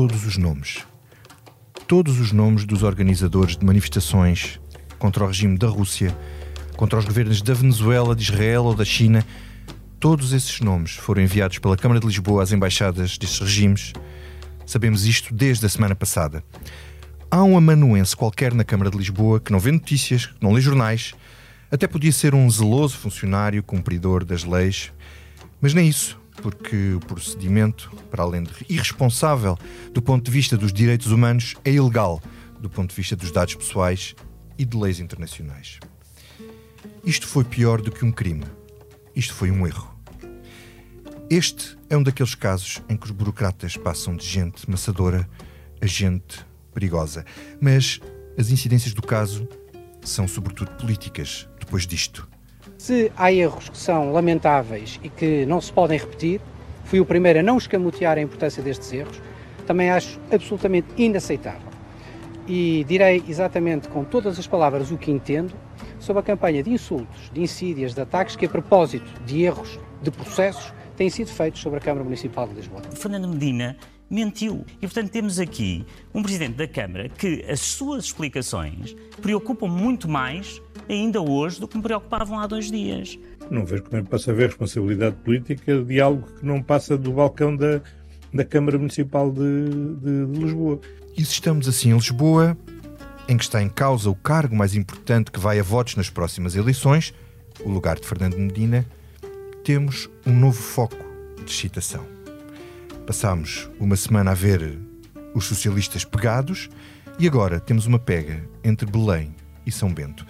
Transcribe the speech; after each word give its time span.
todos 0.00 0.24
os 0.24 0.38
nomes. 0.38 0.78
Todos 1.86 2.18
os 2.20 2.32
nomes 2.32 2.64
dos 2.64 2.82
organizadores 2.82 3.54
de 3.54 3.66
manifestações 3.66 4.58
contra 4.98 5.22
o 5.22 5.26
regime 5.26 5.58
da 5.58 5.68
Rússia, 5.68 6.16
contra 6.74 6.98
os 6.98 7.04
governos 7.04 7.42
da 7.42 7.52
Venezuela, 7.52 8.16
de 8.16 8.22
Israel 8.22 8.64
ou 8.64 8.74
da 8.74 8.82
China, 8.82 9.22
todos 9.98 10.32
esses 10.32 10.58
nomes 10.60 10.92
foram 10.92 11.20
enviados 11.20 11.58
pela 11.58 11.76
Câmara 11.76 12.00
de 12.00 12.06
Lisboa 12.06 12.42
às 12.42 12.50
embaixadas 12.50 13.18
destes 13.18 13.40
regimes. 13.40 13.92
Sabemos 14.64 15.04
isto 15.04 15.34
desde 15.34 15.66
a 15.66 15.68
semana 15.68 15.94
passada. 15.94 16.42
Há 17.30 17.44
um 17.44 17.58
amanuense 17.58 18.16
qualquer 18.16 18.54
na 18.54 18.64
Câmara 18.64 18.90
de 18.90 18.96
Lisboa 18.96 19.38
que 19.38 19.52
não 19.52 19.60
vê 19.60 19.70
notícias, 19.70 20.24
que 20.24 20.42
não 20.42 20.54
lê 20.54 20.62
jornais, 20.62 21.12
até 21.70 21.86
podia 21.86 22.10
ser 22.10 22.34
um 22.34 22.48
zeloso 22.48 22.96
funcionário 22.96 23.62
cumpridor 23.62 24.24
das 24.24 24.44
leis, 24.44 24.94
mas 25.60 25.74
nem 25.74 25.86
isso, 25.86 26.18
porque 26.42 26.94
o 26.94 27.00
procedimento, 27.00 27.90
para 28.10 28.22
além 28.22 28.42
de 28.42 28.52
irresponsável 28.68 29.58
do 29.92 30.00
ponto 30.00 30.24
de 30.24 30.30
vista 30.30 30.56
dos 30.56 30.72
direitos 30.72 31.12
humanos, 31.12 31.54
é 31.64 31.72
ilegal 31.72 32.20
do 32.58 32.68
ponto 32.68 32.90
de 32.90 32.96
vista 32.96 33.16
dos 33.16 33.30
dados 33.30 33.54
pessoais 33.54 34.14
e 34.58 34.64
de 34.64 34.76
leis 34.76 35.00
internacionais. 35.00 35.78
Isto 37.04 37.26
foi 37.26 37.44
pior 37.44 37.80
do 37.80 37.90
que 37.90 38.04
um 38.04 38.12
crime. 38.12 38.44
Isto 39.14 39.34
foi 39.34 39.50
um 39.50 39.66
erro. 39.66 39.90
Este 41.30 41.78
é 41.88 41.96
um 41.96 42.02
daqueles 42.02 42.34
casos 42.34 42.82
em 42.88 42.96
que 42.96 43.06
os 43.06 43.10
burocratas 43.10 43.76
passam 43.76 44.16
de 44.16 44.26
gente 44.26 44.68
maçadora 44.68 45.28
a 45.80 45.86
gente 45.86 46.44
perigosa. 46.74 47.24
Mas 47.60 48.00
as 48.38 48.50
incidências 48.50 48.92
do 48.92 49.02
caso 49.02 49.48
são 50.02 50.26
sobretudo 50.26 50.70
políticas 50.72 51.48
depois 51.58 51.86
disto. 51.86 52.28
Se 52.80 53.12
há 53.14 53.30
erros 53.30 53.68
que 53.68 53.76
são 53.76 54.10
lamentáveis 54.10 54.98
e 55.04 55.10
que 55.10 55.44
não 55.44 55.60
se 55.60 55.70
podem 55.70 55.98
repetir, 55.98 56.40
fui 56.82 56.98
o 56.98 57.04
primeiro 57.04 57.40
a 57.40 57.42
não 57.42 57.58
escamotear 57.58 58.16
a 58.16 58.22
importância 58.22 58.62
destes 58.62 58.90
erros, 58.90 59.20
também 59.66 59.90
acho 59.90 60.18
absolutamente 60.32 60.88
inaceitável. 60.96 61.68
E 62.48 62.82
direi 62.88 63.22
exatamente 63.28 63.86
com 63.86 64.02
todas 64.02 64.38
as 64.38 64.46
palavras 64.46 64.90
o 64.90 64.96
que 64.96 65.10
entendo 65.10 65.52
sobre 65.98 66.20
a 66.20 66.22
campanha 66.22 66.62
de 66.62 66.70
insultos, 66.70 67.30
de 67.30 67.42
insídias, 67.42 67.92
de 67.92 68.00
ataques 68.00 68.34
que, 68.34 68.46
a 68.46 68.48
propósito 68.48 69.12
de 69.26 69.42
erros, 69.42 69.78
de 70.00 70.10
processos, 70.10 70.72
têm 70.96 71.10
sido 71.10 71.28
feitos 71.28 71.60
sobre 71.60 71.80
a 71.80 71.82
Câmara 71.82 72.02
Municipal 72.02 72.48
de 72.48 72.54
Lisboa. 72.54 72.80
Fernando 72.94 73.28
Medina 73.28 73.76
mentiu. 74.10 74.66
E, 74.76 74.80
portanto, 74.80 75.10
temos 75.10 75.38
aqui 75.38 75.86
um 76.12 76.22
Presidente 76.22 76.56
da 76.56 76.66
Câmara 76.66 77.08
que 77.08 77.44
as 77.48 77.60
suas 77.60 78.06
explicações 78.06 78.96
preocupam 79.22 79.68
muito 79.68 80.08
mais 80.08 80.60
ainda 80.88 81.20
hoje 81.20 81.60
do 81.60 81.68
que 81.68 81.76
me 81.76 81.82
preocupavam 81.82 82.38
há 82.40 82.46
dois 82.46 82.70
dias. 82.70 83.16
Não 83.48 83.64
vejo 83.64 83.84
como 83.84 83.96
é 83.98 84.02
que 84.02 84.10
possa 84.10 84.32
haver 84.32 84.48
responsabilidade 84.48 85.16
política 85.16 85.82
de 85.82 86.00
algo 86.00 86.26
que 86.38 86.44
não 86.44 86.60
passa 86.62 86.98
do 86.98 87.12
balcão 87.12 87.54
da, 87.54 87.80
da 88.34 88.44
Câmara 88.44 88.76
Municipal 88.76 89.30
de, 89.30 89.68
de, 90.00 90.26
de 90.26 90.40
Lisboa. 90.40 90.80
E 91.16 91.24
se 91.24 91.32
estamos 91.32 91.68
assim 91.68 91.90
em 91.90 91.94
Lisboa, 91.94 92.56
em 93.28 93.36
que 93.36 93.44
está 93.44 93.62
em 93.62 93.68
causa 93.68 94.10
o 94.10 94.14
cargo 94.14 94.56
mais 94.56 94.74
importante 94.74 95.30
que 95.30 95.38
vai 95.38 95.60
a 95.60 95.62
votos 95.62 95.94
nas 95.94 96.10
próximas 96.10 96.56
eleições, 96.56 97.14
o 97.60 97.70
lugar 97.70 97.98
de 97.98 98.06
Fernando 98.06 98.36
Medina, 98.36 98.84
temos 99.62 100.08
um 100.26 100.32
novo 100.32 100.60
foco 100.60 100.96
de 101.44 101.50
excitação. 101.50 102.19
Passámos 103.10 103.68
uma 103.80 103.96
semana 103.96 104.30
a 104.30 104.34
ver 104.34 104.78
os 105.34 105.44
socialistas 105.44 106.04
pegados 106.04 106.70
e 107.18 107.26
agora 107.26 107.58
temos 107.58 107.84
uma 107.84 107.98
pega 107.98 108.48
entre 108.62 108.88
Belém 108.88 109.34
e 109.66 109.72
São 109.72 109.92
Bento. 109.92 110.24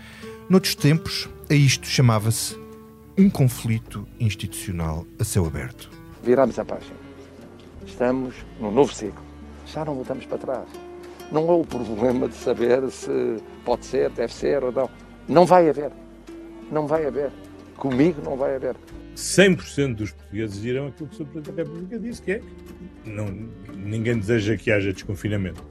Noutros 0.48 0.74
tempos, 0.74 1.28
a 1.50 1.52
isto 1.52 1.86
chamava-se 1.86 2.58
um 3.18 3.28
conflito 3.28 4.08
institucional 4.18 5.04
a 5.18 5.24
céu 5.24 5.44
aberto. 5.44 5.90
Viramos 6.22 6.58
a 6.58 6.64
página. 6.64 6.96
Estamos 7.84 8.34
num 8.58 8.70
novo 8.70 8.94
ciclo. 8.94 9.22
Já 9.66 9.84
não 9.84 9.96
voltamos 9.96 10.24
para 10.24 10.38
trás. 10.38 10.68
Não 11.30 11.50
é 11.50 11.52
o 11.52 11.66
problema 11.66 12.28
de 12.28 12.34
saber 12.34 12.90
se 12.90 13.42
pode 13.62 13.84
ser, 13.84 14.08
deve 14.08 14.32
ser 14.32 14.64
ou 14.64 14.72
não. 14.72 14.88
Não 15.28 15.44
vai 15.44 15.68
haver. 15.68 15.92
Não 16.72 16.86
vai 16.86 17.04
haver. 17.04 17.30
Comigo 17.76 18.22
não 18.24 18.38
vai 18.38 18.56
haver. 18.56 18.74
100% 19.20 19.96
dos 19.96 20.12
portugueses 20.12 20.62
dirão 20.62 20.86
aquilo 20.86 21.08
que 21.08 21.14
o 21.14 21.18
Sr. 21.18 21.26
Presidente 21.26 21.56
da 21.56 21.62
República 21.62 21.98
disse, 21.98 22.22
que 22.22 22.32
é 22.32 22.42
não, 23.04 23.26
ninguém 23.76 24.18
deseja 24.18 24.56
que 24.56 24.70
haja 24.70 24.92
desconfinamento. 24.92 25.62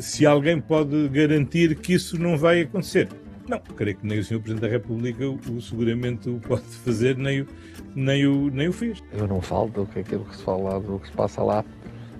Se 0.00 0.26
alguém 0.26 0.60
pode 0.60 1.08
garantir 1.08 1.76
que 1.76 1.94
isso 1.94 2.18
não 2.18 2.36
vai 2.36 2.62
acontecer? 2.62 3.08
Não, 3.48 3.60
creio 3.60 3.96
que 3.96 4.06
nem 4.06 4.18
o 4.18 4.24
Sr. 4.24 4.40
Presidente 4.40 4.62
da 4.62 4.68
República 4.68 5.28
o, 5.28 5.60
seguramente 5.60 6.28
o 6.28 6.40
pode 6.40 6.64
fazer, 6.84 7.16
nem 7.16 7.42
o, 7.42 7.46
nem, 7.94 8.26
o, 8.26 8.50
nem 8.50 8.68
o 8.68 8.72
fez. 8.72 9.02
Eu 9.12 9.28
não 9.28 9.40
falo 9.40 9.68
do 9.68 9.86
que 9.86 10.00
aquilo 10.00 10.24
que 10.24 10.36
se 10.36 10.42
fala, 10.42 10.80
do 10.80 10.98
que 10.98 11.06
se 11.06 11.12
passa 11.12 11.42
lá. 11.42 11.64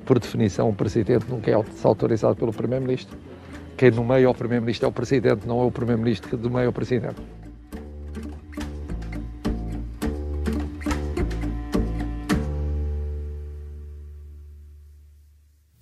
Por 0.04 0.20
definição, 0.20 0.68
o 0.68 0.74
Presidente 0.74 1.26
nunca 1.28 1.50
é 1.50 1.54
autorizado 1.82 2.36
pelo 2.36 2.52
Primeiro-Ministro. 2.52 3.18
Quem 3.76 3.90
nomeia 3.90 4.30
o 4.30 4.34
Primeiro-Ministro 4.34 4.86
é 4.86 4.88
o 4.88 4.92
Presidente, 4.92 5.46
não 5.46 5.60
é 5.60 5.64
o 5.64 5.70
Primeiro-Ministro 5.72 6.30
que 6.30 6.36
nomeia 6.36 6.68
o 6.68 6.72
Presidente. 6.72 7.16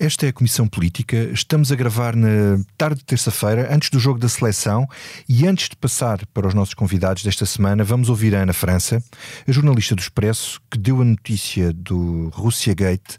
Esta 0.05 0.27
é 0.27 0.29
a 0.29 0.33
Comissão 0.35 0.69
Política. 0.69 1.17
Estamos 1.33 1.73
a 1.73 1.75
gravar 1.75 2.15
na 2.15 2.63
tarde 2.77 2.99
de 2.99 3.07
terça-feira, 3.07 3.75
antes 3.75 3.89
do 3.89 3.99
jogo 3.99 4.19
da 4.19 4.29
seleção. 4.29 4.87
E 5.27 5.47
antes 5.47 5.71
de 5.71 5.77
passar 5.77 6.27
para 6.27 6.47
os 6.47 6.53
nossos 6.53 6.75
convidados 6.75 7.23
desta 7.23 7.47
semana, 7.47 7.83
vamos 7.83 8.11
ouvir 8.11 8.37
a 8.37 8.43
Ana 8.43 8.53
França, 8.53 9.03
a 9.49 9.51
jornalista 9.51 9.95
do 9.95 10.01
Expresso, 10.01 10.61
que 10.71 10.77
deu 10.77 11.01
a 11.01 11.05
notícia 11.07 11.73
do 11.73 12.29
Russia 12.35 12.75
Gate 12.75 13.17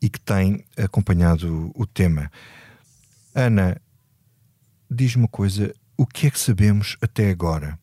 e 0.00 0.08
que 0.08 0.18
tem 0.18 0.64
acompanhado 0.74 1.70
o 1.74 1.84
tema. 1.84 2.32
Ana, 3.34 3.76
diz-me 4.90 5.24
uma 5.24 5.28
coisa: 5.28 5.74
o 5.98 6.06
que 6.06 6.28
é 6.28 6.30
que 6.30 6.40
sabemos 6.40 6.96
até 7.02 7.28
agora? 7.28 7.78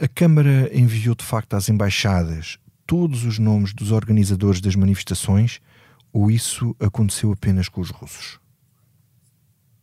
A 0.00 0.06
Câmara 0.06 0.70
enviou 0.72 1.16
de 1.16 1.24
facto 1.24 1.54
às 1.54 1.68
embaixadas 1.68 2.58
todos 2.86 3.24
os 3.24 3.40
nomes 3.40 3.74
dos 3.74 3.90
organizadores 3.90 4.60
das 4.60 4.76
manifestações 4.76 5.60
ou 6.16 6.30
isso 6.30 6.74
aconteceu 6.80 7.30
apenas 7.30 7.68
com 7.68 7.82
os 7.82 7.90
russos? 7.90 8.40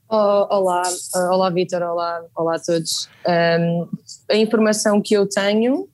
Oh, 0.10 0.48
olá, 0.50 0.82
olá 1.30 1.50
Vitor, 1.52 1.84
olá, 1.84 2.26
olá 2.36 2.56
a 2.56 2.60
todos. 2.60 3.08
Um, 3.28 3.88
a 4.32 4.36
informação 4.36 5.00
que 5.00 5.14
eu 5.14 5.30
tenho 5.30 5.88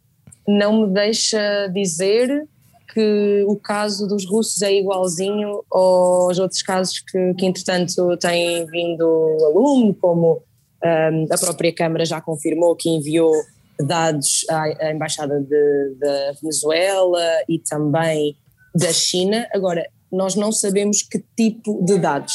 não 0.47 0.81
me 0.87 0.93
deixa 0.93 1.67
dizer 1.67 2.47
que 2.93 3.43
o 3.49 3.57
caso 3.57 4.07
dos 4.07 4.25
russos 4.25 4.61
é 4.61 4.73
igualzinho 4.73 5.61
aos 5.69 6.39
outros 6.39 6.61
casos 6.61 6.99
que, 6.99 7.33
que 7.33 7.45
entretanto 7.45 8.15
têm 8.17 8.65
vindo 8.65 9.37
a 9.43 9.49
lume, 9.49 9.93
como 9.93 10.41
um, 10.83 11.33
a 11.33 11.37
própria 11.37 11.75
Câmara 11.75 12.05
já 12.05 12.21
confirmou 12.21 12.77
que 12.77 12.89
enviou 12.89 13.33
dados 13.77 14.45
à 14.49 14.91
Embaixada 14.91 15.41
da 15.41 16.31
Venezuela 16.41 17.25
e 17.47 17.59
também 17.59 18.37
da 18.73 18.91
China. 18.93 19.45
Agora, 19.53 19.85
nós 20.11 20.35
não 20.35 20.51
sabemos 20.51 21.01
que 21.01 21.23
tipo 21.35 21.83
de 21.83 21.97
dados. 21.97 22.33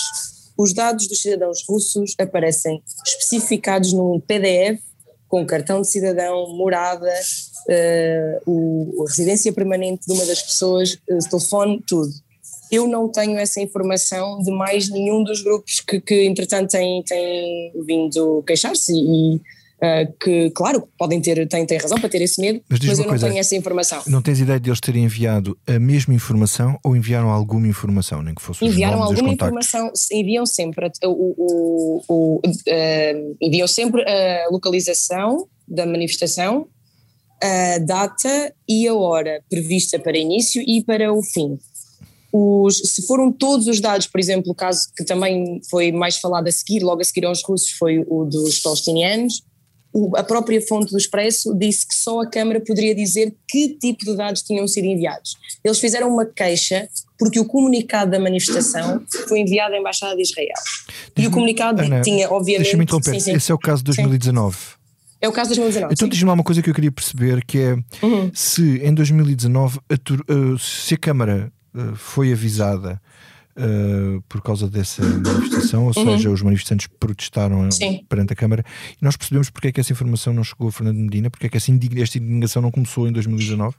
Os 0.56 0.72
dados 0.72 1.08
dos 1.08 1.20
cidadãos 1.20 1.64
russos 1.68 2.14
aparecem 2.18 2.82
especificados 3.06 3.92
num 3.92 4.20
PDF 4.20 4.80
com 5.28 5.44
cartão 5.44 5.80
de 5.80 5.90
cidadão, 5.90 6.48
morada, 6.56 7.12
uh, 7.68 8.50
o, 8.50 9.02
a 9.02 9.10
residência 9.10 9.52
permanente 9.52 10.06
de 10.06 10.12
uma 10.12 10.24
das 10.24 10.40
pessoas, 10.40 10.94
uh, 11.10 11.28
telefone, 11.28 11.82
tudo. 11.86 12.12
Eu 12.70 12.86
não 12.86 13.08
tenho 13.08 13.36
essa 13.36 13.60
informação 13.60 14.38
de 14.38 14.52
mais 14.52 14.88
nenhum 14.88 15.24
dos 15.24 15.42
grupos 15.42 15.80
que, 15.80 16.00
que 16.00 16.24
entretanto, 16.24 16.70
têm, 16.70 17.02
têm 17.02 17.72
vindo 17.84 18.44
queixar-se 18.46 18.92
e, 18.92 19.40
que, 20.20 20.50
claro, 20.50 20.88
podem 20.98 21.20
ter, 21.20 21.46
têm, 21.48 21.66
têm 21.66 21.78
razão 21.78 21.98
para 21.98 22.08
ter 22.08 22.22
esse 22.22 22.40
medo, 22.40 22.60
mas, 22.68 22.78
mas 22.80 22.98
eu 22.98 23.04
não 23.04 23.10
coisa, 23.10 23.28
tenho 23.28 23.38
essa 23.38 23.56
informação. 23.56 24.02
Não 24.06 24.22
tens 24.22 24.40
ideia 24.40 24.60
de 24.60 24.70
eles 24.70 24.80
terem 24.80 25.04
enviado 25.04 25.58
a 25.66 25.78
mesma 25.78 26.14
informação 26.14 26.78
ou 26.84 26.96
enviaram 26.96 27.30
alguma 27.30 27.66
informação, 27.66 28.22
nem 28.22 28.34
que 28.34 28.42
fosse 28.42 28.64
Enviaram 28.64 29.02
alguma 29.02 29.32
informação, 29.32 29.90
enviam 30.12 30.46
sempre, 30.46 30.90
o, 31.04 31.08
o, 31.08 32.02
o 32.08 32.40
uh, 32.46 33.36
enviam 33.40 33.66
sempre 33.66 34.02
a 34.02 34.48
localização 34.50 35.46
da 35.66 35.86
manifestação, 35.86 36.68
a 37.42 37.78
data 37.78 38.54
e 38.68 38.86
a 38.86 38.94
hora 38.94 39.42
prevista 39.50 39.98
para 39.98 40.16
início 40.16 40.62
e 40.66 40.82
para 40.82 41.12
o 41.12 41.22
fim. 41.22 41.58
Os, 42.32 42.78
se 42.78 43.06
foram 43.06 43.30
todos 43.30 43.68
os 43.68 43.80
dados, 43.80 44.08
por 44.08 44.18
exemplo, 44.18 44.50
o 44.50 44.54
caso 44.54 44.88
que 44.96 45.04
também 45.04 45.60
foi 45.70 45.92
mais 45.92 46.16
falado 46.16 46.48
a 46.48 46.50
seguir, 46.50 46.82
logo 46.82 47.00
a 47.00 47.04
seguir 47.04 47.24
aos 47.26 47.44
russos, 47.44 47.70
foi 47.70 48.04
o 48.08 48.24
dos 48.24 48.58
palestinianos, 48.58 49.44
a 50.16 50.24
própria 50.24 50.60
fonte 50.60 50.90
do 50.90 50.98
Expresso 50.98 51.54
disse 51.56 51.86
que 51.86 51.94
só 51.94 52.20
a 52.20 52.28
Câmara 52.28 52.60
poderia 52.60 52.94
dizer 52.94 53.34
que 53.48 53.76
tipo 53.78 54.04
de 54.04 54.16
dados 54.16 54.42
tinham 54.42 54.66
sido 54.66 54.86
enviados. 54.86 55.36
Eles 55.62 55.78
fizeram 55.78 56.12
uma 56.12 56.26
queixa 56.26 56.88
porque 57.18 57.38
o 57.38 57.44
comunicado 57.44 58.10
da 58.10 58.18
manifestação 58.18 59.02
foi 59.28 59.40
enviado 59.40 59.74
à 59.74 59.78
Embaixada 59.78 60.16
de 60.16 60.22
Israel. 60.22 60.48
E 61.16 61.26
o 61.26 61.30
comunicado 61.30 61.80
Ana, 61.80 62.00
tinha, 62.00 62.28
obviamente. 62.28 62.64
Deixa-me 62.64 62.84
interromper, 62.84 63.12
sim, 63.12 63.20
sim. 63.20 63.32
esse 63.32 63.52
é 63.52 63.54
o 63.54 63.58
caso 63.58 63.82
de 63.82 63.86
2019. 63.86 64.56
Sim. 64.56 64.62
É 65.20 65.28
o 65.28 65.32
caso 65.32 65.50
de 65.50 65.56
2019. 65.60 65.94
Então 65.94 66.08
diz-me 66.08 66.26
lá 66.26 66.34
uma 66.34 66.44
coisa 66.44 66.60
que 66.60 66.68
eu 66.68 66.74
queria 66.74 66.92
perceber: 66.92 67.44
que 67.44 67.58
é 67.58 67.74
uhum. 68.04 68.30
se 68.34 68.78
em 68.82 68.92
2019 68.92 69.78
a, 69.88 70.58
se 70.58 70.94
a 70.94 70.98
Câmara 70.98 71.52
uh, 71.74 71.94
foi 71.94 72.32
avisada 72.32 73.00
uh, 73.58 74.22
por 74.28 74.42
causa 74.42 74.68
dessa 74.68 75.02
manifestação, 75.02 75.86
ou 75.86 75.92
uhum. 75.96 76.16
seja, 76.16 76.30
os 76.30 76.42
manifestantes 76.42 76.86
protestaram 76.98 77.70
Sim. 77.70 78.04
perante 78.08 78.32
a 78.32 78.36
Câmara. 78.36 78.64
E 79.00 79.04
nós 79.04 79.16
percebemos 79.16 79.50
porque 79.50 79.68
é 79.68 79.72
que 79.72 79.80
essa 79.80 79.92
informação 79.92 80.32
não 80.32 80.44
chegou 80.44 80.68
a 80.68 80.72
Fernando 80.72 80.98
Medina, 80.98 81.30
porque 81.30 81.46
é 81.46 81.48
que 81.48 81.56
essa 81.56 81.72
esta 81.72 82.18
indignação 82.18 82.62
não 82.62 82.70
começou 82.70 83.08
em 83.08 83.12
2019? 83.12 83.74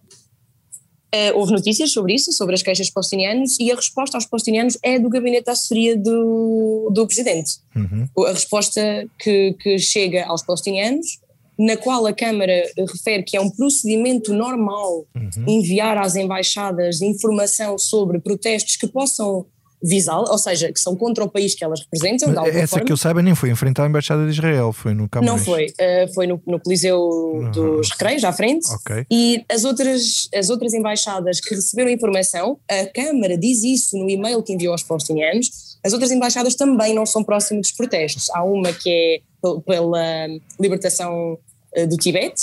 Uh, 1.16 1.38
houve 1.38 1.54
notícias 1.54 1.92
sobre 1.92 2.14
isso, 2.14 2.34
sobre 2.34 2.56
as 2.56 2.62
queixas 2.62 2.90
palestinianas, 2.90 3.58
e 3.60 3.72
a 3.72 3.76
resposta 3.76 4.18
aos 4.18 4.26
palestinianos 4.26 4.78
é 4.84 5.00
do 5.00 5.10
gabinete 5.10 5.46
de 5.46 5.52
assessoria 5.52 5.96
do, 5.96 6.90
do 6.92 7.08
presidente. 7.08 7.60
Uhum. 7.74 8.26
A 8.26 8.32
resposta 8.32 8.82
que, 9.18 9.54
que 9.54 9.80
chega 9.80 10.26
aos 10.26 10.44
palestinianos, 10.44 11.20
na 11.58 11.78
qual 11.78 12.06
a 12.06 12.12
Câmara 12.12 12.70
refere 12.78 13.24
que 13.24 13.38
é 13.38 13.40
um 13.40 13.50
procedimento 13.50 14.34
normal 14.34 15.06
uhum. 15.16 15.46
enviar 15.48 15.98
às 15.98 16.16
embaixadas 16.16 17.02
informação 17.02 17.78
sobre 17.78 18.20
protestos 18.20 18.76
que 18.76 18.88
possam 18.88 19.46
visá-la, 19.84 20.32
ou 20.32 20.38
seja, 20.38 20.72
que 20.72 20.80
são 20.80 20.96
contra 20.96 21.24
o 21.24 21.30
país 21.30 21.56
que 21.56 21.64
elas 21.64 21.82
representam. 21.82 22.30
essa 22.48 22.68
forma. 22.68 22.86
que 22.86 22.92
eu 22.92 22.98
saiba 22.98 23.22
nem 23.22 23.36
foi 23.36 23.50
enfrentar 23.50 23.84
a 23.84 23.88
Embaixada 23.88 24.26
de 24.26 24.32
Israel, 24.32 24.74
foi 24.74 24.94
no 24.94 25.08
Camões. 25.08 25.30
Não 25.30 25.38
foi, 25.38 25.66
uh, 25.68 26.14
foi 26.14 26.28
no, 26.28 26.42
no 26.46 26.60
Coliseu 26.60 27.00
uhum. 27.00 27.52
dos 27.52 27.92
Recreios, 27.92 28.24
à 28.24 28.34
frente. 28.34 28.68
Okay. 28.82 29.06
E 29.12 29.46
as 29.50 29.64
outras, 29.64 30.30
as 30.34 30.50
outras 30.50 30.74
embaixadas 30.74 31.40
que 31.40 31.54
receberam 31.54 31.90
informação, 31.90 32.58
a 32.70 32.86
Câmara 32.88 33.38
diz 33.38 33.64
isso 33.64 33.98
no 33.98 34.10
e-mail 34.10 34.42
que 34.42 34.54
enviou 34.54 34.72
aos 34.72 34.84
palestinianos, 34.84 35.78
as 35.84 35.94
outras 35.94 36.12
embaixadas 36.12 36.56
também 36.56 36.94
não 36.94 37.06
são 37.06 37.24
próximas 37.24 37.68
dos 37.68 37.72
protestos. 37.72 38.30
Há 38.32 38.44
uma 38.44 38.74
que 38.74 38.90
é 38.90 39.36
pela 39.66 40.28
libertação 40.60 41.38
uh, 41.78 41.88
do 41.88 41.98
Tibete, 41.98 42.42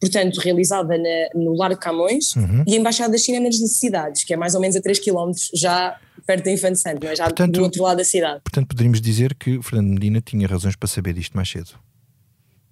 portanto, 0.00 0.38
realizada 0.38 0.96
na, 0.98 1.28
no 1.34 1.54
Largo 1.54 1.80
Camões, 1.80 2.34
uhum. 2.36 2.64
e 2.66 2.74
a 2.74 2.76
Embaixada 2.78 3.12
da 3.12 3.18
China 3.18 3.40
nas 3.40 3.58
necessidades, 3.58 4.24
que 4.24 4.34
é 4.34 4.36
mais 4.36 4.54
ou 4.54 4.60
menos 4.60 4.76
a 4.76 4.80
3 4.80 4.98
km 4.98 5.30
já 5.54 5.98
perto 6.26 6.44
da 6.44 6.52
Infante 6.52 6.80
Santo, 6.80 7.04
não 7.04 7.10
é? 7.10 7.16
já 7.16 7.24
portanto, 7.24 7.52
do 7.52 7.62
outro 7.62 7.82
lado 7.82 7.98
da 7.98 8.04
cidade. 8.04 8.40
Portanto, 8.42 8.68
poderíamos 8.68 9.00
dizer 9.00 9.34
que 9.34 9.62
Fernando 9.62 9.90
Medina 9.90 10.20
tinha 10.20 10.46
razões 10.46 10.74
para 10.74 10.88
saber 10.88 11.14
disto 11.14 11.34
mais 11.34 11.48
cedo. 11.48 11.70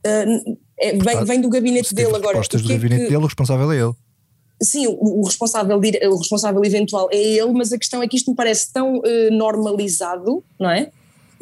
Uh, 0.06 0.59
é, 0.79 0.93
vem, 0.93 1.25
vem, 1.25 1.41
do 1.41 1.49
gabinete 1.49 1.94
dele 1.94 2.17
agora. 2.17 2.38
Respostas 2.38 2.62
do 2.62 2.69
gabinete 2.69 3.05
que... 3.05 3.09
dele, 3.09 3.23
o 3.23 3.27
responsável 3.27 3.70
é 3.73 3.77
ele. 3.77 3.93
Sim, 4.62 4.87
o, 4.87 5.20
o, 5.20 5.25
responsável, 5.25 5.77
o 5.77 6.17
responsável 6.17 6.65
eventual 6.65 7.09
é 7.12 7.17
ele, 7.17 7.53
mas 7.53 7.73
a 7.73 7.79
questão 7.79 8.03
é 8.03 8.09
que 8.09 8.17
isto 8.17 8.31
me 8.31 8.37
parece 8.37 8.73
tão 8.73 8.99
uh, 8.99 9.31
normalizado, 9.31 10.44
não 10.59 10.70
é? 10.70 10.91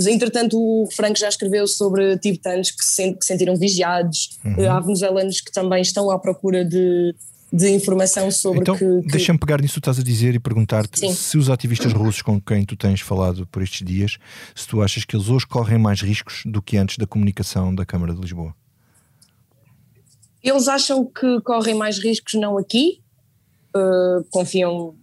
Entretanto, 0.00 0.58
o 0.58 0.88
Franco 0.90 1.18
já 1.18 1.28
escreveu 1.28 1.66
sobre 1.66 2.18
tibetanos 2.18 2.70
que 2.70 2.84
se, 2.84 3.16
sentiram 3.20 3.56
vigiados, 3.56 4.38
uhum. 4.44 4.70
há 4.70 4.80
venezuelanos 4.80 5.40
que 5.40 5.52
também 5.52 5.82
estão 5.82 6.10
à 6.10 6.18
procura 6.18 6.64
de, 6.64 7.14
de 7.52 7.70
informação 7.70 8.30
sobre 8.30 8.60
então, 8.60 8.76
que. 8.76 9.02
que... 9.02 9.08
Deixa-me 9.08 9.38
pegar 9.38 9.60
nisso 9.60 9.74
que 9.74 9.80
tu 9.80 9.90
estás 9.90 9.98
a 9.98 10.02
dizer 10.02 10.34
e 10.34 10.38
perguntar-te 10.38 11.12
se 11.12 11.36
os 11.36 11.50
ativistas 11.50 11.92
russos 11.92 12.22
com 12.22 12.40
quem 12.40 12.64
tu 12.64 12.76
tens 12.76 13.00
falado 13.00 13.46
por 13.46 13.62
estes 13.62 13.86
dias, 13.86 14.16
se 14.54 14.66
tu 14.66 14.80
achas 14.80 15.04
que 15.04 15.14
eles 15.14 15.28
hoje 15.28 15.46
correm 15.46 15.78
mais 15.78 16.00
riscos 16.00 16.42
do 16.46 16.62
que 16.62 16.78
antes 16.78 16.96
da 16.96 17.06
comunicação 17.06 17.74
da 17.74 17.84
Câmara 17.84 18.14
de 18.14 18.20
Lisboa. 18.20 18.54
Eles 20.42 20.66
acham 20.66 21.04
que 21.04 21.40
correm 21.42 21.74
mais 21.74 21.98
riscos 21.98 22.34
não 22.34 22.58
aqui, 22.58 23.00
uh, 23.76 24.24
confiam, 24.30 24.96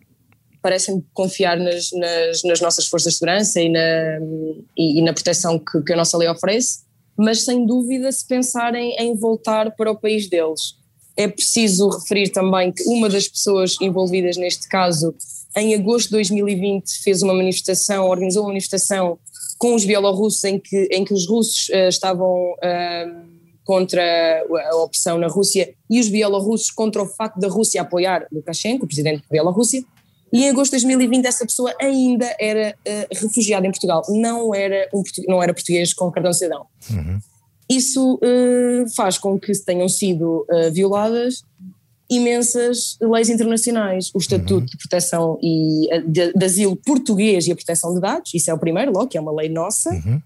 parecem 0.62 1.04
confiar 1.14 1.58
nas, 1.58 1.92
nas, 1.92 2.44
nas, 2.44 2.62
nossas 2.62 2.88
forças 2.88 3.14
de 3.14 3.20
segurança 3.20 3.62
e 3.62 3.70
na, 3.70 4.20
e, 4.78 5.00
e 5.00 5.02
na 5.02 5.14
proteção 5.14 5.60
que, 5.60 5.82
que 5.82 5.94
a 5.94 5.98
nossa 5.98 6.18
lei 6.18 6.30
oferece, 6.30 6.80
mas 7.18 7.44
sem 7.44 7.66
dúvida 7.66 8.12
se 8.12 8.26
pensarem 8.28 8.96
em 9.00 9.16
voltar 9.16 9.76
para 9.76 9.92
o 9.92 9.96
país 9.96 10.30
deles 10.30 10.80
é 11.20 11.28
preciso 11.28 11.90
referir 11.90 12.30
também 12.30 12.72
que 12.72 12.82
uma 12.88 13.10
das 13.10 13.28
pessoas 13.28 13.76
envolvidas 13.82 14.38
neste 14.38 14.70
caso, 14.70 15.14
em 15.54 15.76
agosto 15.76 16.06
de 16.06 16.12
2020, 16.14 17.04
fez 17.04 17.22
uma 17.22 17.34
manifestação, 17.34 18.08
organizou 18.08 18.44
uma 18.44 18.50
manifestação 18.50 19.20
com 19.58 19.76
os 19.76 19.84
bielorrussos 19.84 20.42
em 20.46 20.58
que, 20.58 20.88
em 20.90 21.04
que 21.04 21.14
os 21.14 21.28
russos 21.28 21.68
uh, 21.70 21.90
estavam 21.90 22.54
uh, 22.54 23.30
contra 23.66 24.02
a 24.72 24.76
opção 24.78 25.18
na 25.18 25.28
Rússia 25.28 25.74
e 25.90 26.00
os 26.00 26.08
bielorrussos 26.08 26.72
contra 26.72 27.04
o 27.04 27.06
facto 27.06 27.38
da 27.38 27.50
Rússia 27.50 27.82
apoiar 27.82 28.26
Lukashenko, 28.32 28.86
o 28.86 28.88
presidente 28.88 29.22
da 29.24 29.28
Bielorrússia. 29.30 29.84
E 30.32 30.44
em 30.44 30.50
agosto 30.50 30.72
de 30.72 30.86
2020 30.86 31.26
essa 31.26 31.46
pessoa 31.46 31.74
ainda 31.80 32.36
era 32.40 32.76
uh, 32.88 33.16
refugiada 33.16 33.66
em 33.66 33.72
Portugal, 33.72 34.04
não 34.10 34.54
era, 34.54 34.88
um, 34.94 35.04
não 35.28 35.42
era 35.42 35.54
português 35.54 35.94
com 35.94 36.12
cartão 36.12 36.32
de 36.32 36.38
cidadão. 36.38 36.66
Uhum 36.90 37.20
isso 37.70 38.16
uh, 38.16 38.90
faz 38.96 39.20
com 39.20 39.40
que 39.40 39.54
tenham 39.60 39.88
sido 39.88 40.44
uh, 40.50 40.72
violadas 40.74 41.44
imensas 42.10 42.98
leis 43.00 43.30
internacionais. 43.30 44.10
O 44.16 44.18
Estatuto 44.18 44.56
uhum. 44.56 44.66
de 44.66 44.78
Proteção 44.78 45.38
e 45.44 45.88
de, 46.08 46.34
de, 46.34 46.44
Asilo 46.44 46.76
Português 46.76 47.46
e 47.46 47.52
a 47.52 47.56
Proteção 47.56 47.94
de 47.94 48.02
Dados, 48.02 48.34
isso 48.34 48.50
é 48.50 48.54
o 48.54 48.58
primeiro, 48.58 48.92
logo, 48.92 49.08
que 49.08 49.16
é 49.16 49.22
uma 49.22 49.32
lei 49.32 49.48
nossa. 49.48 49.92
Uhum. 49.92 50.20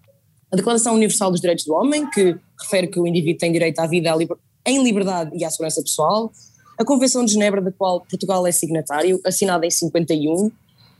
A 0.50 0.56
Declaração 0.56 0.94
Universal 0.94 1.32
dos 1.32 1.42
Direitos 1.42 1.66
do 1.66 1.74
Homem, 1.74 2.10
que 2.10 2.38
refere 2.62 2.88
que 2.88 2.98
o 2.98 3.06
indivíduo 3.06 3.38
tem 3.38 3.52
direito 3.52 3.80
à 3.80 3.88
vida 3.88 4.16
liber, 4.16 4.38
em 4.66 4.82
liberdade 4.82 5.32
e 5.34 5.44
à 5.44 5.50
segurança 5.50 5.82
pessoal. 5.82 6.32
A 6.84 6.86
Convenção 6.86 7.24
de 7.24 7.32
Genebra, 7.32 7.62
da 7.62 7.72
qual 7.72 8.02
Portugal 8.02 8.46
é 8.46 8.52
signatário, 8.52 9.18
assinada 9.26 9.66
em 9.66 9.72
51. 9.72 10.52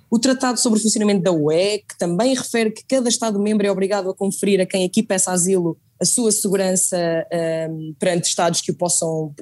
O 0.10 0.18
Tratado 0.18 0.58
sobre 0.58 0.80
o 0.80 0.82
Funcionamento 0.82 1.22
da 1.22 1.32
UE, 1.34 1.80
que 1.80 1.98
também 2.00 2.34
refere 2.34 2.72
que 2.72 2.86
cada 2.88 3.10
Estado-membro 3.10 3.68
é 3.68 3.72
obrigado 3.72 4.10
a 4.10 4.14
conferir 4.14 4.62
a 4.62 4.66
quem 4.66 4.86
aqui 4.86 5.04
peça 5.04 5.32
asilo 5.32 5.78
a 6.00 6.06
sua 6.06 6.32
segurança 6.32 6.98
um, 7.70 7.94
perante 8.00 8.30
Estados 8.30 8.62
que 8.62 8.72
o 8.72 8.76
possam 8.76 9.36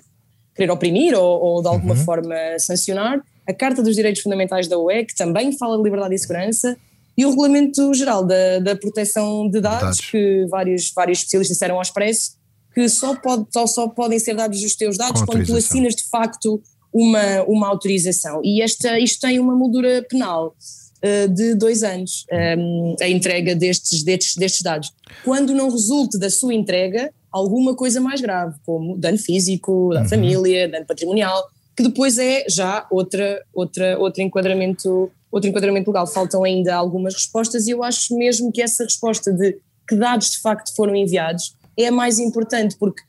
querer 0.55 0.71
oprimir 0.71 1.13
ou, 1.13 1.41
ou 1.41 1.61
de 1.61 1.67
alguma 1.67 1.93
uhum. 1.93 2.03
forma 2.03 2.35
sancionar, 2.57 3.21
a 3.47 3.53
Carta 3.53 3.83
dos 3.83 3.95
Direitos 3.95 4.21
Fundamentais 4.23 4.67
da 4.67 4.79
UE, 4.79 5.05
que 5.05 5.15
também 5.15 5.55
fala 5.55 5.77
de 5.77 5.83
liberdade 5.83 6.15
e 6.15 6.19
segurança, 6.19 6.75
e 7.15 7.23
o 7.23 7.29
Regulamento 7.29 7.93
Geral 7.93 8.25
da, 8.25 8.57
da 8.57 8.75
Proteção 8.75 9.47
de 9.47 9.61
dados, 9.61 9.99
que 9.99 10.47
vários, 10.49 10.91
vários 10.91 11.19
especialistas 11.19 11.55
disseram 11.55 11.75
ao 11.75 11.83
expresso, 11.83 12.40
que 12.73 12.87
só, 12.87 13.15
pode, 13.15 13.45
só, 13.51 13.67
só 13.67 13.87
podem 13.87 14.19
ser 14.19 14.35
dados 14.35 14.63
os 14.63 14.75
teus 14.75 14.97
dados 14.97 15.21
quando 15.23 15.45
tu 15.45 15.55
assinas 15.55 15.95
de 15.95 16.03
facto 16.03 16.61
uma, 16.93 17.43
uma 17.47 17.67
autorização. 17.67 18.41
E 18.43 18.61
esta, 18.61 18.99
isto 18.99 19.21
tem 19.21 19.39
uma 19.39 19.55
moldura 19.55 20.05
penal. 20.09 20.55
Eh, 21.03 21.27
de 21.27 21.55
dois 21.55 21.81
anos, 21.81 22.25
um, 22.31 22.35
ehm, 22.35 22.95
a 23.01 23.09
entrega 23.09 23.55
destes, 23.55 24.03
destes, 24.03 24.35
destes 24.35 24.61
dados. 24.61 24.93
Quando 25.25 25.51
não 25.55 25.71
resulte 25.71 26.19
da 26.19 26.29
sua 26.29 26.53
entrega 26.53 27.11
alguma 27.31 27.75
coisa 27.75 27.99
mais 27.99 28.21
grave, 28.21 28.55
como 28.63 28.95
dano 28.97 29.17
físico, 29.17 29.89
da 29.93 30.01
uhum. 30.01 30.09
família, 30.09 30.69
dano 30.69 30.85
patrimonial, 30.85 31.43
que 31.75 31.81
depois 31.81 32.19
é 32.19 32.45
já 32.47 32.85
outra, 32.91 33.43
outra, 33.51 33.97
outro, 33.97 34.21
enquadramento, 34.21 35.11
outro 35.31 35.49
enquadramento 35.49 35.89
legal. 35.89 36.05
Faltam 36.05 36.43
ainda 36.43 36.75
algumas 36.75 37.15
respostas 37.15 37.65
e 37.65 37.71
eu 37.71 37.83
acho 37.83 38.15
mesmo 38.15 38.51
que 38.51 38.61
essa 38.61 38.83
resposta 38.83 39.33
de 39.33 39.57
que 39.87 39.95
dados 39.95 40.29
de 40.29 40.39
facto 40.39 40.75
foram 40.75 40.95
enviados 40.95 41.55
é 41.77 41.87
a 41.87 41.91
mais 41.91 42.19
importante, 42.19 42.75
porque 42.77 43.01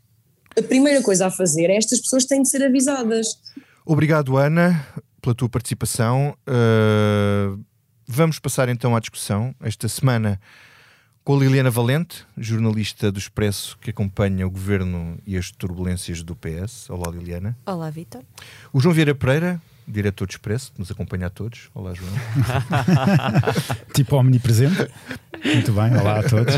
a 0.58 0.62
primeira 0.62 1.02
coisa 1.02 1.26
a 1.26 1.30
fazer 1.30 1.70
é 1.70 1.76
estas 1.76 2.00
pessoas 2.00 2.24
têm 2.24 2.42
de 2.42 2.48
ser 2.48 2.62
avisadas. 2.64 3.26
Obrigado, 3.84 4.36
Ana, 4.36 4.86
pela 5.20 5.34
tua 5.34 5.48
participação. 5.48 6.36
Uh 6.46 7.58
Vamos 8.14 8.38
passar 8.38 8.68
então 8.68 8.94
à 8.94 9.00
discussão 9.00 9.54
esta 9.58 9.88
semana 9.88 10.38
com 11.24 11.34
a 11.34 11.38
Liliana 11.38 11.70
Valente, 11.70 12.26
jornalista 12.36 13.10
do 13.10 13.18
Expresso 13.18 13.78
que 13.78 13.88
acompanha 13.88 14.46
o 14.46 14.50
governo 14.50 15.18
e 15.26 15.34
as 15.34 15.50
turbulências 15.50 16.22
do 16.22 16.36
PS. 16.36 16.90
Olá, 16.90 17.10
Liliana. 17.10 17.56
Olá, 17.64 17.88
Vitor. 17.88 18.22
O 18.70 18.80
João 18.80 18.94
Vieira 18.94 19.14
Pereira, 19.14 19.62
diretor 19.86 20.26
do 20.26 20.30
Expresso, 20.30 20.72
que 20.72 20.80
nos 20.80 20.90
acompanha 20.90 21.26
a 21.26 21.30
todos. 21.30 21.70
Olá, 21.74 21.92
João. 21.94 22.10
tipo 23.94 24.16
omnipresente. 24.16 24.88
Muito 25.44 25.72
bem, 25.72 25.96
olá 25.96 26.20
a 26.20 26.22
todos. 26.22 26.54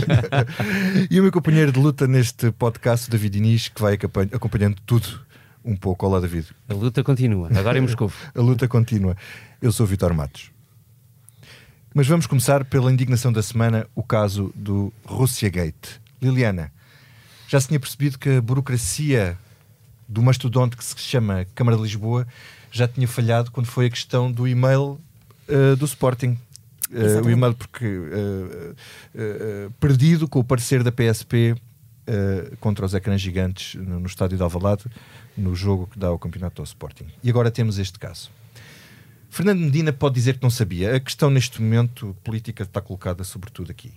e 1.11 1.19
o 1.19 1.23
meu 1.23 1.33
companheiro 1.33 1.73
de 1.73 1.79
luta 1.79 2.07
neste 2.07 2.51
podcast, 2.53 3.11
David 3.11 3.39
Inês, 3.39 3.69
que 3.69 3.81
vai 3.81 3.95
acompanhando 4.33 4.77
tudo 4.85 5.21
um 5.65 5.77
pouco. 5.77 6.07
Olá, 6.07 6.21
David. 6.21 6.49
A 6.69 6.75
luta 6.75 7.03
continua, 7.03 7.49
agora 7.57 7.79
em 7.79 7.81
Moscou. 7.81 8.13
a 8.35 8.41
luta 8.41 8.69
continua. 8.69 9.17
Eu 9.61 9.73
sou 9.73 9.87
o 9.87 9.89
Vitor 9.89 10.13
Matos. 10.13 10.51
Mas 11.95 12.07
vamos 12.07 12.27
começar 12.27 12.65
pela 12.65 12.93
indignação 12.93 13.33
da 13.33 13.43
semana, 13.43 13.87
o 13.95 14.03
caso 14.03 14.53
do 14.55 14.93
Russia 15.05 15.49
Gate. 15.49 16.01
Liliana, 16.21 16.73
já 17.49 17.61
se 17.61 17.69
tinha 17.69 17.79
percebido 17.79 18.19
que 18.19 18.31
a 18.31 18.43
burocracia 18.43 19.39
do 20.09 20.23
mastodonte 20.23 20.77
que 20.77 20.85
se 20.85 20.99
chama 20.99 21.47
Câmara 21.55 21.77
de 21.77 21.83
Lisboa 21.83 22.27
já 22.71 22.89
tinha 22.89 23.07
falhado 23.07 23.53
quando 23.53 23.67
foi 23.67 23.87
a 23.87 23.91
questão 23.91 24.31
do 24.31 24.49
e-mail 24.49 25.01
uh, 25.49 25.77
do 25.77 25.85
Sporting. 25.85 26.37
Uh, 26.91 27.25
o 27.25 27.31
e-mail 27.31 27.55
porque 27.55 27.87
uh, 27.87 28.75
perdido 29.81 30.29
com 30.29 30.41
o 30.41 30.45
parecer 30.45 30.83
da 30.83 30.93
PSP 30.93 31.57
contra 32.61 32.85
os 32.85 32.93
ecrãs 32.93 33.19
gigantes 33.19 33.81
no, 33.81 33.99
no 34.01 34.07
estádio 34.07 34.37
de 34.37 34.43
Alvalade, 34.43 34.85
no 35.35 35.55
jogo 35.55 35.87
que 35.87 35.99
dá 35.99 36.13
o 36.13 36.19
campeonato 36.19 36.61
ao 36.61 36.65
Sporting. 36.65 37.07
E 37.23 37.31
agora 37.31 37.51
temos 37.51 37.79
este 37.79 37.99
caso. 37.99 38.31
Fernando 39.31 39.61
Medina 39.61 39.91
pode 39.91 40.15
dizer 40.15 40.37
que 40.37 40.43
não 40.43 40.51
sabia. 40.51 40.95
A 40.95 41.01
questão 41.01 41.31
neste 41.31 41.63
momento 41.63 42.15
política 42.23 42.63
está 42.63 42.81
colocada 42.83 43.25
sobretudo 43.25 43.71
aqui. 43.71 43.91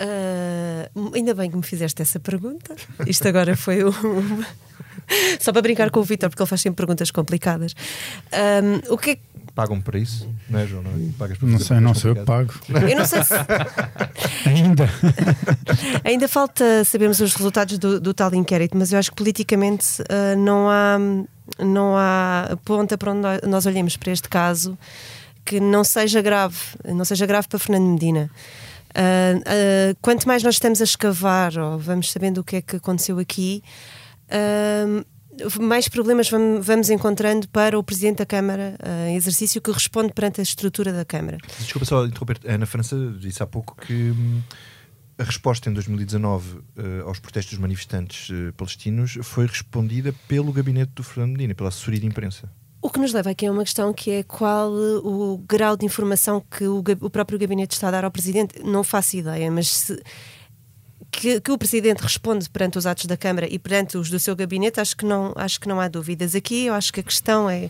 Uh, 0.00 1.10
ainda 1.14 1.34
bem 1.34 1.50
que 1.50 1.56
me 1.56 1.62
fizeste 1.62 2.00
essa 2.00 2.18
pergunta. 2.18 2.74
Isto 3.06 3.28
agora 3.28 3.54
foi 3.56 3.84
um, 3.84 3.92
Só 5.38 5.52
para 5.52 5.60
brincar 5.62 5.90
com 5.90 6.00
o 6.00 6.02
Vitor, 6.02 6.30
porque 6.30 6.42
ele 6.42 6.48
faz 6.48 6.60
sempre 6.62 6.76
perguntas 6.76 7.10
complicadas. 7.10 7.74
Um, 8.32 8.94
o 8.94 8.98
que 8.98 9.10
é 9.10 9.16
que 9.16 9.30
Pagam 9.54 9.80
para 9.80 9.98
isso, 9.98 10.28
não 10.48 10.60
é, 10.60 10.66
João? 10.66 10.82
Não, 10.84 10.92
é? 10.92 11.28
Não 11.42 11.58
sei, 11.58 11.80
não 11.80 11.92
sei 11.94 12.10
eu 12.12 12.14
que 12.14 12.22
pago. 12.22 12.54
Eu 12.88 12.96
não 12.96 13.04
sei 13.04 13.22
se. 13.24 13.34
Ainda. 14.48 14.88
Ainda 16.04 16.28
falta 16.28 16.84
sabermos 16.84 17.20
os 17.20 17.34
resultados 17.34 17.76
do, 17.76 18.00
do 18.00 18.14
tal 18.14 18.32
inquérito, 18.32 18.76
mas 18.76 18.92
eu 18.92 18.98
acho 18.98 19.10
que 19.10 19.16
politicamente 19.16 20.02
ah, 20.08 20.36
não 20.36 20.70
há 20.70 20.98
não 21.58 21.96
há 21.96 22.56
ponta 22.64 22.96
para 22.96 23.10
onde 23.10 23.20
nós- 23.22 23.40
nós 23.42 23.66
olhemos 23.66 23.96
para 23.96 24.12
este 24.12 24.28
caso 24.28 24.78
que 25.44 25.58
não 25.58 25.82
seja 25.82 26.22
grave, 26.22 26.56
não 26.86 27.04
seja 27.04 27.26
grave 27.26 27.48
para 27.48 27.58
Fernando 27.58 27.88
Medina. 27.90 28.30
Ah, 28.94 29.40
ah, 29.46 29.96
quanto 30.00 30.26
mais 30.26 30.42
nós 30.42 30.54
estamos 30.54 30.80
a 30.80 30.84
escavar 30.84 31.56
ou 31.58 31.78
vamos 31.78 32.10
sabendo 32.10 32.38
o 32.38 32.44
que 32.44 32.56
é 32.56 32.62
que 32.62 32.76
aconteceu 32.76 33.18
aqui, 33.18 33.62
ah, 34.28 35.04
mais 35.60 35.88
problemas 35.88 36.28
vam- 36.28 36.60
vamos 36.60 36.90
encontrando 36.90 37.48
para 37.48 37.78
o 37.78 37.82
Presidente 37.82 38.18
da 38.18 38.26
Câmara, 38.26 38.76
em 39.08 39.16
exercício 39.16 39.60
que 39.62 39.70
responde 39.70 40.12
perante 40.12 40.40
a 40.40 40.42
estrutura 40.42 40.92
da 40.92 41.04
Câmara. 41.04 41.38
Desculpa 41.58 41.84
só 41.86 42.04
interromper. 42.04 42.38
Ana 42.46 42.66
França 42.66 42.96
disse 43.18 43.42
há 43.42 43.46
pouco 43.46 43.74
que 43.80 44.10
hum, 44.10 44.42
a 45.16 45.22
resposta 45.24 45.70
em 45.70 45.72
2019 45.72 46.58
eh, 46.76 47.02
aos 47.06 47.18
protestos 47.20 47.52
dos 47.54 47.60
manifestantes 47.60 48.28
eh, 48.30 48.52
palestinos 48.56 49.16
foi 49.22 49.46
respondida 49.46 50.12
pelo 50.28 50.52
gabinete 50.52 50.92
do 50.94 51.02
Fernando 51.02 51.32
Medina, 51.32 51.54
pela 51.54 51.68
assessoria 51.70 52.00
de 52.00 52.06
imprensa. 52.06 52.50
O 52.82 52.88
que 52.88 52.98
nos 52.98 53.12
leva 53.12 53.30
aqui 53.30 53.44
a 53.46 53.52
uma 53.52 53.62
questão 53.62 53.92
que 53.92 54.10
é 54.10 54.22
qual 54.22 54.70
uh, 54.70 55.06
o 55.06 55.38
grau 55.38 55.76
de 55.76 55.84
informação 55.84 56.42
que 56.50 56.64
o, 56.66 56.82
o 57.02 57.10
próprio 57.10 57.38
gabinete 57.38 57.72
está 57.74 57.88
a 57.88 57.90
dar 57.90 58.04
ao 58.04 58.10
Presidente. 58.10 58.58
Não 58.64 58.82
faço 58.82 59.16
ideia, 59.16 59.50
mas 59.50 59.68
se- 59.68 60.02
que, 61.10 61.40
que 61.40 61.52
o 61.52 61.58
Presidente 61.58 62.00
responde 62.00 62.48
perante 62.48 62.78
os 62.78 62.86
atos 62.86 63.04
da 63.04 63.16
Câmara 63.16 63.46
e 63.50 63.58
perante 63.58 63.98
os 63.98 64.08
do 64.08 64.18
seu 64.18 64.34
gabinete, 64.34 64.80
acho 64.80 64.96
que 64.96 65.04
não, 65.04 65.32
acho 65.36 65.60
que 65.60 65.68
não 65.68 65.78
há 65.78 65.88
dúvidas. 65.88 66.34
Aqui 66.34 66.66
eu 66.66 66.74
acho 66.74 66.92
que 66.92 67.00
a 67.00 67.02
questão 67.02 67.50
é. 67.50 67.68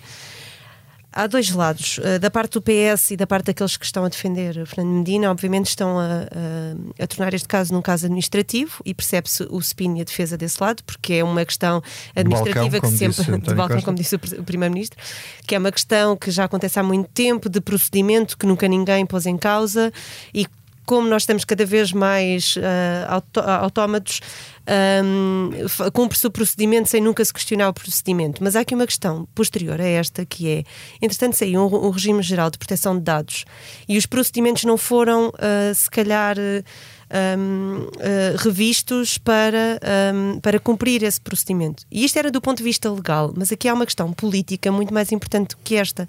Há 1.13 1.27
dois 1.27 1.51
lados. 1.51 1.99
Uh, 1.99 2.19
Da 2.21 2.31
parte 2.31 2.53
do 2.53 2.63
PS 2.63 3.11
e 3.13 3.17
da 3.17 3.27
parte 3.27 3.47
daqueles 3.47 3.77
que 3.77 3.85
estão 3.85 4.05
a 4.05 4.09
defender 4.09 4.65
Fernando 4.67 4.95
Medina, 4.95 5.31
obviamente 5.31 5.67
estão 5.69 5.99
a, 5.99 6.05
a- 6.05 7.03
a 7.03 7.07
tornar 7.07 7.35
este 7.35 7.49
caso 7.49 7.73
num 7.73 7.83
caso 7.83 8.07
administrativo 8.07 8.81
e 8.85 8.95
percebe-se 8.95 9.43
o 9.51 9.59
spin 9.59 9.99
e 9.99 10.01
a 10.03 10.05
defesa 10.05 10.37
desse 10.37 10.63
lado, 10.63 10.83
porque 10.85 11.15
é 11.15 11.25
uma 11.25 11.45
questão 11.45 11.83
administrativa 12.15 12.71
balcão, 12.81 12.91
que 12.91 12.97
sempre. 12.97 13.17
disse 13.25 13.39
de 13.41 13.55
balcão, 13.55 13.83
como 13.83 13.97
disse 13.97 14.15
o 14.15 14.19
Primeiro-Ministro, 14.45 14.99
que 15.47 15.55
é 15.55 15.59
uma 15.59 15.73
questão 15.73 16.17
que 16.17 16.31
já 16.31 16.45
acontece 16.45 16.79
há 16.79 16.83
muito 16.83 17.09
tempo, 17.11 17.49
de 17.49 17.61
procedimento 17.61 18.39
que 18.39 18.47
nunca 18.47 18.69
ninguém 18.69 19.05
pôs 19.05 19.27
em 19.27 19.37
causa 19.37 19.93
e 20.35 20.47
como 20.87 21.09
nós 21.09 21.23
estamos 21.23 21.45
cada 21.45 21.65
vez 21.65 21.93
mais 21.93 22.57
ah, 22.63 23.15
auto- 23.15 23.41
autómatos, 23.41 24.21
ahm, 24.67 25.69
fa- 25.69 25.91
cumpre-se 25.91 26.27
o 26.27 26.31
procedimento 26.31 26.89
sem 26.89 27.01
nunca 27.01 27.25
se 27.25 27.33
questionar 27.33 27.69
o 27.69 27.73
procedimento. 27.73 28.43
Mas 28.43 28.57
há 28.57 28.61
aqui 28.61 28.75
uma 28.75 28.87
questão 28.87 29.27
posterior 29.35 29.81
a 29.81 29.85
esta, 29.87 30.25
que 30.27 30.49
é, 30.49 30.65
entretanto, 31.01 31.37
saiu 31.37 31.61
um, 31.67 31.87
um 31.87 31.91
regime 31.91 32.23
geral 32.23 32.51
de 32.51 32.59
proteção 32.59 32.97
de 32.97 33.03
dados 33.03 33.45
e 33.89 33.97
os 33.99 34.07
procedimentos 34.07 34.65
não 34.65 34.77
foram, 34.77 35.33
ah, 35.39 35.73
se 35.75 35.89
calhar, 35.91 36.37
ah, 36.39 36.63
um, 37.11 37.89
uh, 37.89 38.37
revistos 38.39 39.19
para, 39.19 39.81
um, 40.15 40.41
para 40.41 40.61
cumprir 40.61 41.03
esse 41.03 41.21
procedimento. 41.21 41.85
E 41.91 42.05
isto 42.05 42.19
era 42.19 42.31
do 42.31 42.41
ponto 42.41 42.59
de 42.59 42.65
vista 42.65 42.91
legal, 42.91 43.33
mas 43.37 43.51
aqui 43.51 43.69
há 43.69 43.75
uma 43.75 43.85
questão 43.85 44.13
política 44.13 44.71
muito 44.71 44.95
mais 44.95 45.11
importante 45.11 45.57
que 45.65 45.77
esta, 45.77 46.09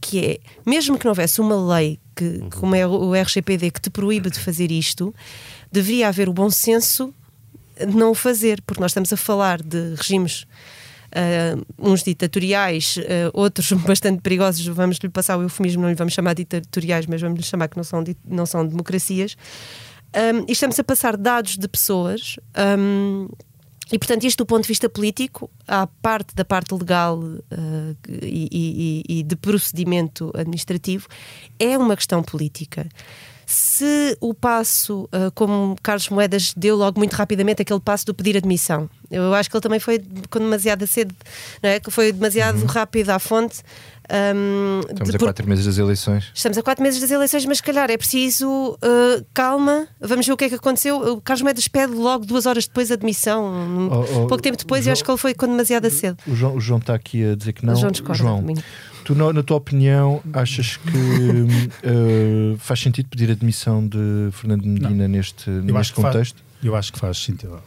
que 0.00 0.24
é, 0.24 0.38
mesmo 0.66 0.98
que 0.98 1.04
não 1.04 1.10
houvesse 1.12 1.40
uma 1.40 1.76
lei 1.76 1.98
que, 2.16 2.40
como 2.58 2.74
é 2.74 2.86
o 2.86 3.14
RGPD 3.14 3.70
que 3.70 3.80
te 3.80 3.90
proíbe 3.90 4.30
de 4.30 4.38
fazer 4.38 4.70
isto, 4.70 5.14
deveria 5.70 6.08
haver 6.08 6.28
o 6.28 6.32
bom 6.32 6.50
senso 6.50 7.14
de 7.78 7.96
não 7.96 8.10
o 8.10 8.14
fazer, 8.14 8.60
porque 8.62 8.80
nós 8.80 8.90
estamos 8.90 9.12
a 9.12 9.16
falar 9.16 9.62
de 9.62 9.94
regimes 9.94 10.46
Uh, 11.10 11.66
uns 11.76 12.04
ditatoriais, 12.04 12.96
uh, 12.98 13.02
outros 13.32 13.72
bastante 13.82 14.20
perigosos. 14.22 14.64
Vamos 14.64 14.98
lhe 14.98 15.08
passar 15.08 15.36
o 15.36 15.42
eufemismo, 15.42 15.82
não 15.82 15.88
lhe 15.88 15.96
vamos 15.96 16.14
chamar 16.14 16.34
ditatoriais, 16.34 17.04
mas 17.06 17.20
vamos 17.20 17.36
lhe 17.40 17.44
chamar 17.44 17.66
que 17.66 17.76
não 17.76 17.82
são, 17.82 18.04
não 18.24 18.46
são 18.46 18.64
democracias. 18.64 19.36
Um, 20.14 20.44
e 20.48 20.52
estamos 20.52 20.78
a 20.78 20.84
passar 20.84 21.16
dados 21.16 21.56
de 21.56 21.68
pessoas. 21.68 22.36
um, 22.78 23.28
e, 23.92 23.98
portanto, 23.98 24.22
isto 24.24 24.38
do 24.38 24.46
ponto 24.46 24.62
de 24.62 24.68
vista 24.68 24.88
político, 24.88 25.50
à 25.66 25.84
parte 25.84 26.32
da 26.34 26.44
parte 26.44 26.72
legal 26.72 27.18
uh, 27.18 27.96
e, 28.22 29.02
e- 29.08 29.18
e 29.18 29.22
de 29.24 29.34
procedimento 29.34 30.30
administrativo, 30.32 31.08
é 31.58 31.76
uma 31.76 31.96
questão 31.96 32.22
política. 32.22 32.88
Se 33.44 34.16
o 34.20 34.32
passo, 34.32 35.08
uh, 35.12 35.32
como 35.34 35.76
Carlos 35.82 36.08
Moedas 36.08 36.54
deu 36.56 36.76
logo 36.76 37.00
muito 37.00 37.14
rapidamente 37.14 37.62
aquele 37.62 37.80
passo 37.80 38.06
do 38.06 38.14
pedir 38.14 38.36
admissão, 38.36 38.88
eu 39.10 39.34
acho 39.34 39.50
que 39.50 39.56
ele 39.56 39.62
também 39.62 39.80
foi 39.80 40.00
com 40.30 40.38
demasiada 40.38 40.86
cedo, 40.86 41.12
não 41.60 41.70
é? 41.70 41.80
que 41.80 41.90
foi 41.90 42.12
demasiado 42.12 42.64
rápido 42.66 43.10
à 43.10 43.18
fonte. 43.18 43.60
Um, 44.34 44.80
Estamos 44.80 45.10
de- 45.10 45.16
a 45.16 45.18
por- 45.18 45.26
quatro 45.26 45.48
meses 45.48 45.64
das 45.66 45.78
eleições. 45.78 46.30
Estamos 46.34 46.58
a 46.58 46.62
quatro 46.62 46.82
meses 46.82 47.00
das 47.00 47.10
eleições, 47.10 47.44
mas 47.46 47.58
se 47.58 47.62
calhar 47.62 47.90
é 47.90 47.96
preciso 47.96 48.48
uh, 48.74 49.24
calma. 49.32 49.86
Vamos 50.00 50.26
ver 50.26 50.32
o 50.32 50.36
que 50.36 50.44
é 50.44 50.48
que 50.48 50.54
aconteceu. 50.56 50.96
O 51.14 51.20
Carlos 51.20 51.42
Moedas 51.42 51.68
pede 51.68 51.92
logo 51.94 52.24
duas 52.26 52.46
horas 52.46 52.66
depois 52.66 52.90
a 52.90 52.94
admissão, 52.94 53.90
Oh, 53.90 54.00
oh, 54.22 54.26
pouco 54.26 54.42
tempo 54.42 54.56
depois, 54.56 54.80
e 54.80 54.84
João- 54.84 54.92
acho 54.92 55.04
que 55.04 55.10
ele 55.10 55.18
foi 55.18 55.34
com 55.34 55.46
demasiada 55.46 55.88
cedo. 55.90 56.18
O 56.26 56.34
João, 56.34 56.56
o 56.56 56.60
João 56.60 56.78
está 56.80 56.94
aqui 56.94 57.24
a 57.24 57.34
dizer 57.36 57.52
que 57.52 57.64
não. 57.64 57.74
O 57.74 57.76
João 57.76 57.92
discorda 57.92 58.40
mim. 58.42 58.54
tu, 59.04 59.14
na, 59.14 59.32
na 59.32 59.42
tua 59.42 59.56
opinião, 59.56 60.20
achas 60.32 60.76
que 60.76 60.88
eh, 61.82 62.56
faz 62.58 62.80
sentido 62.80 63.08
pedir 63.08 63.30
admissão 63.30 63.86
de 63.86 64.28
Fernando 64.32 64.64
Medina 64.64 65.06
neste, 65.08 65.48
Eu 65.48 65.62
neste 65.62 65.94
que 65.94 66.00
faz, 66.02 66.12
contexto? 66.14 66.42
eu 66.62 66.74
acho 66.76 66.92
que 66.92 66.98
faz 66.98 67.18
sentido. 67.18 67.60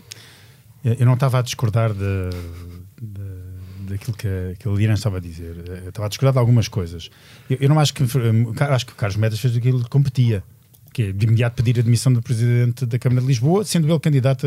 Eu 0.83 0.93
eu 0.99 1.05
não 1.05 1.13
estava 1.13 1.39
a 1.39 1.41
discordar 1.41 1.93
de- 1.93 2.29
daquilo 3.93 4.15
que 4.17 4.27
a, 4.27 4.55
que 4.59 4.67
a 4.67 4.71
Liliana 4.71 4.93
estava 4.95 5.17
a 5.17 5.19
dizer. 5.19 5.55
Eu 5.83 5.89
estava 5.89 6.05
a 6.05 6.09
discordar 6.09 6.33
de 6.33 6.39
algumas 6.39 6.67
coisas. 6.67 7.09
Eu, 7.49 7.57
eu 7.61 7.69
não 7.69 7.79
acho 7.79 7.93
que 7.93 8.03
hum, 8.03 8.53
acho 8.59 8.85
que 8.85 8.91
o 8.93 8.95
Carlos 8.95 9.15
Medas 9.17 9.39
fez 9.39 9.55
aquilo 9.55 9.83
que 9.83 9.89
competia. 9.89 10.43
Que 10.91 11.03
é 11.03 11.11
de 11.11 11.25
imediato 11.25 11.55
pedir 11.55 11.77
a 11.77 11.81
admissão 11.81 12.13
do 12.13 12.21
Presidente 12.21 12.85
da 12.85 12.99
Câmara 12.99 13.21
de 13.21 13.27
Lisboa, 13.27 13.65
sendo 13.65 13.89
ele 13.91 13.99
candidato 13.99 14.45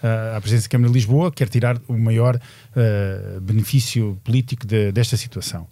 a- 0.00 0.36
à 0.36 0.40
presidência 0.40 0.68
da 0.68 0.70
Câmara 0.72 0.88
de 0.92 0.94
Lisboa, 0.94 1.32
quer 1.32 1.48
tirar 1.48 1.80
o 1.88 1.98
maior 1.98 2.38
eh, 2.76 3.38
benefício 3.42 4.16
político 4.22 4.64
de- 4.66 4.92
desta 4.92 5.16
situação. 5.16 5.66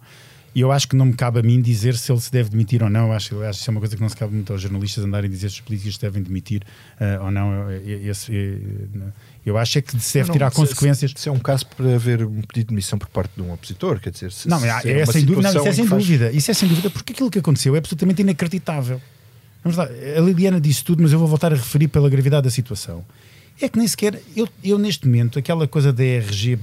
E 0.53 0.61
eu 0.61 0.71
acho 0.73 0.89
que 0.89 0.95
não 0.95 1.05
me 1.05 1.13
cabe 1.13 1.39
a 1.39 1.43
mim 1.43 1.61
dizer 1.61 1.95
se 1.95 2.11
ele 2.11 2.19
se 2.19 2.31
deve 2.31 2.49
demitir 2.49 2.83
ou 2.83 2.89
não. 2.89 3.07
Eu 3.07 3.13
acho, 3.13 3.35
eu 3.35 3.43
acho 3.47 3.59
que 3.59 3.61
isso 3.61 3.69
é 3.69 3.71
uma 3.71 3.79
coisa 3.79 3.95
que 3.95 4.01
não 4.01 4.09
se 4.09 4.17
cabe 4.17 4.33
muito 4.33 4.51
aos 4.51 4.61
jornalistas 4.61 5.05
andarem 5.05 5.29
a 5.29 5.31
dizer 5.31 5.47
se 5.51 5.55
os 5.55 5.61
políticos 5.61 5.97
devem 5.97 6.21
demitir 6.21 6.63
eh, 6.99 7.17
ou 7.19 7.31
não. 7.31 7.69
Eu- 7.71 8.11
eh, 8.29 9.11
eu 9.45 9.57
acho 9.57 9.77
é 9.77 9.81
que 9.81 9.99
se 9.99 10.13
deve 10.15 10.27
Não, 10.27 10.33
tirar 10.33 10.49
se- 10.49 10.55
consequências. 10.55 11.11
Se, 11.15 11.21
se 11.23 11.29
é 11.29 11.31
um 11.31 11.39
caso 11.39 11.65
para 11.65 11.95
haver 11.95 12.23
um 12.23 12.41
pedido 12.41 12.67
de 12.67 12.69
demissão 12.69 12.99
por 12.99 13.07
parte 13.09 13.31
de 13.35 13.41
um 13.41 13.51
opositor, 13.53 13.99
quer 13.99 14.11
dizer, 14.11 14.31
se, 14.31 14.47
Não, 14.47 14.59
se 14.59 14.65
é, 14.67 14.99
é 14.99 15.03
uma 15.03 15.11
sem 15.13 15.25
dúvida, 15.25 15.51
não, 15.53 15.59
isso 15.59 15.67
é 15.67 15.71
em 15.71 15.73
sem 15.73 15.87
faz- 15.87 16.03
dúvida. 16.03 16.31
Isso 16.31 16.51
é 16.51 16.53
sem 16.53 16.67
dúvida, 16.69 16.89
porque 16.89 17.13
aquilo 17.13 17.31
que 17.31 17.39
aconteceu 17.39 17.75
é 17.75 17.77
absolutamente 17.79 18.21
inacreditável. 18.21 19.01
Vamos 19.63 19.77
lá, 19.77 19.85
a 19.85 20.21
Liliana 20.21 20.59
disse 20.61 20.83
tudo, 20.83 21.01
mas 21.03 21.11
eu 21.11 21.19
vou 21.19 21.27
voltar 21.27 21.51
a 21.51 21.55
referir 21.55 21.87
pela 21.89 22.09
gravidade 22.09 22.43
da 22.45 22.49
situação. 22.49 23.03
É 23.61 23.67
que 23.67 23.77
nem 23.77 23.85
sequer, 23.85 24.17
eu, 24.37 24.47
eu 24.63 24.77
neste 24.79 25.05
momento, 25.05 25.37
aquela 25.37 25.67
coisa 25.67 25.91
da 25.91 26.01
RG, 26.01 26.57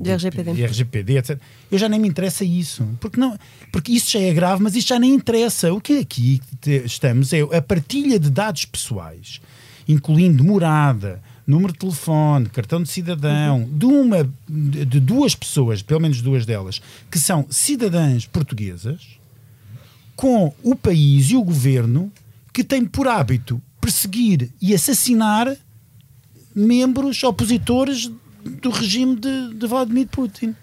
De 0.00 0.10
RGPD. 0.10 0.64
RGPD, 0.64 1.18
etc., 1.18 1.38
eu 1.70 1.76
já 1.76 1.90
nem 1.90 2.00
me 2.00 2.08
interessa 2.08 2.42
isso. 2.42 2.88
Porque, 3.00 3.20
não, 3.20 3.36
porque 3.70 3.92
isso 3.92 4.10
já 4.12 4.18
é 4.20 4.32
grave, 4.32 4.62
mas 4.62 4.74
isto 4.74 4.88
já 4.88 4.98
nem 4.98 5.12
interessa. 5.12 5.70
O 5.74 5.78
que 5.78 5.98
aqui 5.98 6.40
estamos 6.86 7.34
é 7.34 7.40
a 7.54 7.60
partilha 7.60 8.18
de 8.18 8.30
dados 8.30 8.64
pessoais, 8.64 9.42
incluindo 9.86 10.42
morada, 10.42 11.20
número 11.48 11.72
de 11.72 11.78
telefone, 11.78 12.46
cartão 12.50 12.82
de 12.82 12.90
cidadão, 12.90 13.66
de 13.72 13.86
uma 13.86 14.30
de 14.46 15.00
duas 15.00 15.34
pessoas, 15.34 15.80
pelo 15.80 15.98
menos 15.98 16.20
duas 16.20 16.44
delas, 16.44 16.78
que 17.10 17.18
são 17.18 17.46
cidadãs 17.48 18.26
portuguesas, 18.26 19.18
com 20.14 20.52
o 20.62 20.76
país 20.76 21.30
e 21.30 21.36
o 21.36 21.42
governo 21.42 22.12
que 22.52 22.62
tem 22.62 22.84
por 22.84 23.08
hábito 23.08 23.62
perseguir 23.80 24.50
e 24.60 24.74
assassinar 24.74 25.56
membros 26.54 27.22
opositores 27.22 28.10
do 28.60 28.68
regime 28.68 29.16
de, 29.16 29.54
de 29.54 29.66
Vladimir 29.66 30.06
Putin. 30.08 30.54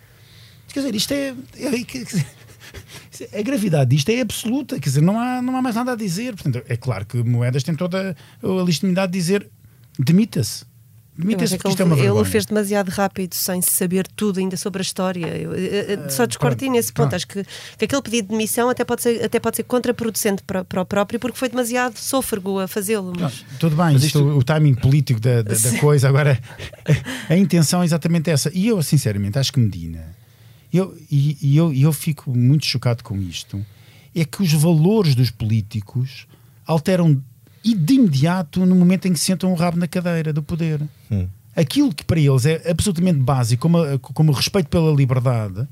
Quer 0.72 0.82
dizer, 0.82 0.96
isto 0.96 1.12
é, 1.13 1.34
é- 1.56 1.70
dizer, 3.10 3.30
a 3.34 3.42
gravidade 3.42 3.96
disto 3.96 4.10
é 4.10 4.22
absoluta, 4.22 4.75
quer 4.75 4.89
dizer, 4.89 5.01
não 5.01 5.20
há, 5.20 5.42
não 5.42 5.56
há 5.56 5.62
mais 5.63 5.75
nada 5.75 5.94
a 5.94 5.96
dizer. 5.96 6.36
Portanto, 6.36 6.63
é 6.68 6.77
claro 6.77 7.06
que 7.08 7.24
Moedas 7.24 7.63
tem 7.63 7.74
toda 7.74 8.15
a 8.44 8.48
legitimidade 8.48 9.13
de 9.13 9.18
dizer 9.18 9.50
demita-se. 9.98 10.65
Acho 11.18 11.58
que 11.58 11.68
isto 11.70 11.82
é 11.82 11.86
uma 11.86 11.96
ele, 11.96 12.02
vergonha. 12.02 12.22
ele 12.24 12.30
fez 12.30 12.46
demasiado 12.46 12.90
rápido, 12.90 13.34
sem 13.36 13.62
saber 13.62 14.06
tudo 14.16 14.40
ainda 14.40 14.58
sobre 14.58 14.82
a 14.82 14.84
história. 14.84 15.28
Eu, 15.28 15.56
eu- 15.56 15.84
eu 16.04 16.10
só 16.10 16.26
discordo 16.26 16.58
pronto, 16.58 16.72
nesse 16.74 16.92
ponto. 16.92 17.04
pronto. 17.10 17.16
Acho 17.16 17.28
que, 17.28 17.44
que 17.78 17.86
aquele 17.86 18.02
pedido 18.02 18.26
de 18.26 18.32
demissão 18.32 18.70
até 18.70 18.84
pode 18.84 19.02
ser, 19.02 19.24
até 19.24 19.40
pode 19.40 19.56
ser 19.56 19.64
contraproducente 19.64 20.44
para, 20.44 20.66
para 20.66 20.82
o 20.82 20.86
próprio, 20.86 21.18
porque 21.20 21.38
foi 21.38 21.48
demasiado 21.48 21.98
sôfrego 21.98 22.60
a 22.60 22.68
fazê-lo. 22.68 23.14
Mas... 23.18 23.46
Tudo 23.60 23.78
bem, 23.78 23.94
Mas 23.94 24.04
isto, 24.04 24.20
isto- 24.20 24.38
o 24.38 24.44
timing 24.44 24.76
político 24.76 25.20
da, 25.22 25.42
da- 25.42 25.56
da 25.56 25.80
coisa, 25.80 26.10
agora 26.10 26.38
a, 27.30 27.36
intenção 27.38 27.82
é 27.82 27.86
exatamente 27.86 28.30
essa. 28.30 28.52
E 28.54 28.68
eu, 28.68 28.84
sinceramente, 28.84 29.40
acho 29.40 29.54
que 29.54 29.60
Medina, 29.60 30.14
eu, 30.74 30.98
e, 31.10 31.38
e 31.42 31.56
eu, 31.56 31.74
e 31.74 31.82
eu 31.84 31.94
fico 31.94 32.30
muito 32.38 32.66
chocado 32.66 33.04
com 33.06 33.18
isto, 33.22 33.66
é 34.14 34.26
que 34.26 34.42
os 34.44 34.52
valores 34.52 35.16
dos 35.16 35.32
políticos 35.32 36.28
alteram 36.68 37.22
e 37.66 37.74
de 37.74 37.96
imediato 37.96 38.66
no 38.66 38.76
momento 38.76 39.08
em 39.08 39.14
que 39.14 39.20
sentam 39.20 39.52
o 39.52 39.56
rabo 39.56 39.78
na 39.78 39.88
cadeira 39.88 40.32
do 40.32 40.44
poder. 40.44 40.80
Hum. 41.12 41.28
aquilo 41.56 41.94
que 41.94 42.06
para 42.06 42.20
eles 42.20 42.46
é 42.46 42.70
absolutamente 42.70 43.18
básico, 43.20 43.62
como, 43.62 44.00
como 44.00 44.32
respeito 44.32 44.68
pela 44.70 44.94
liberdade 44.94 45.68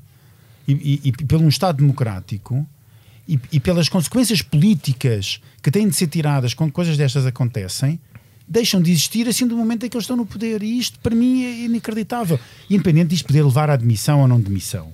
e, 0.66 0.72
e, 0.72 1.08
e 1.08 1.12
pelo 1.12 1.44
um 1.44 1.48
Estado 1.48 1.76
democrático 1.78 2.66
e, 3.28 3.38
e 3.52 3.60
pelas 3.60 3.88
consequências 3.88 4.42
políticas 4.42 5.40
que 5.62 5.70
têm 5.70 5.88
de 5.88 5.94
ser 5.94 6.08
tiradas 6.08 6.52
quando 6.54 6.72
coisas 6.72 6.96
destas 6.96 7.24
acontecem, 7.26 8.00
deixam 8.48 8.82
de 8.82 8.90
existir 8.90 9.28
assim 9.28 9.46
do 9.46 9.56
momento 9.56 9.86
em 9.86 9.88
que 9.88 9.96
eles 9.96 10.04
estão 10.04 10.16
no 10.16 10.26
poder. 10.26 10.62
E 10.62 10.78
isto, 10.78 10.98
para 11.00 11.14
mim, 11.14 11.44
é 11.44 11.64
inacreditável. 11.64 12.38
Independente 12.68 13.08
disto 13.10 13.26
poder 13.26 13.42
levar 13.44 13.70
à 13.70 13.76
demissão 13.76 14.20
ou 14.20 14.28
não 14.28 14.40
demissão. 14.40 14.92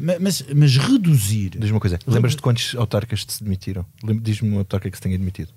Ma- 0.00 0.18
mas, 0.20 0.44
mas 0.54 0.76
reduzir. 0.76 1.50
Diz-me 1.50 1.72
uma 1.72 1.80
coisa, 1.80 1.98
lembras-te 2.06 2.36
de 2.36 2.42
quantos 2.42 2.74
autarcas 2.74 3.24
se 3.28 3.42
demitiram? 3.44 3.84
Diz-me 4.22 4.48
uma 4.48 4.58
autarca 4.60 4.90
que 4.90 4.96
se 4.96 5.02
tenha 5.02 5.16
demitido. 5.18 5.48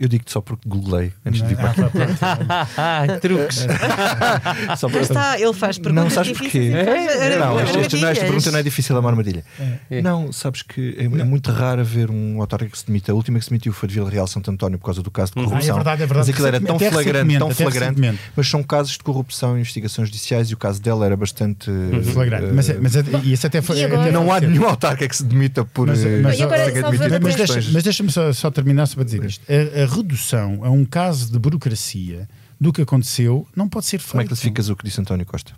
Eu 0.00 0.08
digo-te 0.08 0.32
só 0.32 0.40
porque 0.40 0.66
googlei 0.66 1.12
antes 1.26 1.42
de 1.42 1.48
vir 1.48 1.56
para 1.58 1.70
aqui. 1.72 1.80
Ah, 2.78 3.18
truques. 3.20 3.66
Só 4.78 4.88
para- 4.88 5.00
está, 5.02 5.38
ele 5.38 5.52
faz 5.52 5.76
perguntas 5.78 6.04
Não, 6.04 6.10
sabes 6.24 6.38
porquê? 6.38 6.72
É, 6.74 7.38
Não, 7.38 7.60
esta, 7.60 7.78
esta, 7.80 7.96
não, 7.98 8.08
esta 8.08 8.24
pergunta 8.24 8.50
não 8.50 8.58
é 8.58 8.62
difícil, 8.62 8.96
é 8.96 8.98
uma 9.00 9.10
armadilha. 9.10 9.44
É. 9.90 10.00
Não, 10.00 10.32
sabes 10.32 10.62
que 10.62 10.96
é, 10.98 11.04
é 11.04 11.24
muito 11.24 11.50
raro 11.52 11.80
haver 11.82 12.10
um 12.10 12.40
autarca 12.40 12.66
que 12.66 12.78
se 12.78 12.86
demita. 12.86 13.12
A 13.12 13.14
última 13.14 13.38
que 13.38 13.44
se 13.44 13.50
demitiu 13.50 13.72
foi 13.74 13.88
de 13.88 13.94
Vila 13.94 14.08
Real 14.08 14.26
Santo 14.26 14.50
António 14.50 14.78
por 14.78 14.86
causa 14.86 15.02
do 15.02 15.10
caso 15.10 15.32
de 15.34 15.40
Ah, 15.40 15.42
é 15.42 15.44
corrupção. 15.46 15.74
verdade, 15.76 16.02
é 16.02 16.06
verdade. 16.06 16.18
Mas 16.18 16.28
aquilo 16.30 16.46
era 16.48 16.60
tão 16.60 16.76
Até 16.76 16.90
flagrante, 16.90 17.38
tão 17.38 17.50
flagrante. 17.50 18.18
Mas 18.34 18.48
são 18.48 18.62
casos 18.62 18.92
de 18.92 18.98
corrupção 19.00 19.56
e 19.56 19.60
investigações 19.60 20.08
judiciais 20.08 20.50
e 20.50 20.54
o 20.54 20.56
caso 20.56 20.80
dela 20.80 21.04
era 21.04 21.16
bastante. 21.16 21.70
Flagrante. 22.12 22.46
eh, 22.46 22.52
Mas, 22.54 22.68
mas 22.80 22.94
e 23.24 23.32
isso 23.34 23.46
até 23.46 23.60
foi. 23.60 23.78
E 23.80 23.84
agora? 23.84 24.10
não 24.10 24.32
há 24.32 24.40
nenhum 24.40 24.64
autarca 24.64 25.06
que 25.06 25.14
se 25.16 25.24
demita 25.24 25.64
por. 25.64 25.88
Mas- 25.88 26.02
eh, 26.04 26.20
mas- 26.22 26.38
Mas, 26.40 27.70
mas 27.72 27.82
deixa-me 27.82 28.10
só, 28.10 28.32
só 28.32 28.50
terminar 28.50 28.86
só 28.86 28.94
para 28.94 29.04
dizer 29.04 29.22
isto. 29.24 29.44
Redução 29.94 30.60
a 30.64 30.70
um 30.70 30.84
caso 30.84 31.30
de 31.32 31.38
burocracia 31.38 32.28
do 32.60 32.72
que 32.72 32.82
aconteceu 32.82 33.46
não 33.56 33.68
pode 33.68 33.86
ser 33.86 33.98
feito. 33.98 34.10
Como 34.10 34.20
é 34.20 34.24
que 34.24 34.28
classificas 34.28 34.68
o 34.68 34.76
que 34.76 34.84
disse 34.84 35.00
António 35.00 35.26
Costa? 35.26 35.52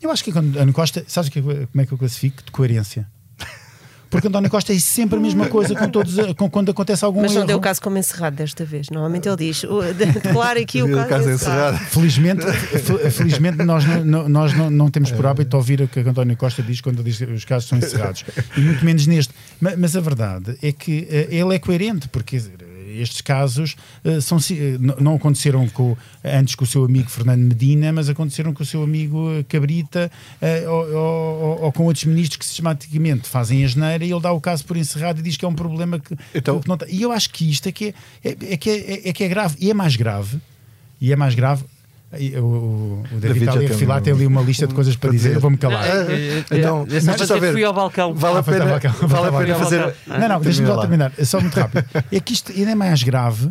Eu 0.00 0.10
acho 0.10 0.22
que 0.24 0.32
quando 0.32 0.48
António 0.56 0.74
Costa, 0.74 1.04
sabes 1.06 1.30
que, 1.30 1.40
como 1.40 1.58
é 1.76 1.86
que 1.86 1.92
eu 1.92 1.98
classifico? 1.98 2.42
De 2.44 2.50
coerência. 2.50 3.06
Porque 4.10 4.28
António 4.28 4.50
Costa 4.50 4.74
é 4.74 4.78
sempre 4.78 5.16
a 5.16 5.20
mesma 5.22 5.48
coisa 5.48 5.74
com 5.74 5.88
todos, 5.88 6.14
com, 6.36 6.50
quando 6.50 6.70
acontece 6.70 7.02
algum 7.02 7.22
Mas 7.22 7.30
não 7.32 7.38
erro. 7.40 7.46
deu 7.46 7.56
o 7.56 7.60
caso 7.62 7.80
como 7.80 7.96
encerrado 7.96 8.34
desta 8.34 8.62
vez. 8.62 8.88
Normalmente 8.90 9.26
ele 9.26 9.36
diz: 9.38 9.64
"O- 9.64 9.80
de- 9.82 10.04
declara 10.04 10.60
aqui 10.60 10.82
o 10.82 10.86
O 10.86 10.94
caso, 10.94 11.08
caso 11.08 11.30
é 11.30 11.34
encerrado. 11.34 11.74
encerrado. 11.76 11.90
Felizmente, 11.92 12.44
fe- 12.52 13.10
felizmente 13.10 13.64
nós, 13.64 13.84
não, 14.04 14.28
nós 14.28 14.52
não, 14.52 14.68
não 14.68 14.90
temos 14.90 15.10
por 15.12 15.24
hábito 15.24 15.56
ouvir 15.56 15.80
o 15.80 15.88
que 15.88 16.00
António 16.00 16.36
Costa 16.36 16.62
diz 16.62 16.82
quando 16.82 17.02
diz 17.02 17.16
que 17.16 17.24
os 17.24 17.46
casos 17.46 17.66
são 17.70 17.78
encerrados. 17.78 18.22
E 18.54 18.60
muito 18.60 18.84
menos 18.84 19.06
neste. 19.06 19.32
Ma- 19.58 19.76
Mas, 19.78 19.96
a 19.96 20.00
verdade 20.00 20.58
é 20.60 20.72
que 20.72 21.08
eh, 21.10 21.28
ele 21.30 21.54
é 21.54 21.58
coerente, 21.58 22.06
porque 22.08 22.36
quer 22.38 22.42
dizer, 22.42 22.71
estes 23.00 23.20
casos 23.20 23.76
eh, 24.04 24.20
são, 24.20 24.38
eh, 24.38 24.76
não 25.00 25.14
aconteceram 25.16 25.68
com, 25.68 25.96
antes 26.24 26.54
com 26.54 26.64
o 26.64 26.66
seu 26.66 26.84
amigo 26.84 27.08
Fernando 27.10 27.40
Medina, 27.42 27.92
mas 27.92 28.08
aconteceram 28.08 28.52
com 28.52 28.62
o 28.62 28.66
seu 28.66 28.82
amigo 28.82 29.30
eh, 29.38 29.42
Cabrita 29.48 30.10
ou, 30.68 30.94
ou- 30.94 31.62
ou 31.62 31.72
com 31.72 31.84
outros 31.84 32.04
ministros 32.04 32.36
que 32.36 32.44
sistematicamente 32.44 33.28
fazem 33.28 33.64
a 33.64 33.66
geneira 33.66 34.04
e 34.04 34.10
ele 34.12 34.20
dá 34.20 34.32
o 34.32 34.40
caso 34.40 34.64
por 34.64 34.76
encerrado 34.76 35.20
e 35.20 35.22
diz 35.22 35.36
que 35.36 35.44
é 35.44 35.48
um 35.48 35.54
problema 35.54 35.98
que, 35.98 36.16
Então- 36.34 36.60
que 36.60 36.68
não 36.68 36.74
está. 36.74 36.86
E 36.88 37.02
eu 37.02 37.12
acho 37.12 37.30
que 37.30 37.50
isto 37.50 37.68
é 37.68 37.72
que 37.72 37.94
é, 38.24 38.28
é, 38.30 38.36
é 38.54 38.56
que 38.56 38.70
é, 38.70 39.08
é 39.08 39.12
que 39.12 39.24
é 39.24 39.28
grave. 39.28 39.56
E 39.60 39.70
é 39.70 39.74
mais 39.74 39.96
grave. 39.96 40.38
E 41.00 41.12
é 41.12 41.16
mais 41.16 41.34
grave. 41.34 41.64
O, 42.12 42.40
o, 42.44 43.02
o 43.02 43.20
David 43.20 43.20
David 43.20 43.38
está 43.44 43.52
ali 43.52 43.64
a 43.64 43.68
tem 43.68 43.68
refilar, 43.68 44.02
tem 44.02 44.12
ali 44.12 44.26
uma 44.26 44.42
lista 44.42 44.66
de 44.66 44.74
coisas 44.74 44.94
para 44.96 45.08
para 45.08 45.16
dizer. 45.16 45.28
dizer. 45.30 45.36
Eu 45.38 45.40
vou-me 45.40 45.56
calar. 45.56 45.84
Eh, 45.86 46.44
eh, 46.50 46.58
Então, 46.58 46.84
deixa 46.84 47.12
para 47.14 47.26
só 47.26 47.38
ver. 47.38 47.52
fui 47.52 47.64
ao 47.64 47.72
balcão. 47.72 48.14
Vale 48.14 48.36
a 48.36 48.40
Ah, 48.40 48.42
pena, 48.42 48.64
vale 49.08 49.28
a 49.28 49.32
pena 49.40 49.54
fazer. 49.56 49.94
Não, 50.06 50.28
não, 50.28 50.40
deixa-me 50.40 50.66
só 50.66 50.74
lá. 50.74 50.80
terminar. 50.82 51.12
É 51.16 51.24
só 51.24 51.40
muito 51.40 51.54
rápido. 51.58 51.84
É 52.12 52.20
que 52.20 52.32
isto 52.34 52.52
ainda 52.52 52.70
é 52.72 52.74
mais 52.74 53.02
grave 53.02 53.50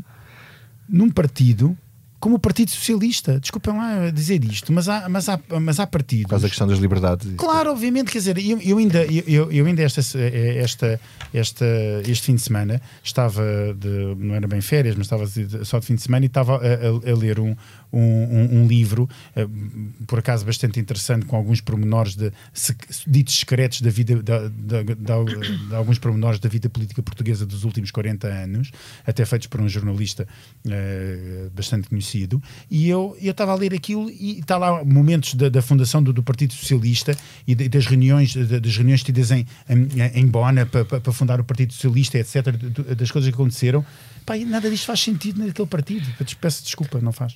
num 0.87 1.09
partido 1.09 1.75
como 2.19 2.35
o 2.35 2.39
Partido 2.39 2.69
Socialista. 2.69 3.39
Desculpem 3.39 3.75
lá 3.75 4.11
dizer 4.11 4.43
isto, 4.45 4.71
mas 4.71 4.87
há, 4.87 5.09
mas 5.09 5.27
há, 5.27 5.39
mas 5.59 5.79
há 5.79 5.87
Por 5.87 5.93
partidos. 5.93 6.29
causa 6.29 6.43
da 6.43 6.49
questão 6.49 6.67
das 6.67 6.77
liberdades. 6.77 7.27
Claro, 7.35 7.71
obviamente, 7.71 8.11
quer 8.11 8.19
dizer, 8.19 8.37
eu, 8.37 8.59
eu 8.61 8.77
ainda, 8.77 9.03
eu, 9.05 9.51
eu 9.51 9.65
ainda 9.65 9.81
esta, 9.81 10.01
esta, 10.01 10.99
esta, 11.33 11.65
este 12.07 12.21
fim 12.27 12.35
de 12.35 12.41
semana 12.43 12.79
estava, 13.03 13.41
de, 13.75 14.13
não 14.19 14.35
era 14.35 14.47
bem 14.47 14.61
férias, 14.61 14.95
mas 14.95 15.07
estava 15.07 15.25
só 15.65 15.79
de 15.79 15.85
fim 15.87 15.95
de 15.95 16.03
semana 16.03 16.23
e 16.23 16.27
estava 16.27 16.57
a, 16.57 16.59
a- 16.59 17.11
a 17.11 17.15
ler 17.17 17.39
um, 17.39 17.55
um, 17.93 17.99
um- 17.99 18.61
um 18.61 18.67
livro, 18.67 19.09
eh, 19.35 19.47
por 20.07 20.19
acaso 20.19 20.45
bastante 20.45 20.79
interessante, 20.79 21.25
com 21.25 21.35
alguns 21.35 21.61
pormenores 21.61 22.15
de, 22.15 22.31
se- 22.53 22.75
ditos 23.07 23.35
secretos 23.37 23.81
da 23.81 23.89
vida, 23.89 24.21
da, 24.21 24.47
de 24.47 25.75
alguns 25.75 25.97
pormenores 25.99 26.39
da 26.39 26.49
vida 26.49 26.69
política 26.69 27.01
portuguesa 27.03 27.45
dos 27.45 27.63
últimos 27.63 27.91
40 27.91 28.27
anos, 28.27 28.71
até 29.05 29.25
feitos 29.25 29.47
por 29.47 29.59
um 29.61 29.67
jornalista 29.69 30.27
eh, 30.69 31.49
bastante 31.55 31.89
conhecido, 31.89 32.41
e 32.69 32.87
eu 32.89 33.15
estava 33.19 33.51
a 33.51 33.55
ler 33.55 33.73
aquilo 33.73 34.09
e 34.09 34.39
está 34.39 34.57
lá 34.57 34.83
momentos 34.83 35.33
da, 35.35 35.49
da 35.49 35.61
fundação 35.61 36.01
do, 36.01 36.13
do 36.13 36.23
Partido 36.23 36.53
Socialista 36.53 37.15
e 37.47 37.55
de- 37.55 37.69
das 37.69 37.85
reuniões 37.85 38.31
de- 38.33 38.59
das 38.59 38.75
reuniões 38.75 39.03
tidas 39.03 39.31
em, 39.31 39.45
em, 39.69 39.87
em 40.21 40.27
Bona 40.27 40.65
para, 40.65 40.85
para, 40.85 40.99
para 41.01 41.13
fundar 41.13 41.39
o 41.39 41.43
Partido 41.43 41.73
Socialista, 41.73 42.17
etc., 42.17 42.47
das 42.97 43.11
coisas 43.11 43.29
que 43.29 43.33
aconteceram. 43.35 43.85
Pá, 44.25 44.37
nada 44.37 44.69
disto 44.69 44.85
faz 44.85 44.99
sentido 45.01 45.45
naquele 45.45 45.67
partido. 45.67 46.07
Peço 46.39 46.63
desculpa, 46.63 46.99
não 47.01 47.11
faz. 47.11 47.35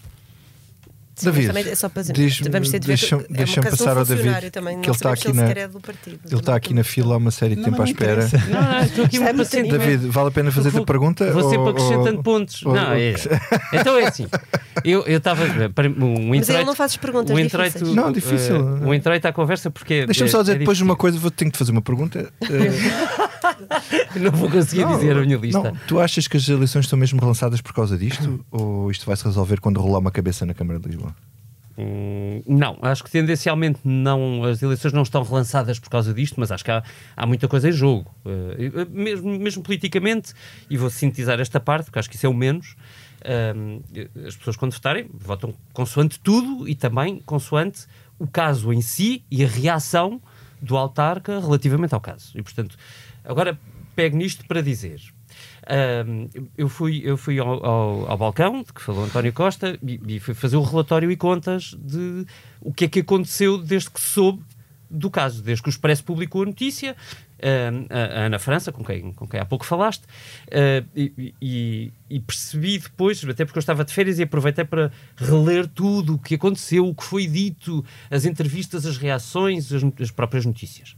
David, 1.23 1.47
também 1.47 1.67
é 1.69 1.75
só 1.75 1.88
para 1.89 2.01
dizer, 2.01 2.13
diz- 2.13 2.39
vamos 2.39 2.69
ter 2.69 2.80
de 2.80 2.88
ver 2.88 2.97
deixa- 3.30 3.60
é 3.60 3.63
passar 3.69 3.97
ao 3.97 4.04
David, 4.06 4.51
também, 4.51 4.80
que 4.82 4.88
não 4.88 4.93
ele 4.93 4.95
está 4.95 5.15
sabemos 5.15 5.19
aqui 5.21 5.21
se 5.32 5.34
na- 5.34 5.47
sequer 5.47 5.62
é 5.62 5.67
do 5.67 5.80
partido. 5.80 6.19
Ele 6.30 6.36
está 6.39 6.56
aqui 6.56 6.73
na 6.73 6.84
fila 6.84 7.13
há 7.15 7.17
uma 7.17 7.32
série 7.32 7.56
de 7.56 7.62
Não, 7.62 7.69
tempo 7.69 7.82
à 7.82 7.86
espera. 7.86 8.30
Não, 8.49 8.62
não, 8.62 8.80
estou 8.82 9.06
aqui 9.06 9.17
é 9.17 9.19
muito 9.21 9.38
paciente. 9.38 9.69
David, 9.71 10.08
vale 10.10 10.28
a 10.28 10.32
pena 10.32 10.51
fazer-te 10.51 10.78
a 10.78 10.84
pergunta? 10.84 11.32
Vou 11.32 11.49
sempre 11.49 11.69
acrescentando 11.69 12.23
pontos. 12.23 12.65
ou- 12.65 12.73
não, 12.75 12.91
é. 12.93 13.13
Então 13.73 13.97
é 13.97 14.08
assim. 14.08 14.28
Eu 14.84 15.04
estava. 15.08 15.43
Um 15.97 16.30
Mas 16.30 16.49
ele 16.49 16.63
não 16.65 16.75
fazes 16.75 16.97
perguntas 16.97 17.32
um 17.32 17.36
difíceis. 17.41 17.75
introito, 17.75 17.95
Não, 17.95 18.12
difícil. 18.12 18.56
eh, 18.56 18.86
um 18.86 18.93
introito 18.93 19.28
à 19.28 19.32
conversa 19.34 19.71
porque. 19.71 20.06
Deixa-me 20.06 20.28
é- 20.30 20.32
só 20.32 20.41
dizer 20.41 20.56
é 20.56 20.60
depois 20.60 20.80
uma 20.82 20.95
coisa, 20.95 21.17
vou, 21.17 21.32
tenho 21.32 21.49
que 21.49 21.56
te 21.56 21.60
fazer 21.60 21.71
uma 21.71 21.82
pergunta. 21.82 22.30
Não 24.19 24.31
vou 24.31 24.49
conseguir 24.49 24.86
dizer 24.88 25.17
a 25.17 25.21
minha 25.21 25.38
lista. 25.38 25.62
Não, 25.71 25.75
tu 25.88 25.99
achas 25.99 26.27
que 26.27 26.38
as 26.38 26.47
eleições 26.47 26.86
estão 26.86 26.97
mesmo 26.97 27.19
relançadas 27.19 27.62
por 27.62 27.73
causa 27.73 27.97
disto? 27.97 28.43
ou 28.51 28.89
isto 28.91 29.05
vai 29.05 29.15
se 29.15 29.23
resolver 29.25 29.60
quando 29.60 29.79
rolar 29.79 29.99
uma 29.99 30.12
cabeça 30.12 30.45
na 30.45 30.53
Câmara 30.53 30.79
de 30.79 30.88
Lisboa? 30.88 31.15
Hum, 31.77 32.41
Não, 32.47 32.77
acho 32.81 33.03
que 33.03 33.12
tendencialmente 33.12 33.79
não, 33.84 34.43
as 34.45 34.62
eleições 34.63 34.93
não 34.93 35.01
estão 35.03 35.23
relançadas 35.23 35.77
por 35.77 35.89
causa 35.89 36.13
disto, 36.13 36.39
mas 36.39 36.51
acho 36.51 36.63
que 36.63 36.71
há, 36.71 36.81
há 37.17 37.25
muita 37.25 37.47
coisa 37.47 37.67
em 37.67 37.71
jogo. 37.73 38.13
Eh, 38.25 38.86
mesmo, 38.89 39.38
mesmo 39.38 39.62
politicamente, 39.62 40.34
e 40.69 40.77
vou 40.77 40.89
sintetizar 40.89 41.39
esta 41.39 41.60
parte, 41.60 41.86
porque 41.86 41.99
acho 41.99 42.10
que 42.10 42.15
isso 42.15 42.25
é 42.25 42.29
o 42.29 42.34
menos. 42.34 42.75
hum, 43.55 43.81
as 44.25 44.36
pessoas, 44.38 44.55
quando 44.55 44.71
votarem, 44.73 45.10
votam 45.13 45.53
consoante 45.73 46.17
tudo 46.19 46.67
e 46.67 46.75
também 46.75 47.19
consoante 47.25 47.86
o 48.17 48.25
caso 48.25 48.71
em 48.71 48.81
si 48.81 49.25
e 49.29 49.43
a 49.43 49.47
reação 49.47 50.21
do 50.62 50.77
autarca 50.77 51.39
relativamente 51.41 51.93
ao 51.93 51.99
caso. 51.99 52.31
E, 52.36 52.41
portanto, 52.41 52.77
agora 53.25 53.57
pego 53.95 54.17
nisto 54.17 54.45
para 54.45 54.61
dizer. 54.61 55.01
Ahm, 55.67 56.27
eu 56.57 56.69
fui, 56.69 57.01
eu 57.03 57.17
fui 57.17 57.39
ao, 57.39 57.65
ao, 57.65 58.11
ao 58.11 58.17
balcão, 58.17 58.61
de 58.61 58.71
que 58.71 58.81
falou 58.81 59.05
António 59.05 59.33
Costa, 59.33 59.79
e, 60.07 60.19
fui 60.19 60.33
fazer 60.33 60.57
o 60.57 60.61
relatório 60.61 61.09
e 61.09 61.15
contas 61.15 61.75
de 61.79 62.25
o 62.61 62.73
que 62.73 62.85
é 62.85 62.88
que 62.88 62.99
aconteceu 62.99 63.57
desde 63.57 63.89
que 63.89 63.99
soube 63.99 64.43
do 64.89 65.09
caso, 65.09 65.41
desde 65.41 65.63
que 65.63 65.69
o 65.69 65.71
Expresso 65.71 66.03
publicou 66.03 66.43
a 66.43 66.45
notícia, 66.45 66.95
a, 67.89 68.25
Ana 68.25 68.38
França, 68.39 68.71
com 68.71 68.83
quem, 68.83 69.11
com 69.13 69.27
quem 69.27 69.39
há 69.39 69.45
pouco 69.45 69.65
falaste, 69.65 70.03
ah, 70.51 70.83
e, 70.95 71.33
e- 71.41 71.91
e 72.09 72.19
percebi 72.19 72.77
depois, 72.77 73.23
até 73.27 73.43
porque 73.43 73.57
eu 73.57 73.61
estava 73.61 73.83
de 73.83 73.91
férias 73.91 74.19
e 74.19 74.23
aproveitei 74.23 74.63
para 74.63 74.91
reler 75.17 75.67
tudo 75.67 76.15
o 76.15 76.19
que 76.19 76.35
aconteceu, 76.35 76.88
o 76.88 76.93
que 76.93 77.03
foi 77.03 77.25
dito, 77.27 77.83
as 78.09 78.25
entrevistas, 78.25 78.85
as 78.85 78.97
reações, 78.97 79.73
as, 79.73 79.83
as 79.99 80.11
próprias 80.11 80.45
notícias. 80.45 80.95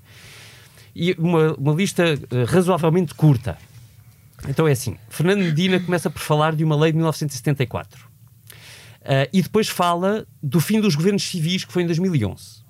E 0.99 1.13
uma, 1.19 1.53
uma 1.53 1.73
lista 1.73 2.03
eh, 2.03 2.43
razoavelmente 2.47 3.13
curta. 3.13 3.55
Então 4.47 4.67
é 4.67 4.71
assim: 4.71 4.95
Fernando 5.10 5.39
Medina 5.39 5.79
começa 5.79 6.10
por 6.10 6.19
falar 6.21 6.55
de 6.55 6.63
uma 6.63 6.75
lei 6.75 6.91
de 6.91 6.97
1974. 6.97 8.07
Ah, 9.05 9.27
e 9.31 9.41
depois 9.41 9.67
fala 9.69 10.25
do 10.41 10.60
fim 10.60 10.81
dos 10.81 10.95
governos 10.95 11.23
civis, 11.23 11.63
que 11.63 11.71
foi 11.71 11.83
em 11.83 11.86
2011. 11.86 12.63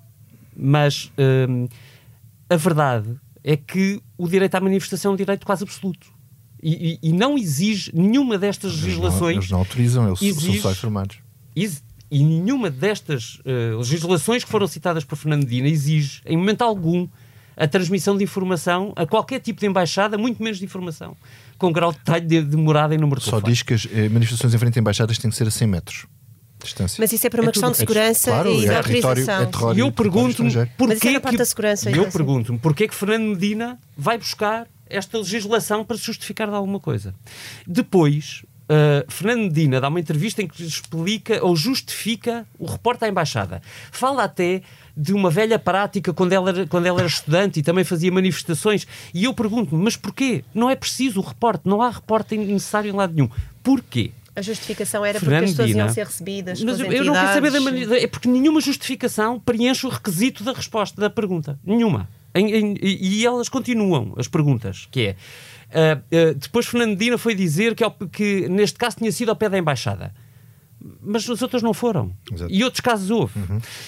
Mas 0.54 1.10
hum, 1.48 1.68
a 2.50 2.56
verdade 2.56 3.16
é 3.42 3.56
que 3.56 4.00
o 4.18 4.28
direito 4.28 4.54
à 4.56 4.60
manifestação 4.60 5.12
é 5.12 5.14
um 5.14 5.16
direito 5.16 5.46
quase 5.46 5.62
absoluto. 5.64 6.06
E, 6.62 6.98
e- 7.02 7.08
e 7.08 7.12
não 7.12 7.38
exige 7.38 7.90
nenhuma 7.94 8.36
destas 8.36 8.72
Eles 8.72 8.80
não, 8.82 8.86
legislações. 8.88 9.36
eles 9.36 9.50
não 9.50 9.58
autorizam, 9.60 10.06
eles 10.08 10.20
exige- 10.22 10.52
são 10.54 10.62
só 10.62 10.72
informados. 10.72 11.18
E 12.10 12.24
nenhuma 12.24 12.68
destas 12.70 13.38
eh, 13.44 13.74
legislações 13.76 14.42
que 14.44 14.50
foram 14.50 14.66
citadas 14.66 15.04
por 15.04 15.16
Fernando 15.16 15.44
Medina 15.44 15.68
exige, 15.68 16.20
em 16.26 16.36
momento 16.36 16.62
algum, 16.62 17.06
a 17.58 17.66
transmissão 17.66 18.16
de 18.16 18.22
informação 18.24 18.92
a 18.96 19.04
qualquer 19.06 19.40
tipo 19.40 19.60
de 19.60 19.66
embaixada, 19.66 20.16
muito 20.16 20.42
menos 20.42 20.58
de 20.58 20.64
informação, 20.64 21.16
com 21.58 21.72
grau 21.72 21.92
de 21.92 21.98
detalhe 21.98 22.26
de, 22.26 22.42
de 22.42 22.56
morada 22.56 22.94
e 22.94 22.98
número 22.98 23.18
de 23.20 23.24
Só 23.26 23.32
telefone. 23.32 23.52
diz 23.52 23.62
que 23.62 23.74
as 23.74 23.86
eh, 23.92 24.08
manifestações 24.08 24.54
em 24.54 24.58
frente 24.58 24.78
a 24.78 24.80
embaixadas 24.80 25.18
têm 25.18 25.30
que 25.30 25.36
ser 25.36 25.46
a 25.48 25.50
100 25.50 25.66
metros 25.68 26.06
de 26.58 26.64
distância. 26.64 26.96
Mas 27.00 27.12
isso 27.12 27.26
é 27.26 27.30
para 27.30 27.40
uma 27.42 27.50
É 27.50 27.52
questão 27.52 27.70
de 27.70 27.76
tudo- 27.78 27.88
segurança 27.88 28.30
claro, 28.30 28.48
e 28.52 28.60
de 28.60 28.66
é 28.66 28.82
território, 28.82 29.22
autorização. 29.30 29.70
é 29.72 29.74
E 29.74 29.78
eu 29.80 29.92
pergunto-me 29.92 30.48
isso 30.48 30.66
porquê 30.76 31.08
é 31.08 31.20
que, 31.20 31.36
da 31.36 31.44
segurança, 31.44 31.90
então, 31.90 32.04
eu 32.04 32.58
porquê 32.60 32.88
que 32.88 32.94
Fernando 32.94 33.22
Medina 33.30 33.78
vai 33.96 34.16
buscar 34.18 34.66
esta 34.88 35.18
legislação 35.18 35.84
para 35.84 35.96
se 35.98 36.04
justificar 36.04 36.48
de 36.48 36.54
alguma 36.54 36.80
coisa. 36.80 37.14
Depois, 37.66 38.44
uh, 38.68 39.10
Fernando 39.10 39.42
Medina 39.42 39.80
dá 39.80 39.88
uma 39.88 40.00
entrevista 40.00 40.42
em 40.42 40.46
que 40.46 40.62
explica 40.64 41.44
ou 41.44 41.56
justifica 41.56 42.46
o 42.58 42.66
reporte 42.66 43.04
à 43.04 43.08
embaixada. 43.08 43.62
Fala 43.90 44.24
até 44.24 44.62
de 44.96 45.12
uma 45.12 45.30
velha 45.30 45.58
prática 45.58 46.12
quando 46.12 46.32
ela, 46.32 46.50
era, 46.50 46.66
quando 46.66 46.86
ela 46.86 46.98
era 47.00 47.08
estudante 47.08 47.60
e 47.60 47.62
também 47.62 47.84
fazia 47.84 48.10
manifestações. 48.10 48.86
E 49.14 49.24
eu 49.24 49.34
pergunto-me, 49.34 49.82
mas 49.82 49.96
porquê? 49.96 50.44
Não 50.54 50.68
é 50.68 50.74
preciso 50.76 51.20
o 51.20 51.22
reporte, 51.22 51.62
não 51.66 51.80
há 51.82 51.90
reporte 51.90 52.36
necessário 52.36 52.88
em 52.90 52.94
lado 52.94 53.14
nenhum. 53.14 53.28
Porquê? 53.62 54.10
A 54.34 54.42
justificação 54.42 55.04
era 55.04 55.18
Fernando 55.18 55.46
porque 55.46 55.50
as 55.50 55.56
pessoas 55.56 55.76
iam 55.76 55.88
ser 55.88 56.06
recebidas. 56.06 56.62
Mas 56.62 56.78
eu 56.78 56.86
eu 56.92 57.04
não 57.04 57.12
quero 57.12 57.26
saber 57.26 57.50
da 57.50 57.58
entidades. 57.58 57.64
maneira. 57.88 58.04
É 58.04 58.06
porque 58.06 58.28
nenhuma 58.28 58.60
justificação 58.60 59.40
preenche 59.40 59.84
o 59.84 59.88
requisito 59.90 60.44
da 60.44 60.52
resposta 60.52 61.00
da 61.00 61.10
pergunta. 61.10 61.58
Nenhuma. 61.64 62.08
Em- 62.34 62.52
em- 62.54 62.76
e 62.80 63.18
e 63.20 63.26
elas 63.26 63.48
continuam, 63.48 64.14
as 64.16 64.28
perguntas, 64.28 64.86
que 64.92 65.08
é. 65.08 65.16
Ah, 65.72 66.00
ah, 66.00 66.34
depois 66.36 66.66
Fernando 66.66 66.90
Medina 66.90 67.18
foi 67.18 67.34
dizer 67.34 67.74
que, 67.74 67.84
que 68.12 68.48
neste 68.48 68.78
caso 68.78 68.96
tinha 68.96 69.12
sido 69.12 69.28
ao 69.30 69.36
pé 69.36 69.48
da 69.48 69.58
embaixada. 69.58 70.14
Mas 71.02 71.28
as 71.28 71.42
outras 71.42 71.62
não 71.62 71.74
foram. 71.74 72.12
Exato. 72.32 72.52
E 72.52 72.62
outros 72.62 72.80
casos 72.80 73.10
houve. 73.10 73.34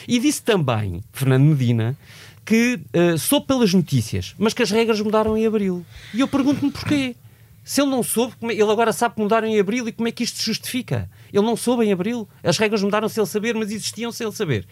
E 0.08 0.18
disse 0.18 0.42
também, 0.42 1.02
Fernando 1.12 1.44
Medina, 1.44 1.96
que 2.44 2.80
ah, 2.92 3.16
soube 3.16 3.46
pelas 3.46 3.72
notícias, 3.72 4.34
mas 4.38 4.52
que 4.52 4.62
as 4.62 4.70
regras 4.70 5.00
mudaram 5.00 5.36
em 5.36 5.46
abril. 5.46 5.84
E 6.12 6.20
eu 6.20 6.28
pergunto-me 6.28 6.70
porquê. 6.70 7.14
Se 7.62 7.80
ele 7.82 7.90
não 7.90 8.02
soube, 8.02 8.34
como 8.40 8.50
é- 8.50 8.54
ele 8.54 8.70
agora 8.72 8.92
sabe 8.92 9.14
que 9.14 9.20
mudaram 9.20 9.46
em 9.46 9.60
abril 9.60 9.86
e 9.86 9.92
como 9.92 10.08
é 10.08 10.10
que 10.10 10.24
isto 10.24 10.38
se 10.38 10.46
justifica? 10.46 11.08
Ele 11.32 11.44
não 11.44 11.54
soube 11.56 11.84
em 11.84 11.92
abril. 11.92 12.26
As 12.42 12.56
regras 12.58 12.82
mudaram 12.82 13.08
sem 13.08 13.20
ele 13.22 13.30
saber, 13.30 13.54
mas 13.54 13.70
existiam 13.70 14.10
sem 14.10 14.26
ele 14.26 14.34
saber. 14.34 14.66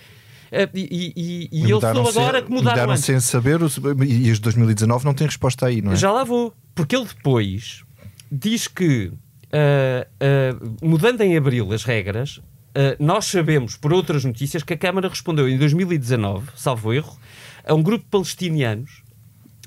Ah, 0.52 0.68
e 0.74 0.80
e- 0.80 1.12
e- 1.16 1.48
e 1.52 1.62
ele 1.64 1.74
mudaram 1.74 2.04
soube 2.04 2.18
agora 2.18 2.38
sem- 2.38 2.46
que 2.46 2.50
mudaram 2.52 2.70
mudaram 2.76 2.92
antes. 2.92 3.04
sem 3.04 3.20
saber 3.20 3.61
e 4.06 4.30
as 4.30 4.37
de 4.37 4.42
2019 4.42 5.04
não 5.04 5.14
têm 5.14 5.26
resposta 5.26 5.66
aí, 5.66 5.82
não 5.82 5.92
é? 5.92 5.96
Já 5.96 6.11
lá 6.11 6.24
vou. 6.24 6.54
Porque 6.74 6.96
ele 6.96 7.04
depois 7.06 7.82
diz 8.30 8.66
que, 8.68 9.12
ah, 9.52 10.06
ah, 10.20 10.76
mudando 10.82 11.20
em 11.22 11.37
abril 11.37 11.72
as 11.72 11.84
regras, 11.84 12.40
ah, 12.74 12.96
nós 12.98 13.26
sabemos, 13.26 13.76
por 13.76 13.92
outras 13.92 14.24
notícias, 14.24 14.62
que 14.62 14.72
a 14.74 14.78
Câmara 14.78 15.08
respondeu 15.08 15.48
em 15.48 15.58
2019, 15.58 16.48
salvo 16.56 16.92
erro, 16.92 17.16
a 17.66 17.74
um 17.74 17.82
grupo 17.82 18.04
de 18.04 18.11
palestinianos 18.11 19.02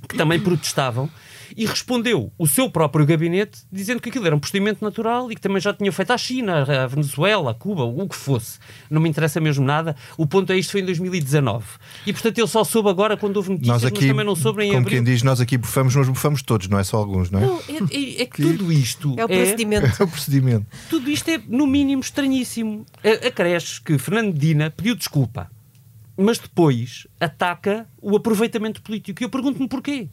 que 0.10 0.18
também 0.18 0.40
protestavam 0.40 1.10
e 1.56 1.66
respondeu 1.66 2.32
o 2.38 2.48
seu 2.48 2.70
próprio 2.70 3.06
gabinete 3.06 3.62
dizendo 3.72 4.02
que 4.02 4.10
aquilo 4.10 4.26
era 4.26 4.36
um 4.36 4.40
procedimento 4.40 4.84
natural 4.84 5.32
e 5.32 5.36
que 5.36 5.42
também 5.42 5.60
já 5.62 5.74
tinha 5.74 5.92
feito 5.92 6.12
à 6.12 6.18
China, 6.18 6.64
à 6.84 6.88
Venezuela, 6.88 7.52
a 7.52 7.54
Cuba, 7.54 7.84
o 7.84 8.08
que 8.08 8.16
fosse. 8.16 8.60
Não 8.90 9.02
me 9.02 9.10
interessa 9.10 9.40
mesmo 9.40 9.66
nada. 9.66 9.96
O 10.18 10.26
ponto 10.26 10.52
é 10.52 10.58
isto 10.58 10.72
foi 10.72 10.82
em 10.82 10.86
2019. 10.86 11.66
E 12.06 12.14
portanto 12.14 12.38
ele 12.38 12.48
só 12.48 12.64
soube 12.64 12.90
agora 12.90 13.16
quando 13.18 13.38
houve 13.38 13.50
notícias, 13.52 13.74
Nós 13.74 13.84
mas 13.84 13.92
aqui, 13.92 14.08
também 14.08 14.26
não 14.26 14.36
soube 14.36 14.64
em 14.64 14.68
como 14.70 14.82
abril. 14.82 14.98
quem 14.98 15.04
diz, 15.14 15.24
nós 15.24 15.40
aqui 15.42 15.58
bufamos, 15.58 15.96
nós 15.96 16.08
bufamos 16.08 16.42
todos, 16.42 16.68
não 16.68 16.80
é 16.80 16.84
só 16.84 16.98
alguns, 16.98 17.30
não 17.32 17.40
é? 17.40 17.46
Não, 17.46 17.58
é, 17.58 17.96
é- 17.96 18.22
é 18.22 18.26
que 18.26 18.42
tudo 18.42 18.72
isto 18.72 19.14
É 19.18 19.26
o 19.26 19.28
procedimento. 19.28 19.88
É 20.00 20.04
o 20.04 20.08
procedimento. 20.08 20.66
tudo 20.90 21.10
isto 21.10 21.30
é, 21.30 21.40
no 21.48 21.68
mínimo, 21.68 22.02
estranhíssimo. 22.02 22.86
A- 23.04 23.28
Acresce 23.28 23.80
que 23.82 23.98
Fernando 23.98 24.34
Medina 24.34 24.70
pediu 24.72 24.96
desculpa, 24.96 25.50
mas 26.18 26.38
depois 26.38 27.08
ataca 27.20 27.88
o 28.02 28.16
aproveitamento 28.16 28.82
político. 28.82 29.22
E 29.22 29.26
eu 29.26 29.30
pergunto-me 29.30 29.68
porquê. 29.68 30.10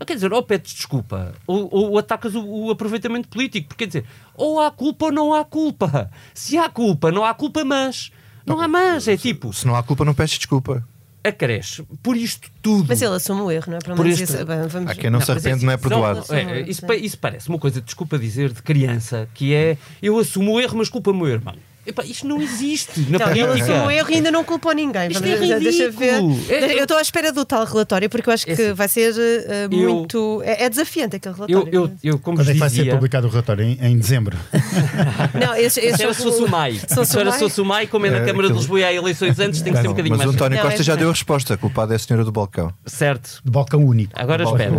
Ah, 0.00 0.04
Quer 0.06 0.14
dizer, 0.14 0.32
ou 0.32 0.42
pedes 0.42 0.72
desculpa, 0.72 1.34
ou, 1.46 1.68
ou 1.70 1.98
atacas 1.98 2.34
o, 2.34 2.42
o 2.42 2.70
aproveitamento 2.70 3.28
político. 3.28 3.68
Porque 3.68 3.84
quer 3.84 3.88
dizer, 3.88 4.04
ou 4.34 4.58
há 4.58 4.70
culpa 4.70 5.06
ou 5.06 5.12
não 5.12 5.34
há 5.34 5.44
culpa. 5.44 6.10
Se 6.32 6.56
há 6.56 6.70
culpa, 6.70 7.12
não 7.12 7.22
há 7.24 7.34
culpa, 7.34 7.64
mas. 7.64 8.10
Não 8.46 8.58
há 8.60 8.66
mas. 8.66 9.06
É 9.06 9.16
tipo, 9.16 9.52
Se 9.52 9.66
não 9.66 9.76
há 9.76 9.82
culpa, 9.82 10.02
não 10.04 10.14
peças 10.14 10.38
desculpa. 10.38 10.82
acresce 11.22 11.82
por 12.02 12.16
isto 12.16 12.50
tudo. 12.62 12.86
Mas 12.88 13.02
ele 13.02 13.14
assume 13.14 13.42
o 13.42 13.50
erro, 13.50 13.66
não 13.68 13.76
é? 13.76 13.80
Pelo 13.80 13.94
Por 13.94 14.04
menos 14.06 14.18
este- 14.18 14.34
isso, 14.36 14.46
bem, 14.46 14.66
vamos... 14.66 14.90
Há 14.90 14.94
quem 14.94 15.10
não, 15.10 15.20
se 15.20 15.30
mas 15.30 15.44
arrepende, 15.44 15.66
não 15.66 15.72
é 15.74 15.76
perdoado. 15.76 16.24
Não, 16.30 16.34
é, 16.36 16.60
isso, 16.62 16.80
isso 16.94 17.18
parece 17.18 17.48
uma 17.50 17.58
coisa, 17.58 17.82
desculpa 17.82 18.18
dizer, 18.18 18.52
de 18.54 18.62
criança, 18.62 19.28
que 19.34 19.52
é 19.54 19.76
eu 20.00 20.18
assumo 20.18 20.52
o 20.54 20.60
erro, 20.60 20.78
mas 20.78 20.88
culpa 20.88 21.10
o 21.10 21.14
meu 21.14 21.26
irmão. 21.28 21.54
Epá, 21.90 22.04
isto 22.04 22.26
não 22.26 22.40
existe 22.40 23.00
na 23.08 23.18
Não, 23.18 23.26
política. 23.28 23.54
assume 23.54 23.78
o 23.86 23.90
erro 23.90 24.10
e 24.10 24.14
ainda 24.14 24.30
não 24.30 24.44
culpou 24.44 24.72
ninguém. 24.72 25.08
Isto 25.10 25.20
Vamos- 25.22 25.50
é 25.50 25.58
Deixa 25.60 25.90
ver. 25.90 26.14
ridículo. 26.14 26.40
É- 26.48 26.74
Eu 26.78 26.82
estou 26.84 26.96
à 26.96 27.02
espera 27.02 27.32
do 27.32 27.44
tal 27.44 27.64
relatório 27.64 28.08
porque 28.08 28.28
eu 28.28 28.32
acho 28.34 28.44
que 28.44 28.52
É 28.52 28.54
assim, 28.54 28.72
vai 28.72 28.88
ser 28.88 29.12
eu- 29.16 29.70
muito. 29.70 30.42
É, 30.44 30.64
é 30.64 30.68
desafiante 30.70 31.16
aquele 31.16 31.34
Eu, 31.34 31.38
relatório. 31.38 31.74
eu, 31.74 31.90
eu, 32.12 32.18
como 32.18 32.36
Quando 32.38 32.48
é 32.50 32.52
que 32.54 32.58
vai 32.58 32.70
ser 32.70 32.90
publicado 32.90 33.26
o 33.26 33.30
relatório? 33.30 33.64
Em, 33.64 33.78
em 33.80 33.98
dezembro. 33.98 34.36
Não, 35.38 35.54
esse, 35.54 35.80
esse 35.80 35.96
se 35.96 36.02
era 36.02 36.04
é 36.04 36.08
o- 36.08 36.14
Sossumai. 36.14 36.80
Era 37.20 37.32
Sossumai? 37.32 37.86
Como 37.86 38.06
é 38.06 38.10
na 38.10 38.18
É, 38.18 38.24
Câmara 38.24 38.48
de 38.48 38.54
Lisboa 38.54 38.80
e 38.80 38.84
há 38.84 38.92
eleições 38.92 39.38
antes, 39.38 39.60
tem 39.62 39.72
que 39.72 39.80
ser 39.80 39.86
um 39.88 39.90
bocadinho 39.90 40.16
mas 40.16 40.24
o 40.24 40.28
mais. 40.28 40.34
António 40.36 40.60
Costa 40.62 40.80
é- 40.80 40.84
já 40.84 40.94
deu 40.94 41.08
a 41.08 41.12
resposta. 41.12 41.54
A 41.54 41.56
culpada 41.56 41.94
é 41.94 41.96
a 41.96 41.98
senhora 41.98 42.24
do 42.24 42.32
balcão. 42.32 42.72
Certo. 42.86 43.40
De 43.44 43.50
balcão 43.50 43.84
único. 43.84 44.12
Agora 44.14 44.44
espera. 44.44 44.72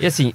É 0.00 0.06
assim, 0.06 0.32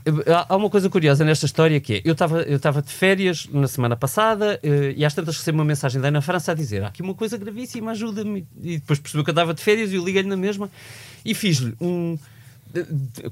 há- 0.47 0.55
uma 0.55 0.69
coisa 0.69 0.89
curiosa 0.89 1.23
nesta 1.25 1.45
história 1.45 1.79
que 1.79 1.95
é, 1.95 2.01
eu 2.05 2.13
estava 2.13 2.41
eu 2.43 2.57
estava 2.57 2.81
de 2.81 2.91
férias 2.91 3.47
na 3.51 3.67
semana 3.67 3.95
passada 3.95 4.59
eh, 4.63 4.93
e 4.95 5.05
às 5.05 5.13
tantas 5.13 5.37
recebo 5.37 5.57
uma 5.59 5.65
mensagem 5.65 5.99
da 6.01 6.10
Ana 6.11 6.21
França 6.21 6.51
a 6.51 6.55
dizer 6.55 6.83
há 6.83 6.87
aqui 6.87 7.01
uma 7.01 7.15
coisa 7.15 7.37
gravíssima, 7.37 7.91
ajuda-me. 7.91 8.45
E 8.61 8.77
depois 8.77 8.99
percebeu 8.99 9.23
que 9.23 9.29
eu 9.29 9.33
estava 9.33 9.53
de 9.53 9.61
férias 9.61 9.91
e 9.91 9.95
eu 9.95 10.05
liguei-lhe 10.05 10.29
na 10.29 10.37
mesma 10.37 10.69
e 11.25 11.33
fiz-lhe 11.33 11.73
um... 11.81 12.17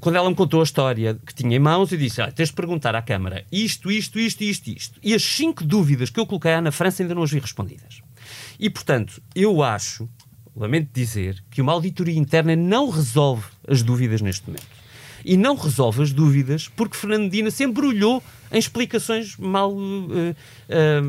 Quando 0.00 0.16
ela 0.16 0.28
me 0.28 0.36
contou 0.36 0.60
a 0.60 0.64
história 0.64 1.18
que 1.24 1.34
tinha 1.34 1.56
em 1.56 1.58
mãos, 1.58 1.90
eu 1.92 1.96
disse: 1.96 2.20
ah, 2.20 2.30
tens 2.30 2.48
de 2.48 2.54
perguntar 2.54 2.94
à 2.94 3.00
Câmara 3.00 3.42
isto, 3.50 3.90
isto, 3.90 4.18
isto, 4.18 4.44
isto, 4.44 4.68
isto. 4.68 5.00
E 5.02 5.14
as 5.14 5.22
cinco 5.22 5.64
dúvidas 5.64 6.10
que 6.10 6.20
eu 6.20 6.26
coloquei 6.26 6.52
à 6.52 6.58
Ana 6.58 6.70
França 6.70 7.02
ainda 7.02 7.14
não 7.14 7.22
as 7.22 7.30
vi 7.30 7.38
respondidas. 7.38 8.02
E 8.58 8.68
portanto, 8.68 9.22
eu 9.34 9.62
acho, 9.62 10.06
lamento 10.54 10.90
dizer, 10.92 11.42
que 11.50 11.62
uma 11.62 11.72
auditoria 11.72 12.18
interna 12.18 12.54
não 12.54 12.90
resolve 12.90 13.46
as 13.66 13.82
dúvidas 13.82 14.20
neste 14.20 14.46
momento. 14.46 14.66
E 15.24 15.36
não 15.38 15.56
resolve 15.56 16.02
as 16.02 16.12
dúvidas 16.12 16.68
porque 16.68 16.96
Fernando 16.96 17.22
Medina 17.22 17.50
se 17.50 17.64
embrulhou 17.64 18.22
em 18.52 18.58
explicações 18.58 19.36
mal, 19.36 19.72
eh, 20.10 20.34
eh, 20.68 21.00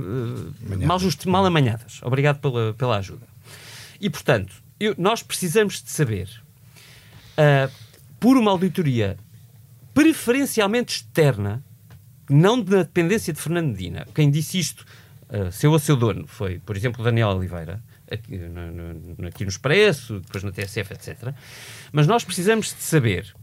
mal, 0.85 0.99
justi- 0.99 1.27
mal 1.27 1.45
amanhadas. 1.45 1.99
Obrigado 2.03 2.39
pela, 2.39 2.73
pela 2.73 2.97
ajuda. 2.97 3.25
E, 3.99 4.09
portanto, 4.09 4.53
eu- 4.79 4.95
nós 4.97 5.21
precisamos 5.23 5.81
de 5.81 5.89
saber, 5.91 6.29
ah, 7.37 7.69
por 8.19 8.37
uma 8.37 8.51
auditoria 8.51 9.17
preferencialmente 9.93 10.95
externa, 10.97 11.63
não 12.29 12.61
da 12.61 12.77
dependência 12.83 13.33
de 13.33 13.41
Fernando 13.41 13.67
Medina. 13.71 14.07
Quem 14.15 14.29
disse 14.31 14.57
isto, 14.59 14.85
seu 15.51 15.73
a 15.73 15.79
seu 15.79 15.95
dono, 15.95 16.25
foi, 16.27 16.59
por 16.59 16.75
exemplo, 16.77 17.03
Daniel 17.03 17.29
Oliveira, 17.29 17.81
aqui 18.09 18.37
no, 18.37 18.71
no- 18.71 19.27
aqui 19.27 19.43
no 19.43 19.49
Expresso, 19.49 20.19
depois 20.19 20.43
na 20.43 20.51
TSF, 20.51 20.93
etc. 20.93 21.33
Mas 21.91 22.05
nós 22.07 22.23
precisamos 22.23 22.67
de 22.67 22.83
saber 22.83 23.33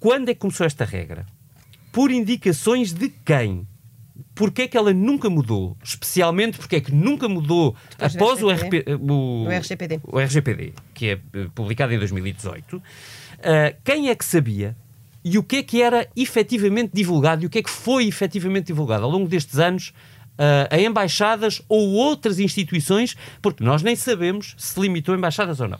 quando 0.00 0.28
é 0.28 0.34
que 0.34 0.40
começou 0.40 0.66
esta 0.66 0.84
regra, 0.84 1.26
por 1.94 2.10
indicações 2.10 2.92
de 2.92 3.08
quem, 3.08 3.66
porque 4.34 4.62
é 4.62 4.68
que 4.68 4.76
ela 4.76 4.92
nunca 4.92 5.30
mudou, 5.30 5.76
especialmente 5.82 6.58
porque 6.58 6.74
é 6.76 6.80
que 6.80 6.92
nunca 6.92 7.28
mudou 7.28 7.76
Depois 7.92 8.16
após 8.16 8.42
o, 8.42 8.50
RGPD. 8.50 8.92
RP, 8.94 9.00
o, 9.10 9.44
O 9.44 9.48
RGPD. 9.50 10.00
o 10.02 10.18
RGPD, 10.18 10.72
que 10.92 11.06
é 11.10 11.12
eh, 11.32 11.46
publicado 11.54 11.92
em 11.94 11.98
2018, 11.98 12.82
ah, 13.44 13.74
quem 13.84 14.08
é 14.08 14.14
que 14.16 14.24
sabia 14.24 14.76
e 15.24 15.38
o 15.38 15.42
que 15.44 15.56
é 15.56 15.62
que 15.62 15.80
era 15.80 16.08
efetivamente 16.16 16.90
divulgado 16.92 17.44
e 17.44 17.46
o 17.46 17.50
que 17.50 17.58
é 17.58 17.62
que 17.62 17.70
foi 17.70 18.06
efetivamente 18.08 18.66
divulgado 18.66 19.04
ao 19.04 19.10
longo 19.10 19.28
destes 19.28 19.58
anos 19.60 19.92
ah, 20.36 20.66
a 20.74 20.80
embaixadas 20.80 21.62
ou 21.68 21.92
outras 21.92 22.40
instituições, 22.40 23.16
porque 23.40 23.62
nós 23.62 23.84
nem 23.84 23.94
sabemos 23.94 24.56
se 24.58 24.80
limitou 24.80 25.14
a 25.14 25.18
embaixadas 25.18 25.60
ou 25.60 25.68
não. 25.68 25.78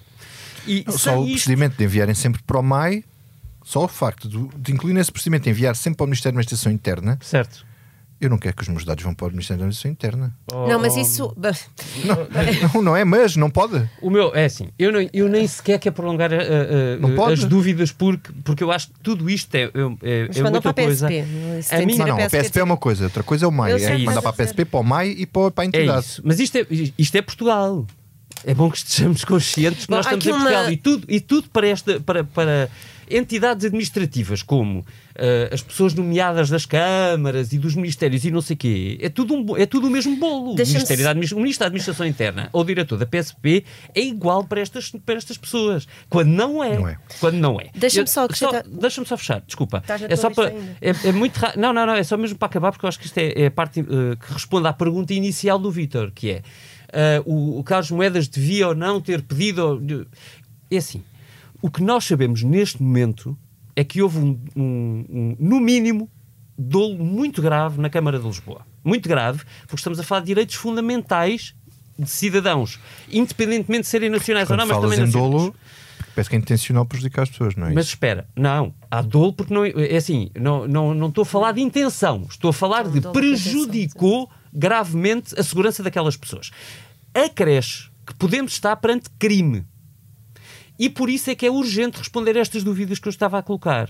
E 0.67 0.85
Só 0.91 1.19
o 1.21 1.25
isto- 1.25 1.33
procedimento 1.33 1.77
de 1.77 1.85
enviarem 1.85 2.15
sempre 2.15 2.41
para 2.45 2.61
o 2.61 2.63
MAI, 2.63 3.03
só 3.65 3.85
o 3.85 3.89
facto 3.89 4.29
de, 4.29 4.39
de 4.59 4.73
incluir 4.73 4.93
nesse 4.93 5.11
procedimento 5.11 5.49
enviar 5.49 5.75
sempre 5.75 5.97
para 5.97 6.05
o 6.05 6.07
Ministério 6.07 6.37
da 6.37 6.41
Administração 6.43 6.71
Interna, 6.71 7.19
Certo. 7.21 7.65
eu 8.21 8.29
não 8.31 8.37
quero 8.39 8.55
que 8.55 8.63
os 8.63 8.69
meus 8.69 8.85
dados 8.85 9.03
vão 9.03 9.15
para 9.15 9.27
o 9.29 9.31
Ministério 9.31 9.59
da 9.61 9.65
Administração 9.65 9.91
Interna. 9.91 10.37
Não, 10.53 10.79
mas 10.79 10.97
isso. 10.97 11.35
Não, 12.75 12.83
não 12.83 12.97
é, 12.97 13.05
mas 13.05 13.37
não 13.37 13.51
pode. 13.51 13.89
O 14.01 14.11
meu, 14.11 14.35
é 14.35 14.45
assim, 14.45 14.69
eu, 14.79 14.93
não, 14.93 15.09
eu 15.13 15.29
nem 15.29 15.47
sequer 15.47 15.79
quero 15.79 15.95
prolongar 15.95 16.31
Não 17.01 17.11
uh, 17.11 17.17
pode? 17.17 17.33
as 17.35 17.45
dúvidas 17.45 17.91
porque, 17.93 18.31
porque 18.45 18.63
eu 18.63 18.71
acho 18.71 18.89
que 18.89 19.01
tudo 19.01 19.29
isto 19.31 19.55
é, 19.55 19.63
é, 19.63 19.69
é, 20.03 20.27
Mas 20.29 20.37
é 20.37 20.43
muita 20.43 20.61
para 20.61 20.71
a 20.71 20.75
coisa. 20.75 21.09
PSP. 21.09 21.25
Isso 21.59 21.75
A 21.75 21.79
mim- 21.79 21.97
Não, 21.97 22.07
não, 22.07 22.23
a 22.23 22.29
PSP 22.31 22.59
é 22.61 22.63
uma 22.65 22.77
coisa, 22.77 23.05
outra 23.05 23.23
coisa 23.23 23.45
é 23.45 23.49
o 23.49 23.53
MAI. 23.53 23.83
É 23.83 23.99
mandar 23.99 24.21
para 24.23 24.31
a. 24.31 24.35
PSP, 24.35 24.65
para 24.65 24.81
o 24.81 24.85
MAI 24.85 25.09
e 25.11 25.27
para, 25.27 25.51
para 25.51 25.65
a 25.65 25.67
É 25.67 25.69
entidade. 25.69 26.07
isso. 26.07 26.23
Mas 26.25 26.39
isto 26.41 26.57
é, 26.59 26.67
isto 26.99 27.17
é 27.17 27.23
Portugal. 27.23 27.87
É 28.47 28.53
bom 28.53 28.71
que 28.71 28.77
estejamos 28.77 29.25
conscientes 29.25 29.87
que 29.87 29.91
Bom, 29.91 29.97
nós 29.97 30.05
estamos 30.07 30.27
em 30.27 30.29
aqui 30.31 30.37
uma- 30.39 30.45
Portugal 30.51 30.71
e 30.73 30.77
tudo, 30.77 31.05
e 31.09 31.21
tudo 31.21 31.49
para, 31.49 31.67
esta, 31.67 31.99
para, 32.01 32.25
para 32.25 32.69
entidades 33.11 33.65
administrativas 33.67 34.43
como 34.43 34.85
eh, 35.15 35.51
as 35.53 35.63
pessoas 35.63 35.95
nomeadas 35.95 36.49
das 36.51 36.67
câmaras 36.67 37.53
e 37.53 37.59
dos 37.59 37.75
ministérios 37.75 38.25
e 38.25 38.31
não 38.31 38.41
sei 38.41 38.57
quê, 38.57 38.99
é 39.01 39.09
tudo, 39.09 39.35
um, 39.35 39.57
é 39.57 39.67
tudo 39.67 39.87
o 39.87 39.91
mesmo 39.91 40.17
bolo. 40.17 40.53
O 40.53 40.57
Ministério 40.75 41.05
da 41.05 41.13
o 41.37 41.41
Ministro 41.41 41.61
da 41.61 41.67
Administração 41.67 42.07
Interna 42.07 42.49
ou 42.53 42.63
o 42.63 42.65
diretor 42.65 42.99
da 42.99 43.07
PSP 43.07 43.65
é 43.95 44.01
igual 44.01 44.45
para 44.45 44.61
estas, 44.61 44.91
para 44.91 45.15
estas 45.17 45.37
pessoas. 45.39 45.87
Quando 46.09 46.29
não 46.31 46.63
é. 46.63 46.79
Não 46.79 46.89
é. 46.89 46.99
Quando 47.21 47.37
não 47.37 47.61
é. 47.61 47.71
Deixa-me 47.75 48.07
só 48.09 48.25
acrescentar- 48.25 48.65
Deixa-me 48.69 49.07
só 49.07 49.17
fechar, 49.17 49.41
desculpa. 49.47 49.83
É 50.13 50.17
só 50.17 50.31
para. 50.31 50.51
É, 50.81 51.09
é 51.09 51.13
muito 51.13 51.37
ra- 51.39 51.55
Não, 51.57 51.73
não, 51.73 51.87
não, 51.87 51.95
é 51.95 52.03
só 52.03 52.17
mesmo 52.17 52.37
para 52.39 52.47
acabar, 52.47 52.73
porque 52.73 52.85
eu 52.85 52.89
acho 52.89 52.99
que 52.99 53.07
isto 53.07 53.19
é, 53.19 53.33
é 53.43 53.47
a 53.47 53.51
parte 53.51 53.81
eh, 53.81 54.17
que 54.17 54.33
responde 54.33 54.67
à 54.67 54.73
pergunta 54.73 55.13
inicial 55.15 55.59
do 55.59 55.71
Vítor, 55.71 56.11
que 56.15 56.31
é 56.31 56.43
eh, 56.93 57.23
o, 57.25 57.59
o 57.59 57.65
Carlos 57.65 57.91
Moedas 57.91 58.29
devia 58.29 58.69
ou 58.69 58.75
não 58.75 59.01
ter 59.01 59.23
pedido. 59.23 60.07
É 60.71 60.77
assim, 60.79 61.03
o 61.67 61.71
que 61.71 61.83
nós 61.83 62.05
sabemos 62.05 62.43
neste 62.43 62.83
momento 62.83 63.39
é 63.75 63.83
que 63.83 64.03
houve 64.03 64.19
um, 64.19 64.39
um- 64.55 65.05
um, 65.09 65.37
no 65.39 65.59
mínimo, 65.61 66.11
dolo 66.59 66.99
muito 67.03 67.41
grave 67.41 67.81
na 67.81 67.89
Câmara 67.89 68.19
de 68.19 68.27
Lisboa. 68.27 68.67
muito 68.85 69.09
grave, 69.09 69.43
porque 69.63 69.77
estamos 69.77 69.99
a 69.99 70.03
falar 70.03 70.21
de 70.21 70.27
direitos 70.27 70.57
fundamentais 70.57 71.55
de 71.99 72.09
cidadãos, 72.11 72.79
independentemente 73.11 73.83
de 73.85 73.89
serem 73.89 74.11
nacionais 74.11 74.47
Quando 74.47 74.61
ou 74.61 74.67
não, 74.67 74.75
mas 74.75 74.83
também 74.83 74.99
em 74.99 75.07
nacionais. 75.07 75.31
dolo, 75.33 75.55
parece 76.15 76.29
que 76.29 76.37
é 76.37 76.39
intencional 76.39 76.85
prejudicar 76.85 77.23
as 77.23 77.31
pessoas, 77.31 77.57
não 77.57 77.67
é 77.69 77.73
Mas 77.73 77.87
isso? 77.87 77.95
espera, 77.95 78.29
não, 78.37 78.75
há 78.91 79.01
dolo 79.01 79.33
porque 79.33 79.55
não 79.55 79.65
é 79.65 79.97
assim, 79.97 80.29
não, 80.39 80.69
não, 80.69 80.93
não 80.93 81.09
estou 81.09 81.23
a 81.23 81.25
falar 81.25 81.53
de 81.53 81.63
intenção, 81.63 82.27
estou 82.29 82.51
a 82.51 82.53
falar 82.53 82.87
de 82.89 83.01
prejudicou 83.01 84.29
gravemente 84.53 85.35
a 85.39 85.43
segurança 85.43 85.83
daquelas 85.83 86.17
pessoas. 86.17 86.51
Acresce 87.15 87.89
que 88.07 88.15
podemos 88.15 88.53
estar 88.53 88.77
perante 88.77 89.09
crime. 89.19 89.65
E 90.79 90.89
por 90.89 91.09
isso 91.09 91.31
é 91.31 91.35
que 91.35 91.47
é 91.47 91.51
urgente 91.51 91.99
responder 91.99 92.37
estas 92.37 92.65
dúvidas 92.65 92.99
que 92.99 93.09
eu 93.09 93.11
estava 93.11 93.39
a 93.39 93.43
colocar. 93.43 93.89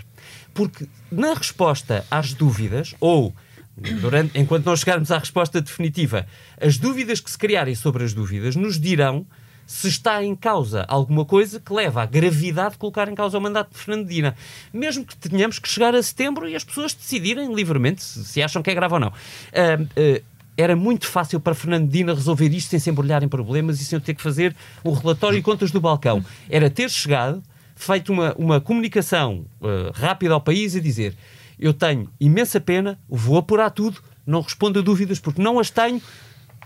Porque 0.53 0.87
na 1.11 1.35
resposta 1.35 2.05
às 2.11 2.35
dúvidas, 2.35 2.94
ou 3.01 3.35
durante, 3.77 4.38
enquanto 4.38 4.66
não 4.66 4.77
chegarmos 4.77 5.11
à 5.11 5.18
resposta 5.18 5.61
definitiva, 5.61 6.27
as 6.61 6.79
dúvidas 6.79 7.20
que 7.20 7.31
se 7.31 7.38
criarem 7.38 7.75
sobre 7.75 8.05
as 8.05 8.12
dúvidas 8.12 8.55
nos 8.55 8.79
dirão 8.79 9.27
se 9.66 9.88
está 9.88 10.23
em 10.23 10.35
causa 10.35 10.85
alguma 10.88 11.25
coisa 11.25 11.59
que 11.59 11.73
leva 11.73 12.03
à 12.03 12.07
gravidade 12.07 12.73
de 12.73 12.79
colocar 12.79 13.09
em 13.09 13.14
causa 13.14 13.38
o 13.38 13.40
mandato 13.40 13.73
de 13.73 13.79
Fernandina. 13.79 14.37
Mesmo 14.73 15.05
que 15.05 15.16
tenhamos 15.16 15.59
que 15.59 15.68
chegar 15.68 15.94
a 15.94 16.03
setembro 16.03 16.49
e 16.49 16.55
as 16.55 16.64
pessoas 16.64 16.92
decidirem 16.92 17.53
livremente 17.55 18.03
se, 18.03 18.25
se 18.25 18.42
acham 18.42 18.62
que 18.62 18.70
é 18.70 18.75
grave 18.75 18.94
ou 18.94 19.01
não. 19.01 19.12
Ah, 19.53 19.79
ah, 19.97 20.23
era 20.57 20.77
muito 20.77 21.07
fácil 21.07 21.40
para 21.40 21.55
Fernandina 21.55 22.14
resolver 22.14 22.49
isto 22.49 22.71
sem 22.71 22.79
se 22.79 22.88
embrulhar 22.90 23.23
em 23.23 23.29
problemas 23.29 23.81
e 23.81 23.85
sem 23.85 23.97
eu 23.97 24.01
ter 24.01 24.14
que 24.14 24.23
fazer 24.23 24.55
o 24.83 24.93
relatório 24.93 25.38
e 25.38 25.43
contas 25.43 25.71
do 25.71 25.81
balcão. 25.81 26.25
Era 26.49 26.71
ter 26.71 26.88
chegado, 26.90 27.43
feito 27.75 28.12
uma, 28.12 28.35
uma 28.38 28.61
comunicação 28.61 29.45
ah, 29.61 29.90
rápida 29.95 30.33
ao 30.35 30.40
país 30.40 30.75
e 30.75 30.81
dizer 30.81 31.17
eu 31.59 31.73
tenho 31.73 32.09
imensa 32.21 32.61
pena, 32.61 32.99
vou 33.09 33.38
apurar 33.38 33.71
tudo, 33.71 34.01
não 34.27 34.40
respondo 34.40 34.79
a 34.79 34.83
dúvidas 34.83 35.19
porque 35.21 35.40
não 35.43 35.59
as 35.59 35.71
tenho, 35.71 36.01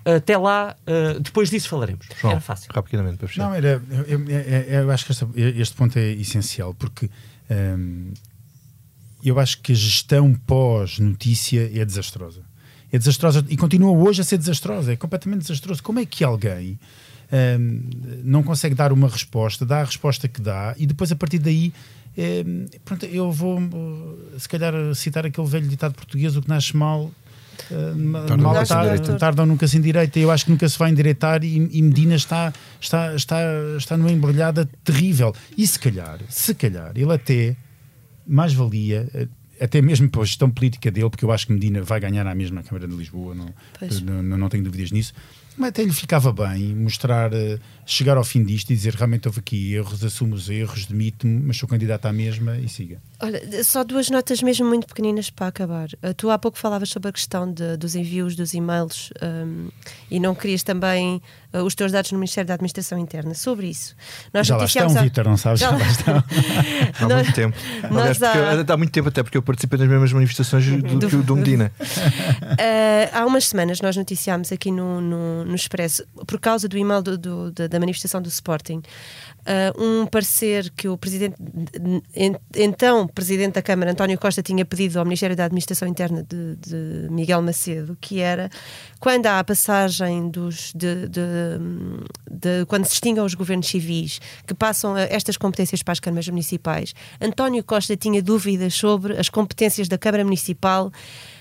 até 0.04 0.36
lá, 0.38 0.76
ah, 0.86 1.18
depois 1.20 1.50
disso 1.50 1.68
falaremos. 1.68 2.06
João, 2.20 2.32
Era 2.32 2.40
fácil. 2.40 2.70
rapidamente 2.74 3.16
para 3.18 3.28
fechar. 3.28 3.44
Não, 3.48 3.54
era, 3.54 3.82
eu, 4.06 4.20
eu- 4.28 4.82
eu- 4.82 4.90
acho 4.90 5.04
que 5.06 5.12
esta- 5.12 5.28
este 5.34 5.74
ponto 5.76 5.98
é 5.98 6.10
essencial 6.12 6.72
porque 6.74 7.10
hum, 7.50 8.12
eu 9.24 9.38
acho 9.38 9.60
que 9.60 9.72
a 9.72 9.74
gestão 9.74 10.32
pós-notícia 10.46 11.70
é 11.74 11.84
desastrosa. 11.84 12.42
É 12.92 12.98
desastrosa 12.98 13.44
e 13.48 13.56
continua 13.56 13.90
hoje 13.90 14.20
a 14.20 14.24
ser 14.24 14.38
desastrosa. 14.38 14.92
É 14.92 14.96
completamente 14.96 15.42
desastroso. 15.42 15.82
Como 15.82 15.98
é 15.98 16.06
que 16.06 16.24
alguém 16.24 16.78
hum, 17.60 17.82
não 18.24 18.42
consegue 18.42 18.74
dar 18.74 18.92
uma 18.92 19.08
resposta, 19.08 19.66
dá 19.66 19.80
a 19.80 19.84
resposta 19.84 20.26
que 20.26 20.40
dá 20.40 20.74
e 20.78 20.86
depois 20.86 21.12
a 21.12 21.16
partir 21.16 21.38
daí. 21.38 21.72
hum, 22.16 22.66
pronto, 22.84 23.06
eu 23.06 23.30
vou 23.30 23.60
se 24.38 24.48
calhar 24.48 24.72
citar 24.94 25.26
aquele 25.26 25.46
velho 25.46 25.68
ditado 25.68 25.94
português: 25.94 26.36
o 26.36 26.42
que 26.42 26.48
nasce 26.48 26.76
mal 26.76 27.10
Uh, 27.70 28.38
mal 28.38 28.64
tarde, 29.18 29.40
ou 29.40 29.46
nunca 29.46 29.66
se 29.66 29.76
endireita. 29.76 30.18
Eu 30.18 30.30
acho 30.30 30.44
que 30.44 30.50
nunca 30.50 30.68
se 30.68 30.78
vai 30.78 30.90
endireitar 30.90 31.42
e, 31.44 31.56
e 31.72 31.82
Medina 31.82 32.14
está, 32.14 32.52
está, 32.80 33.14
está, 33.14 33.40
está 33.76 33.96
numa 33.96 34.12
embrulhada 34.12 34.68
terrível. 34.84 35.34
E 35.56 35.66
se 35.66 35.78
calhar, 35.78 36.18
se 36.28 36.54
calhar, 36.54 36.92
ele 36.94 37.12
até 37.12 37.56
mais 38.26 38.52
valia, 38.52 39.08
eh, 39.14 39.26
até 39.60 39.80
mesmo 39.82 40.08
para 40.08 40.22
a 40.22 40.24
gestão 40.24 40.50
política 40.50 40.90
dele, 40.90 41.10
porque 41.10 41.24
eu 41.24 41.32
acho 41.32 41.46
que 41.46 41.52
Medina 41.52 41.82
vai 41.82 42.00
ganhar 42.00 42.26
à 42.26 42.34
mesma 42.34 42.62
Câmara 42.62 42.86
de 42.88 42.94
Lisboa, 42.94 43.34
não, 43.34 43.52
não, 44.22 44.38
não, 44.38 44.48
tenho 44.48 44.62
dúvidas 44.64 44.90
nisso. 44.90 45.12
Mas 45.56 45.70
até 45.70 45.82
lhe 45.82 45.92
ficava 45.92 46.32
bem 46.32 46.72
mostrar, 46.76 47.32
eh, 47.32 47.58
chegar 47.84 48.16
ao 48.16 48.22
fim 48.22 48.44
disto 48.44 48.70
e 48.70 48.76
dizer 48.76 48.94
realmente 48.94 49.26
houve 49.26 49.40
aqui 49.40 49.74
erros, 49.74 50.04
assumo 50.04 50.36
os 50.36 50.48
erros, 50.48 50.86
demito-me, 50.86 51.40
mas 51.46 51.56
sou 51.56 51.68
candidato 51.68 52.06
à 52.06 52.12
mesma 52.12 52.56
e 52.58 52.68
siga. 52.68 53.02
Olha, 53.20 53.64
só 53.64 53.82
duas 53.82 54.08
notas 54.08 54.40
mesmo 54.40 54.68
muito 54.68 54.86
pequeninas 54.86 55.30
para 55.30 55.48
acabar. 55.48 55.88
Uh, 55.94 56.14
tu 56.16 56.30
há 56.30 56.38
pouco 56.38 56.56
falavas 56.56 56.90
sobre 56.90 57.08
a 57.08 57.12
questão 57.12 57.52
de- 57.52 57.76
dos 57.76 57.96
envios 57.96 58.36
dos 58.36 58.54
e-mails 58.54 59.10
um, 59.20 59.68
e 60.08 60.20
não 60.20 60.32
querias 60.32 60.62
também 60.62 61.20
uh, 61.54 61.58
os 61.62 61.74
teus 61.74 61.92
dados 61.92 62.10
no 62.12 62.18
Ministério 62.18 62.48
da 62.48 62.54
Administração 62.54 62.98
Interna. 62.98 63.34
Sobre 63.34 63.68
isso. 63.68 63.94
Nós 64.32 64.46
Já 64.46 64.56
lá 64.56 64.64
estão, 64.64 64.96
há- 64.96 65.02
Vítor, 65.02 65.24
não 65.26 65.36
sabes? 65.36 65.60
Já 65.60 65.70
Já 65.70 65.76
lá 65.76 65.86
estão. 65.90 66.24
Há 67.00 67.08
Nós- 67.08 67.22
muito 67.24 67.34
tempo. 67.34 67.56
Aliás, 67.82 68.22
há- 68.22 68.72
há 68.72 68.76
muito 68.76 68.90
tempo 68.92 69.08
até 69.08 69.22
porque 69.22 69.36
eu 69.38 69.42
participei 69.42 69.78
das 69.78 69.88
mesmas 69.88 70.12
manifestações 70.12 70.64
do, 70.82 71.08
que 71.08 71.16
o 71.16 71.22
do 71.22 71.36
Medina. 71.36 71.72
Uh, 71.80 73.08
há 73.12 73.24
umas 73.26 73.46
semanas 73.48 73.80
nós 73.80 73.96
noticiámos 73.96 74.50
aqui 74.52 74.70
no, 74.70 75.00
no, 75.00 75.44
no 75.44 75.54
Expresso, 75.54 76.04
por 76.26 76.38
causa 76.40 76.68
do 76.68 76.76
e-mail 76.76 77.02
do- 77.02 77.18
do- 77.18 77.50
da, 77.52 77.66
da 77.66 77.78
manifestação 77.80 78.20
do 78.20 78.28
Sporting, 78.28 78.78
uh, 78.78 79.82
um 79.82 80.06
parecer 80.06 80.70
que 80.76 80.88
o 80.88 80.96
presidente, 80.96 81.36
en- 82.14 82.36
então 82.56 83.06
presidente 83.06 83.54
da 83.54 83.62
Câmara, 83.62 83.92
António 83.92 84.18
Costa, 84.18 84.42
tinha 84.42 84.64
pedido 84.64 84.98
ao 84.98 85.04
Ministério 85.04 85.36
da 85.36 85.44
Administração 85.44 85.86
Interna 85.88 86.24
de, 86.28 86.56
de 86.56 87.08
Miguel 87.10 87.42
Macedo, 87.42 87.96
que 88.00 88.20
era 88.20 88.50
quando 89.00 89.26
há 89.26 89.38
a 89.38 89.44
passagem 89.44 90.28
dos. 90.30 90.72
De, 90.74 91.08
de- 91.08 91.37
de- 92.30 92.64
quando 92.66 92.84
se 92.86 92.94
extingam 92.94 93.24
os 93.24 93.34
governos 93.34 93.66
civis 93.68 94.20
que 94.46 94.54
passam 94.54 94.96
estas 94.96 95.36
competências 95.36 95.82
para 95.82 95.92
as 95.92 96.00
câmaras 96.00 96.28
municipais, 96.28 96.94
António 97.20 97.62
Costa 97.64 97.96
tinha 97.96 98.22
dúvidas 98.22 98.74
sobre 98.74 99.18
as 99.18 99.28
competências 99.28 99.88
da 99.88 99.98
Câmara 99.98 100.24
Municipal 100.24 100.92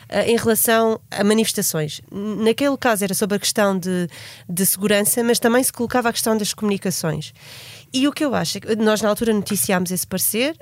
eh, 0.10 0.32
em 0.32 0.38
relação 0.38 1.00
a 1.12 1.24
manifestações. 1.24 2.02
Naquele 2.12 2.78
caso 2.78 3.04
era 3.04 3.14
sobre 3.14 3.36
a 3.38 3.40
questão 3.40 3.78
de, 3.78 4.08
de 4.48 4.66
segurança, 4.66 5.24
mas 5.24 5.40
também 5.40 5.62
se 5.64 5.72
colocava 5.74 6.10
a 6.10 6.14
questão 6.14 6.38
das 6.38 6.54
comunicações. 6.54 7.34
E 7.93 8.08
o 8.08 8.12
que 8.12 8.23
eu 8.23 8.36
acho 8.36 8.58
é 8.58 8.62
que 8.62 8.76
nós 8.76 9.02
na 9.02 9.10
altura 9.10 9.34
noticiámos 9.34 9.91
esse 9.91 10.06
parecer, 10.06 10.56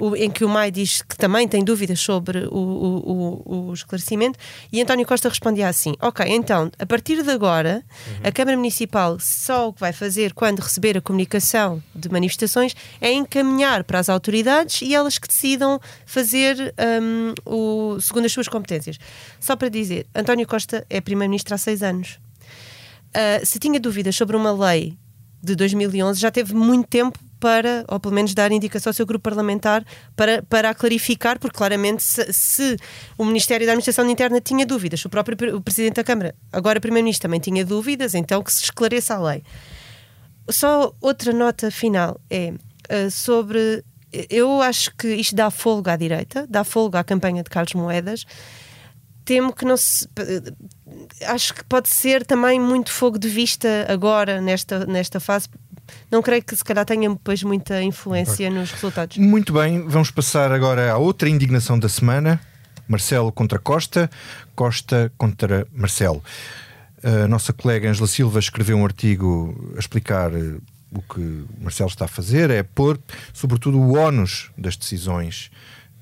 um, 0.00 0.14
em 0.16 0.30
que 0.30 0.44
o 0.44 0.48
Mai 0.48 0.70
diz 0.70 1.00
que 1.00 1.16
também 1.16 1.48
tem 1.48 1.64
dúvidas 1.64 1.98
sobre 2.00 2.40
o, 2.50 2.54
o- 2.54 3.42
o- 3.68 3.72
esclarecimento, 3.72 4.38
e 4.70 4.82
António 4.82 5.06
Costa 5.06 5.28
respondia 5.28 5.68
assim: 5.68 5.94
Ok, 6.00 6.26
então, 6.28 6.70
a 6.78 6.84
partir 6.84 7.22
de 7.22 7.30
agora, 7.30 7.82
a 8.22 8.30
Câmara 8.30 8.56
Municipal 8.56 9.18
só 9.20 9.68
o 9.68 9.72
que 9.72 9.80
vai 9.80 9.92
fazer 9.92 10.34
quando 10.34 10.60
receber 10.60 10.98
a 10.98 11.00
comunicação 11.00 11.82
de 11.94 12.10
manifestações 12.10 12.74
é 13.00 13.10
encaminhar 13.12 13.84
para 13.84 13.98
as 14.00 14.08
autoridades 14.10 14.82
e 14.82 14.94
elas 14.94 15.18
que 15.18 15.28
decidam 15.28 15.80
fazer 16.04 16.74
um, 17.00 17.32
o, 17.46 18.00
segundo 18.00 18.26
as 18.26 18.32
suas 18.32 18.48
competências. 18.48 18.98
Só 19.40 19.56
para 19.56 19.68
dizer, 19.70 20.06
António 20.14 20.46
Costa 20.46 20.84
é 20.90 21.00
Primeiro-Ministro 21.00 21.54
há 21.54 21.58
seis 21.58 21.82
anos. 21.82 22.18
Uh, 23.14 23.44
se 23.44 23.58
tinha 23.58 23.78
dúvidas 23.78 24.16
sobre 24.16 24.36
uma 24.36 24.50
lei 24.52 24.96
de 25.42 25.56
2011, 25.56 26.20
já 26.20 26.30
teve 26.30 26.54
muito 26.54 26.86
tempo 26.88 27.18
para, 27.40 27.84
ou 27.88 27.98
pelo 27.98 28.14
menos 28.14 28.32
dar 28.34 28.52
indicação 28.52 28.90
ao 28.90 28.94
seu 28.94 29.04
grupo 29.04 29.24
parlamentar 29.24 29.84
para, 30.14 30.44
para 30.44 30.70
a 30.70 30.74
clarificar, 30.74 31.40
porque 31.40 31.56
claramente 31.56 32.00
se, 32.00 32.32
se 32.32 32.76
o 33.18 33.24
Ministério 33.24 33.66
da 33.66 33.72
Administração 33.72 34.08
Interna 34.08 34.40
tinha 34.40 34.64
dúvidas, 34.64 35.04
o 35.04 35.08
próprio 35.08 35.56
o 35.56 35.60
Presidente 35.60 35.96
da 35.96 36.04
Câmara, 36.04 36.36
agora 36.52 36.80
Primeiro-Ministro, 36.80 37.22
também 37.22 37.40
tinha 37.40 37.64
dúvidas, 37.64 38.14
então 38.14 38.40
que 38.44 38.52
se 38.52 38.62
esclareça 38.62 39.16
a 39.16 39.20
lei. 39.20 39.42
Só 40.48 40.94
outra 41.00 41.32
nota 41.32 41.70
final 41.70 42.20
é 42.30 42.52
uh, 42.52 43.10
sobre. 43.10 43.82
Eu 44.28 44.60
acho 44.60 44.94
que 44.96 45.08
isto 45.08 45.34
dá 45.34 45.50
folga 45.50 45.94
à 45.94 45.96
direita, 45.96 46.46
dá 46.48 46.62
folga 46.62 47.00
à 47.00 47.04
campanha 47.04 47.42
de 47.42 47.50
Carlos 47.50 47.74
Moedas. 47.74 48.24
Temo 49.24 49.52
que 49.52 49.64
não 49.64 49.76
se. 49.76 50.08
Acho 51.26 51.54
que 51.54 51.64
pode 51.64 51.88
ser 51.88 52.26
também 52.26 52.58
muito 52.60 52.90
fogo 52.90 53.18
de 53.18 53.28
vista 53.28 53.86
agora, 53.88 54.40
nesta, 54.40 54.84
nesta 54.86 55.20
fase. 55.20 55.48
Não 56.10 56.22
creio 56.22 56.42
que 56.42 56.56
se 56.56 56.64
calhar 56.64 56.84
tenha 56.84 57.08
depois 57.08 57.42
muita 57.42 57.82
influência 57.82 58.50
nos 58.50 58.70
resultados. 58.70 59.18
Muito 59.18 59.52
bem, 59.52 59.86
vamos 59.86 60.10
passar 60.10 60.52
agora 60.52 60.90
à 60.90 60.96
outra 60.96 61.28
indignação 61.28 61.78
da 61.78 61.88
semana. 61.88 62.40
Marcelo 62.88 63.32
contra 63.32 63.58
Costa, 63.58 64.10
Costa 64.54 65.12
contra 65.16 65.66
Marcelo. 65.72 66.22
A 67.02 67.26
nossa 67.26 67.52
colega 67.52 67.88
Angela 67.88 68.06
Silva 68.06 68.38
escreveu 68.38 68.76
um 68.76 68.84
artigo 68.84 69.72
a 69.76 69.78
explicar 69.78 70.32
eh, 70.34 70.56
o 70.92 71.02
que 71.02 71.44
Marcelo 71.60 71.88
está 71.88 72.04
a 72.04 72.08
fazer, 72.08 72.50
é 72.50 72.62
pôr, 72.62 73.00
sobretudo, 73.32 73.78
o 73.80 73.96
ónus 73.96 74.50
das 74.56 74.76
decisões, 74.76 75.50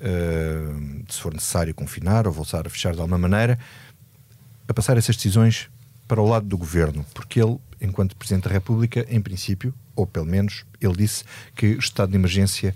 eh, 0.00 1.02
se 1.08 1.20
for 1.20 1.32
necessário 1.32 1.74
confinar 1.74 2.26
ou 2.26 2.32
voltar 2.32 2.66
a 2.66 2.70
fechar 2.70 2.94
de 2.94 3.00
alguma 3.00 3.18
maneira, 3.18 3.58
a 4.66 4.74
passar 4.74 4.96
essas 4.96 5.16
decisões 5.16 5.68
para 6.06 6.20
o 6.20 6.28
lado 6.28 6.46
do 6.46 6.58
governo, 6.58 7.04
porque 7.14 7.40
ele, 7.40 7.58
enquanto 7.80 8.16
Presidente 8.16 8.44
da 8.44 8.50
República, 8.50 9.06
em 9.08 9.20
princípio, 9.20 9.74
ou 9.94 10.06
pelo 10.06 10.26
menos, 10.26 10.64
ele 10.80 10.96
disse 10.96 11.24
que 11.54 11.74
o 11.74 11.78
estado 11.78 12.10
de 12.10 12.16
emergência 12.16 12.74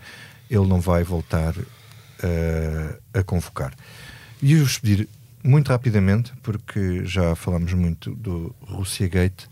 ele 0.51 0.67
não 0.67 0.81
vai 0.81 1.03
voltar 1.03 1.55
eh, 2.23 2.99
a 3.13 3.23
convocar. 3.23 3.75
E 4.41 4.53
eu 4.53 4.61
vos 4.61 4.79
pedir 4.79 5.09
muito 5.43 5.69
rapidamente, 5.69 6.33
porque 6.43 7.05
já 7.05 7.35
falamos 7.35 7.73
muito 7.73 8.15
do 8.15 8.55
Rússia 8.63 9.09
Gate 9.09 9.45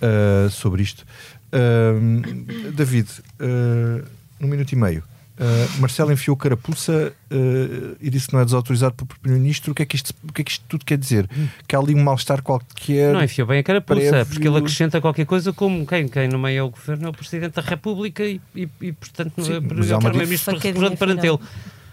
eh, 0.00 0.48
sobre 0.50 0.82
isto. 0.82 1.06
Eh, 1.52 2.72
David, 2.74 3.08
uh, 3.38 4.08
num 4.40 4.48
minuto 4.48 4.72
e 4.72 4.76
meio. 4.76 5.04
Uh, 5.38 5.80
Marcelo 5.80 6.12
enfiou 6.12 6.36
carapuça 6.36 7.12
uh, 7.30 7.96
e 8.00 8.10
disse 8.10 8.26
que 8.28 8.34
não 8.34 8.40
é 8.40 8.44
desautorizado 8.44 8.94
pelo 8.94 9.08
Primeiro-Ministro. 9.08 9.72
O, 9.72 9.74
que 9.74 9.82
é 9.82 9.86
que 9.86 9.96
isto- 9.96 10.14
o 10.28 10.32
que 10.32 10.42
é 10.42 10.44
que 10.44 10.50
isto 10.50 10.64
tudo 10.68 10.84
quer 10.84 10.98
dizer? 10.98 11.28
Que 11.66 11.74
há 11.74 11.78
ali 11.78 11.94
um 11.94 12.02
mal-estar 12.02 12.42
qualquer. 12.42 13.12
Não 13.14 13.24
enfiou 13.24 13.48
bem 13.48 13.58
a 13.60 13.62
carapuça, 13.62 14.00
prévio- 14.10 14.26
porque 14.26 14.46
ele 14.48 14.58
acrescenta 14.58 15.00
qualquer 15.00 15.24
coisa 15.24 15.52
como 15.52 15.86
quem, 15.86 16.06
quem 16.06 16.28
nomeia 16.28 16.64
o 16.64 16.70
governo 16.70 17.06
é 17.06 17.10
o 17.10 17.12
Presidente 17.12 17.54
da 17.54 17.62
República 17.62 18.22
e, 18.24 18.40
e, 18.54 18.68
e, 18.80 18.92
portanto, 18.92 19.42
Sim, 19.42 19.54
é 19.54 19.56
o 19.56 19.94
há 19.94 19.98
uma 19.98 20.10
Primeiro-Ministro 20.10 20.60
pronto 20.74 20.96
perante 20.98 21.26
ele. 21.26 21.38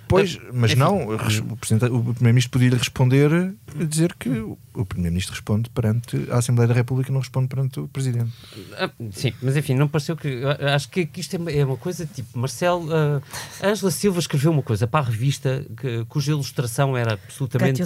Pois, 0.10 0.40
mas 0.52 0.74
não, 0.74 1.04
o 1.04 1.56
Primeiro-Ministro 1.56 2.50
podia 2.50 2.72
responder 2.72 3.32
a 3.32 3.84
dizer 3.84 4.16
que 4.16 4.28
o 4.30 4.84
Primeiro-Ministro 4.84 5.36
responde 5.36 5.70
perante 5.70 6.28
a 6.32 6.38
Assembleia 6.38 6.68
da 6.68 6.74
República 6.74 7.12
e 7.12 7.14
não 7.14 7.20
responde 7.20 7.48
perante 7.48 7.80
o 7.80 7.88
Presidente. 7.88 8.32
Ah, 8.76 8.90
sim, 9.12 9.32
mas 9.40 9.56
enfim, 9.56 9.76
não 9.76 9.88
pareceu 9.88 10.18
que. 10.18 10.42
Acho 10.74 10.90
que, 10.90 11.08
isto 11.16 11.36
é 11.36 11.64
uma 11.64 11.78
coisa 11.78 12.08
tipo. 12.08 12.40
Marcelo. 12.40 12.88
Uh, 12.88 13.22
Angela 13.64 13.92
Silva 13.92 14.20
escreveu 14.20 14.52
uma 14.52 14.64
coisa 14.64 14.88
para 14.88 15.06
a 15.06 15.10
revista 15.10 15.64
que, 15.78 16.04
cuja 16.06 16.32
ilustração 16.32 16.98
era 16.98 17.14
absolutamente. 17.14 17.84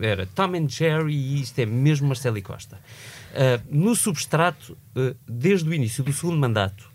Era 0.00 0.26
Tom 0.26 0.54
and 0.54 0.68
Jerry 0.68 1.14
e 1.14 1.40
isto 1.42 1.58
é 1.58 1.66
mesmo 1.66 2.06
Marcelo 2.06 2.38
e 2.38 2.42
Costa. 2.42 2.76
Uh, 2.76 3.60
no 3.68 3.96
substrato, 3.96 4.78
uh, 4.96 5.16
desde 5.26 5.68
o 5.68 5.74
início 5.74 6.04
do 6.04 6.12
segundo 6.12 6.38
mandato, 6.38 6.93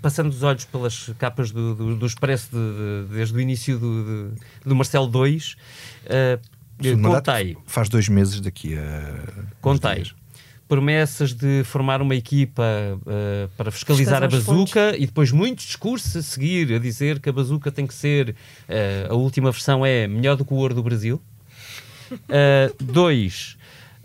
passando 0.00 0.30
os 0.30 0.42
olhos 0.42 0.64
pelas 0.64 1.10
capas 1.18 1.50
do, 1.50 1.74
do, 1.74 1.96
do 1.96 2.06
Expresso 2.06 2.50
de, 2.50 3.08
de, 3.08 3.14
desde 3.14 3.36
o 3.36 3.40
início 3.40 3.78
do, 3.78 4.32
do 4.64 4.74
Marcelo 4.74 5.06
2, 5.06 5.56
uh, 6.06 7.02
contei. 7.02 7.56
Faz 7.66 7.88
dois 7.88 8.08
meses 8.08 8.40
daqui 8.40 8.76
a. 8.76 9.44
Contei. 9.60 10.06
Promessas 10.68 11.32
de 11.32 11.64
formar 11.64 12.00
uma 12.00 12.14
equipa 12.14 12.62
uh, 12.62 13.48
para 13.56 13.72
fiscalizar 13.72 14.22
a 14.22 14.28
bazuca 14.28 14.94
e 14.96 15.04
depois 15.04 15.32
muitos 15.32 15.64
discursos 15.64 16.16
a 16.16 16.22
seguir 16.22 16.72
a 16.72 16.78
dizer 16.78 17.18
que 17.18 17.28
a 17.28 17.32
bazuca 17.32 17.72
tem 17.72 17.86
que 17.86 17.94
ser. 17.94 18.30
Uh, 18.68 19.12
a 19.12 19.14
última 19.14 19.50
versão 19.50 19.84
é 19.84 20.06
melhor 20.06 20.36
do 20.36 20.44
que 20.44 20.54
o 20.54 20.56
ouro 20.56 20.74
do 20.74 20.82
Brasil. 20.82 21.20
Uh, 22.12 22.74
dois, 22.82 23.56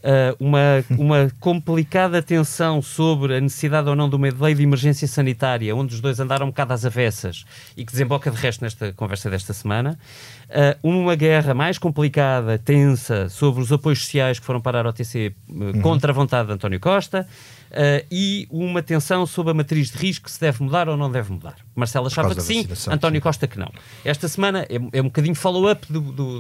uh, 0.06 0.36
uma, 0.40 0.86
uma 0.92 1.32
complicada 1.40 2.22
tensão 2.22 2.82
sobre 2.82 3.38
a 3.38 3.42
necessidade 3.42 3.90
ou 3.90 3.96
não 3.96 4.08
de 4.08 4.16
uma 4.16 4.30
lei 4.40 4.54
de 4.54 4.64
emergência 4.64 5.08
sanitária, 5.08 5.76
onde 5.76 5.96
os 5.96 6.02
dois 6.02 6.20
andaram 6.20 6.46
um 6.46 6.50
bocado 6.50 6.74
às 6.74 6.86
avessas 6.86 7.44
e 7.76 7.84
que 7.84 7.92
desemboca 7.92 8.30
de 8.30 8.38
resto 8.38 8.64
nesta 8.64 8.94
conversa 8.94 9.30
desta 9.30 9.52
semana. 9.52 9.98
Uh, 10.46 10.88
uma 10.88 11.16
guerra 11.16 11.54
mais 11.54 11.78
complicada, 11.78 12.58
tensa, 12.58 13.28
sobre 13.30 13.62
os 13.62 13.72
apoios 13.72 14.00
sociais 14.04 14.40
que 14.40 14.46
foram 14.46 14.62
parar 14.62 14.86
ao 14.86 14.94
TC 14.94 15.34
uh, 15.50 15.54
uhum. 15.54 15.82
contra 15.82 16.12
a 16.12 16.14
vontade 16.14 16.48
de 16.48 16.54
António 16.54 16.80
Costa. 16.80 17.28
Uh, 17.76 18.08
e 18.10 18.48
uma 18.50 18.82
tensão 18.82 19.26
sobre 19.26 19.52
a 19.52 19.54
matriz 19.54 19.92
de 19.92 19.98
risco 19.98 20.32
se 20.32 20.40
deve 20.40 20.64
mudar 20.64 20.88
ou 20.88 20.96
não 20.96 21.12
deve 21.12 21.34
mudar. 21.34 21.58
Marcelo 21.76 22.08
achava 22.08 22.34
que 22.34 22.42
sim, 22.42 22.66
António 22.90 23.22
Costa 23.22 23.48
que 23.48 23.60
não. 23.60 23.70
Esta 24.06 24.30
semana 24.30 24.66
é, 24.70 24.98
é 24.98 25.02
um 25.02 25.06
bocadinho 25.06 25.36
follow-up 25.36 25.86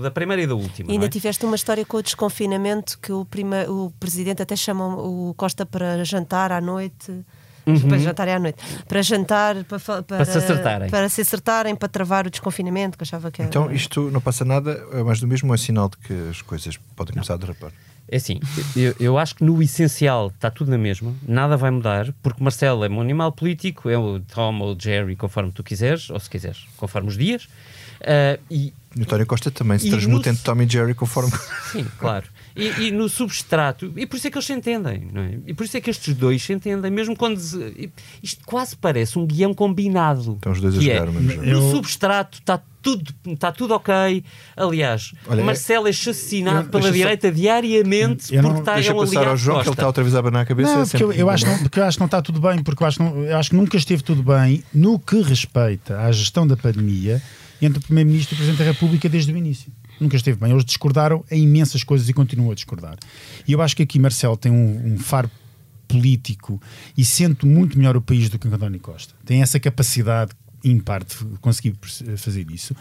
da 0.01 0.09
primeira 0.09 0.41
e 0.41 0.47
da 0.47 0.55
última. 0.55 0.89
E 0.89 0.93
ainda 0.93 1.07
é? 1.07 1.09
tiveste 1.09 1.45
uma 1.45 1.57
história 1.57 1.85
com 1.85 1.97
o 1.97 2.01
desconfinamento 2.01 2.97
que 2.99 3.11
o, 3.11 3.25
prima, 3.25 3.63
o 3.69 3.91
Presidente 3.99 4.41
até 4.41 4.55
chama 4.55 4.95
o 4.95 5.33
Costa 5.35 5.65
para 5.65 6.05
jantar 6.05 6.53
à 6.53 6.61
noite. 6.61 7.11
Uhum. 7.65 7.79
Para 7.79 7.97
jantar 7.97 8.29
à 8.29 8.39
noite. 8.39 8.57
Para 8.87 9.01
jantar, 9.01 9.63
para, 9.63 9.79
para, 9.79 10.03
para, 10.03 10.25
se 10.25 10.37
acertarem. 10.37 10.89
Para 10.89 11.09
se 11.09 11.21
acertarem, 11.21 11.75
para 11.75 11.87
travar 11.87 12.27
o 12.27 12.29
desconfinamento, 12.29 12.97
que 12.97 13.03
achava 13.03 13.31
que 13.31 13.41
era... 13.41 13.49
Então 13.49 13.71
isto 13.71 14.11
não 14.11 14.21
passa 14.21 14.45
nada, 14.45 14.83
é 14.93 15.03
mais 15.03 15.19
do 15.19 15.27
mesmo, 15.27 15.53
é 15.53 15.57
sinal 15.57 15.89
de 15.89 15.97
que 15.97 16.29
as 16.29 16.41
coisas 16.41 16.77
podem 16.95 17.13
começar 17.13 17.33
não. 17.33 17.43
a 17.43 17.45
derrapar. 17.47 17.71
É 18.07 18.17
assim, 18.17 18.39
eu, 18.75 18.95
eu, 18.99 19.17
acho 19.17 19.33
que 19.35 19.43
no 19.43 19.61
essencial 19.63 20.27
está 20.27 20.51
tudo 20.51 20.69
na 20.69 20.77
mesma, 20.77 21.11
nada 21.27 21.57
vai 21.57 21.71
mudar, 21.71 22.13
porque 22.21 22.43
Marcelo 22.43 22.85
é 22.85 22.89
um 22.89 23.01
animal 23.01 23.31
político, 23.31 23.89
é 23.89 23.97
o 23.97 24.19
Tom 24.19 24.59
ou 24.59 24.75
o 24.75 24.79
Jerry, 24.79 25.15
conforme 25.15 25.51
tu 25.51 25.63
quiseres, 25.63 26.11
ou 26.11 26.19
se 26.19 26.29
quiseres, 26.29 26.67
conforme 26.77 27.07
os 27.07 27.17
dias. 27.17 27.45
Uh, 28.01 28.39
e 28.51 28.73
António 28.97 29.25
Costa 29.25 29.51
também 29.51 29.77
se 29.77 29.89
transmuta 29.89 30.29
no... 30.29 30.33
entre 30.33 30.43
Tom 30.43 30.61
e 30.61 30.69
Jerry 30.69 30.93
conforme. 30.93 31.31
Sim, 31.71 31.85
claro. 31.99 32.25
E, 32.55 32.87
e, 32.87 32.91
no 32.91 33.09
substrato, 33.09 33.91
e 33.97 34.05
por 34.05 34.15
isso 34.15 34.27
é 34.27 34.31
que 34.31 34.37
eles 34.37 34.45
se 34.45 34.53
entendem, 34.53 35.09
não 35.11 35.21
é? 35.21 35.39
E 35.45 35.53
por 35.53 35.65
isso 35.65 35.75
é 35.75 35.81
que 35.81 35.89
estes 35.89 36.13
dois 36.15 36.41
se 36.41 36.53
entendem, 36.53 36.89
mesmo 36.89 37.15
quando. 37.15 37.37
Isto 38.23 38.45
quase 38.45 38.77
parece 38.77 39.19
um 39.19 39.25
guião 39.25 39.53
combinado. 39.53 40.35
Estão 40.35 40.53
os 40.53 40.61
dois 40.61 40.77
a 40.77 40.81
jogar, 40.81 41.07
é, 41.07 41.11
mas... 41.11 41.37
No 41.37 41.71
substrato 41.71 42.39
está 42.39 42.61
tudo, 42.81 43.13
está 43.25 43.51
tudo 43.51 43.73
ok. 43.73 44.23
Aliás, 44.55 45.11
Olha, 45.27 45.43
Marcelo 45.43 45.87
é 45.87 45.89
assassinado 45.89 46.69
pela 46.69 46.91
direita 46.91 47.27
só... 47.27 47.33
diariamente 47.33 48.33
eu 48.33 48.41
porque 48.41 48.59
está 48.59 48.75
deixa 48.75 48.91
é 48.91 48.95
passar 48.95 49.27
ao 49.27 49.35
João, 49.35 49.61
que 49.61 49.67
ele 49.67 49.73
está 49.73 49.87
outra 49.87 50.03
vez 50.03 50.15
a 50.15 50.19
abanar 50.19 50.43
a 50.43 50.45
cabeça. 50.45 50.75
Não, 50.75 50.81
é 50.83 50.85
porque 50.85 51.03
eu, 51.03 51.11
eu, 51.11 51.29
acho 51.29 51.45
não, 51.45 51.57
porque 51.57 51.79
eu 51.79 51.83
acho 51.83 51.97
que 51.97 52.01
não 52.01 52.05
está 52.05 52.21
tudo 52.21 52.39
bem, 52.39 52.63
porque 52.63 52.83
eu 52.83 52.87
acho, 52.87 53.03
não, 53.03 53.23
eu 53.23 53.37
acho 53.37 53.49
que 53.49 53.55
nunca 53.55 53.75
esteve 53.75 54.01
tudo 54.01 54.23
bem 54.23 54.63
no 54.73 54.97
que 54.97 55.21
respeita 55.21 55.99
à 55.99 56.11
gestão 56.11 56.47
da 56.47 56.55
pandemia 56.55 57.21
entre 57.61 57.79
o 57.79 57.81
Primeiro-Ministro 57.81 58.33
e 58.33 58.35
o 58.35 58.37
Presidente 58.37 58.59
da 58.59 58.71
República 58.71 59.09
desde 59.09 59.31
o 59.31 59.37
início. 59.37 59.71
Nunca 59.99 60.15
esteve 60.15 60.37
bem. 60.37 60.51
Eles 60.51 60.65
discordaram 60.65 61.23
em 61.31 61.43
imensas 61.43 61.83
coisas 61.83 62.09
e 62.09 62.13
continuam 62.13 62.51
a 62.51 62.55
discordar. 62.55 62.97
E 63.47 63.51
eu 63.53 63.61
acho 63.61 63.75
que 63.75 63.83
aqui 63.83 63.97
Marcelo 63.97 64.35
tem 64.35 64.51
um, 64.51 64.93
um 64.93 64.97
faro 64.97 65.29
político 65.87 66.61
e 66.97 67.05
sente 67.05 67.45
muito 67.45 67.77
melhor 67.77 67.95
o 67.95 68.01
país 68.01 68.29
do 68.29 68.37
que 68.37 68.47
António 68.47 68.79
Costa. 68.79 69.13
Tem 69.25 69.41
essa 69.41 69.59
capacidade 69.59 70.31
ímpar 70.63 71.03
de 71.03 71.15
conseguir 71.39 71.75
fazer 72.17 72.49
isso. 72.49 72.75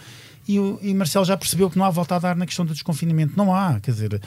E, 0.46 0.58
o, 0.58 0.78
e 0.82 0.92
Marcelo 0.92 1.24
já 1.24 1.36
percebeu 1.36 1.70
que 1.70 1.78
não 1.78 1.84
há 1.84 1.90
volta 1.90 2.16
a 2.16 2.18
dar 2.18 2.36
na 2.36 2.46
questão 2.46 2.64
do 2.64 2.72
desconfinamento. 2.72 3.34
Não 3.36 3.54
há, 3.54 3.80
quer 3.80 3.90
dizer, 3.90 4.14
uh, 4.14 4.20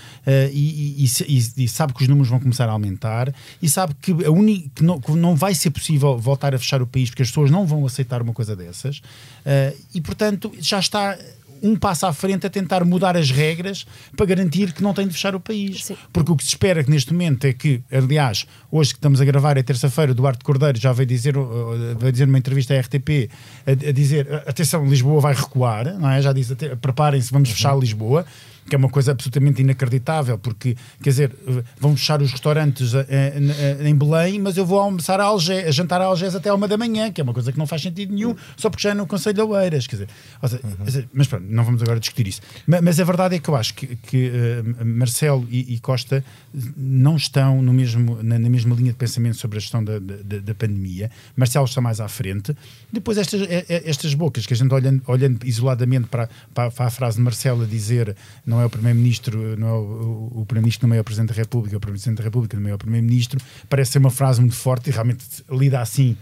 e, 0.52 1.06
e, 1.06 1.64
e, 1.64 1.68
sabe 1.68 1.94
que 1.94 2.02
os 2.02 2.08
números 2.08 2.30
vão 2.30 2.40
começar 2.40 2.68
a 2.68 2.72
aumentar 2.72 3.34
e 3.62 3.70
sabe 3.70 3.96
que, 4.02 4.12
a 4.26 4.32
uni, 4.32 4.72
que, 4.74 4.84
não, 4.84 5.00
que 5.00 5.12
não 5.12 5.36
vai 5.36 5.54
ser 5.54 5.70
possível 5.70 6.18
voltar 6.18 6.56
a 6.56 6.60
fechar 6.60 6.82
o 6.82 6.88
país 6.88 7.10
porque 7.10 7.22
as 7.22 7.30
pessoas 7.30 7.52
não 7.52 7.66
vão 7.66 7.86
aceitar 7.86 8.22
uma 8.22 8.34
coisa 8.34 8.56
dessas. 8.56 8.98
Uh, 8.98 9.78
e, 9.94 10.02
portanto, 10.02 10.52
já 10.60 10.80
está 10.80 11.18
um 11.62 11.76
passo 11.76 12.06
à 12.06 12.14
frente 12.14 12.46
a 12.46 12.50
tentar 12.50 12.84
mudar 12.84 13.16
as 13.18 13.32
regras 13.32 13.86
para 14.16 14.26
garantir 14.26 14.74
que 14.74 14.84
não 14.84 14.94
tem 14.94 15.08
de 15.08 15.14
fechar 15.14 15.36
o 15.36 15.40
país. 15.40 15.86
Sim. 15.86 15.98
Porque 16.12 16.32
o 16.32 16.36
que 16.36 16.44
se 16.44 16.50
espera 16.50 16.84
que 16.84 16.90
neste 16.90 17.14
momento 17.14 17.46
é 17.46 17.54
que, 17.54 17.82
aliás, 17.92 18.46
hoje 18.72 18.92
que 18.92 18.98
estamos 18.98 19.22
a 19.22 19.26
gravar 19.26 19.58
é 19.58 19.64
terça-feira, 19.64 20.14
Duarte 20.14 20.44
Cordeiro 20.44 20.80
já 20.80 20.92
veio 20.92 21.08
dizer, 21.08 21.38
uh, 21.38 21.98
veio 22.00 22.12
dizer 22.12 22.26
numa 22.26 22.38
entrevista 22.38 22.74
à 22.74 22.80
RTP 22.80 23.30
a, 23.66 23.72
a 23.72 23.92
dizer 23.92 24.44
atenção, 24.46 24.86
Lisboa 24.88 25.22
vai 25.22 25.34
recuar, 25.34 25.98
não 25.98 26.10
é? 26.10 26.22
já 26.22 26.34
disse 26.34 26.56
preparem-se, 26.82 27.32
vamos 27.32 27.50
uhum. 27.50 27.56
fechar 27.56 27.78
Lisboa 27.78 28.26
que 28.68 28.76
é 28.76 28.78
uma 28.78 28.90
coisa 28.90 29.12
absolutamente 29.12 29.62
inacreditável, 29.62 30.38
porque, 30.38 30.76
quer 31.02 31.10
dizer, 31.10 31.36
vão 31.80 31.96
fechar 31.96 32.22
os 32.22 32.32
restaurantes 32.32 32.92
em 33.86 33.96
Belém, 33.96 34.40
mas 34.40 34.58
eu 34.58 34.66
vou 34.66 34.80
almoçar 34.80 35.20
a, 35.20 35.24
Algés, 35.24 35.68
a 35.68 35.72
jantar 35.72 36.02
a 36.02 36.06
Algés 36.06 36.36
até 36.36 36.52
uma 36.52 36.68
da 36.68 36.78
manhã, 36.78 37.12
que 37.12 37.22
é 37.22 37.24
uma 37.24 37.34
coisa 37.34 37.52
que 37.52 37.58
não 37.58 37.66
faz 37.66 37.82
sentido 37.82 38.14
nenhum, 38.14 38.36
só 38.56 38.70
porque 38.70 38.84
já 38.84 38.92
é 38.92 38.94
no 38.94 39.08
Conselho 39.08 39.36
de 39.36 39.42
Oeiras, 39.42 39.88
quer 39.88 39.96
dizer, 39.96 40.10
seja, 40.46 41.00
uhum. 41.00 41.08
mas 41.14 41.28
pronto, 41.28 41.46
não 41.50 41.64
vamos 41.64 41.82
agora 41.82 42.00
discutir 42.00 42.28
isso. 42.28 42.42
Mas, 42.66 42.82
mas 42.82 43.00
a 43.00 43.04
verdade 43.04 43.36
é 43.36 43.40
que 43.40 43.50
eu 43.50 43.56
acho 43.56 43.74
que, 43.74 43.96
que 43.96 44.30
uh, 44.30 44.86
Marcelo 44.86 45.48
e, 45.50 45.74
e, 45.74 45.80
Costa 45.80 46.24
não 46.76 47.16
estão 47.16 47.62
no 47.62 47.74
mesmo, 47.74 48.22
na, 48.22 48.38
na, 48.38 48.50
mesma 48.50 48.76
linha 48.76 48.92
de 48.92 48.98
pensamento 48.98 49.38
sobre 49.38 49.58
a 49.58 49.62
gestão 49.62 49.84
da, 49.84 50.00
da, 50.00 50.40
da 50.40 50.56
pandemia. 50.56 51.10
Marcelo 51.36 51.66
está 51.66 51.82
mais 51.82 52.00
à 52.00 52.08
frente. 52.08 52.56
Depois 52.92 53.18
estas, 53.18 53.42
estas 53.70 54.14
bocas 54.14 54.46
que 54.46 54.54
a 54.54 54.58
gente 54.58 54.74
olhando, 54.74 55.02
olhando 55.08 55.46
isoladamente 55.46 56.08
para, 56.08 56.30
para, 56.54 56.72
para 56.72 56.86
a 56.86 56.92
frase 56.92 57.18
de 57.18 57.24
Marcelo 57.24 57.64
a 57.64 57.66
dizer 57.66 58.16
não 58.46 58.57
não 58.58 58.64
é 58.64 58.66
o 58.66 58.70
Primeiro-Ministro, 58.70 59.58
não 59.58 59.68
é 59.68 59.72
o, 59.72 60.32
o 60.36 60.46
Primeiro-Ministro 60.46 60.88
não 60.88 60.96
é 60.96 61.00
o 61.00 61.04
Presidente 61.04 61.30
da 61.30 61.36
República, 61.36 61.76
é 61.76 61.78
o 61.78 61.80
Presidente 61.80 62.18
da 62.18 62.24
República 62.24 62.60
não 62.60 62.70
é 62.70 62.74
o 62.74 62.78
Primeiro-Ministro, 62.78 63.40
parece 63.70 63.92
ser 63.92 64.00
uma 64.00 64.10
frase 64.10 64.40
muito 64.40 64.56
forte 64.56 64.90
e 64.90 64.94
realmente 64.94 65.26
lida 65.50 65.80
assim 65.80 66.18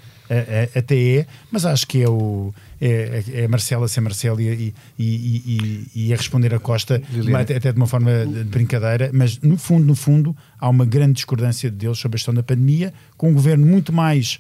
até 0.76 0.96
é, 0.96 1.28
mas 1.52 1.66
acho 1.66 1.86
que 1.88 2.02
é 2.02 2.10
o 2.10 2.54
é, 2.82 3.24
é, 3.34 3.42
é 3.42 3.48
Marcela 3.48 3.88
ser 3.88 4.02
Marcelo 4.02 4.42
e, 4.42 4.74
e, 4.98 5.06
e, 5.06 5.88
e, 5.96 6.14
a 6.14 6.18
responder 6.18 6.54
a 6.54 6.60
Costa 6.60 7.02
até, 7.40 7.58
até 7.58 7.72
de 7.72 7.78
uma 7.78 7.88
forma 7.88 8.26
de 8.26 8.44
brincadeira, 8.46 9.12
mas 9.14 9.40
no 9.42 9.58
fundo, 9.58 9.86
no 9.86 9.96
fundo, 9.96 10.36
há 10.60 10.68
uma 10.68 10.86
grande 10.86 11.14
discordância 11.14 11.70
deles 11.70 12.00
sobre 12.00 12.16
a 12.16 12.18
gestão 12.18 12.34
da 12.34 12.44
pandemia, 12.44 12.94
com 13.18 13.30
um 13.30 13.34
governo 13.34 13.66
muito 13.66 13.94
mais 13.94 14.40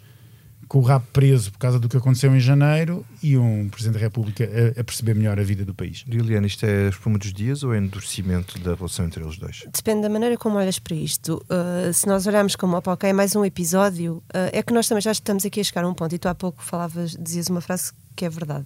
com 0.67 0.79
o 0.79 0.81
rabo 0.81 1.05
preso 1.13 1.51
por 1.51 1.59
causa 1.59 1.79
do 1.79 1.87
que 1.87 1.97
aconteceu 1.97 2.35
em 2.35 2.39
janeiro 2.39 3.05
e 3.21 3.37
um 3.37 3.69
Presidente 3.69 3.95
da 3.95 3.99
República 3.99 4.43
a, 4.43 4.81
a 4.81 4.83
perceber 4.83 5.15
melhor 5.15 5.39
a 5.39 5.43
vida 5.43 5.63
do 5.65 5.73
país. 5.73 6.03
Liliana, 6.07 6.47
isto 6.47 6.65
é 6.65 6.89
espuma 6.89 7.17
dos 7.17 7.33
dias 7.33 7.63
ou 7.63 7.73
é 7.73 7.77
endurecimento 7.77 8.59
da 8.59 8.75
relação 8.75 9.05
entre 9.05 9.23
eles 9.23 9.37
dois? 9.37 9.63
Depende 9.73 10.01
da 10.01 10.09
maneira 10.09 10.37
como 10.37 10.57
olhas 10.57 10.79
para 10.79 10.95
isto. 10.95 11.43
Uh, 11.49 11.93
se 11.93 12.07
nós 12.07 12.25
olharmos 12.27 12.55
como, 12.55 12.75
opa, 12.77 12.93
ok, 12.93 13.09
é 13.09 13.13
mais 13.13 13.35
um 13.35 13.45
episódio, 13.45 14.23
uh, 14.33 14.49
é 14.51 14.61
que 14.61 14.73
nós 14.73 14.87
também 14.87 15.01
já 15.01 15.11
estamos 15.11 15.45
aqui 15.45 15.59
a 15.59 15.63
chegar 15.63 15.83
a 15.83 15.87
um 15.87 15.93
ponto, 15.93 16.13
e 16.13 16.17
tu 16.17 16.27
há 16.27 16.35
pouco 16.35 16.63
falavas, 16.63 17.15
dizias 17.19 17.47
uma 17.47 17.61
frase 17.61 17.91
que 18.15 18.25
é 18.25 18.29
verdade. 18.29 18.65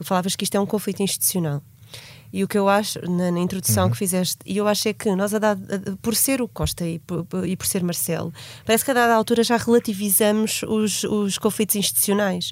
Falavas 0.00 0.34
que 0.36 0.44
isto 0.44 0.56
é 0.56 0.60
um 0.60 0.66
conflito 0.66 1.02
institucional. 1.02 1.62
E 2.36 2.42
o 2.42 2.48
que 2.48 2.58
eu 2.58 2.68
acho, 2.68 2.98
na, 3.08 3.30
na 3.30 3.38
introdução 3.38 3.84
uhum. 3.84 3.92
que 3.92 3.96
fizeste, 3.96 4.38
e 4.44 4.56
eu 4.56 4.66
acho 4.66 4.88
é 4.88 4.92
que 4.92 5.14
nós, 5.14 5.32
a 5.32 5.38
dado, 5.38 5.62
a, 5.72 5.96
por 6.02 6.16
ser 6.16 6.42
o 6.42 6.48
Costa 6.48 6.84
e 6.84 6.98
por, 6.98 7.24
e 7.46 7.56
por 7.56 7.64
ser 7.64 7.80
Marcelo, 7.84 8.34
parece 8.66 8.84
que 8.84 8.90
a 8.90 8.94
dada 8.94 9.14
altura 9.14 9.44
já 9.44 9.56
relativizamos 9.56 10.64
os, 10.64 11.04
os 11.04 11.38
conflitos 11.38 11.76
institucionais. 11.76 12.50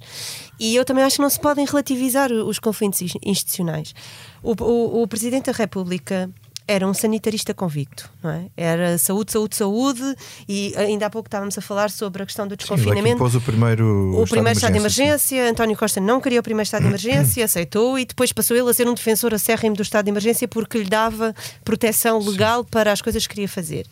E 0.57 0.77
eu 0.77 0.85
também 0.85 1.03
acho 1.03 1.17
que 1.17 1.23
não 1.23 1.29
se 1.29 1.41
podem 1.41 1.67
relativizar 1.67 2.31
os 2.31 2.61
conflitos 2.61 3.01
institucionais. 3.25 3.93
O, 4.41 4.53
o, 4.63 5.03
o 5.03 5.09
Presidente 5.09 5.47
da 5.47 5.53
República 5.53 6.31
era 6.73 6.87
um 6.87 6.95
sanitarista 6.95 7.53
convicto, 7.53 8.11
não 8.23 8.31
é? 8.31 8.47
Era 8.57 8.99
saúde, 8.99 9.33
saúde, 9.33 9.57
saúde, 9.57 10.17
e 10.49 10.75
ainda 10.77 11.07
há 11.07 11.11
pouco 11.11 11.29
estávamos 11.29 11.57
a 11.59 11.61
falar 11.61 11.91
sobre 11.91 12.23
a 12.23 12.27
questão 12.27 12.49
do 12.49 12.57
desconfinamento. 12.57 13.31
Sim, 13.31 13.37
o 13.37 13.41
primeiro, 13.41 13.85
o 13.85 14.11
estado 14.13 14.29
primeiro 14.31 14.57
estado 14.57 14.73
de 14.73 14.79
emergência. 14.79 15.51
António 15.51 15.77
Costa 15.77 16.01
não 16.01 16.21
queria 16.21 16.41
o 16.41 16.43
primeiro 16.43 16.65
estado 16.65 16.83
de 16.83 16.89
emergência, 16.89 17.45
aceitou, 17.47 17.99
e 17.99 18.05
depois 18.05 18.33
passou 18.33 18.57
ele 18.57 18.69
a 18.69 18.75
ser 18.75 18.89
um 18.89 18.95
defensor 18.95 19.35
acérrimo 19.35 19.77
do 19.77 19.83
estado 19.83 20.05
de 20.07 20.11
emergência 20.11 20.49
porque 20.49 20.79
lhe 20.79 20.89
dava 20.89 21.35
proteção 21.65 22.19
legal 22.19 22.63
Sim. 22.63 22.69
para 22.71 22.93
as 22.93 23.03
coisas 23.03 23.27
que 23.27 23.35
queria 23.35 23.49
fazer. 23.49 23.87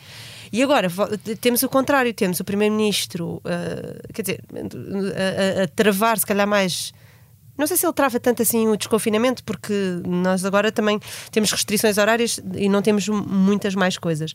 E 0.52 0.62
agora 0.62 0.88
temos 1.40 1.62
o 1.62 1.68
contrário, 1.68 2.12
temos 2.12 2.40
o 2.40 2.44
primeiro-ministro, 2.44 3.40
uh, 3.44 4.12
quer 4.12 4.22
dizer, 4.22 4.40
a, 4.52 5.60
a, 5.60 5.64
a 5.64 5.68
travar 5.68 6.18
se 6.18 6.26
calhar 6.26 6.46
mais 6.46 6.92
Não 7.60 7.66
sei 7.66 7.76
se 7.76 7.84
ele 7.84 7.92
trava 7.92 8.18
tanto 8.18 8.40
assim 8.40 8.66
o 8.68 8.76
desconfinamento, 8.76 9.44
porque 9.44 10.00
nós 10.06 10.46
agora 10.46 10.72
também 10.72 10.98
temos 11.30 11.52
restrições 11.52 11.98
horárias 11.98 12.40
e 12.54 12.70
não 12.70 12.80
temos 12.80 13.06
muitas 13.06 13.74
mais 13.74 13.98
coisas. 13.98 14.32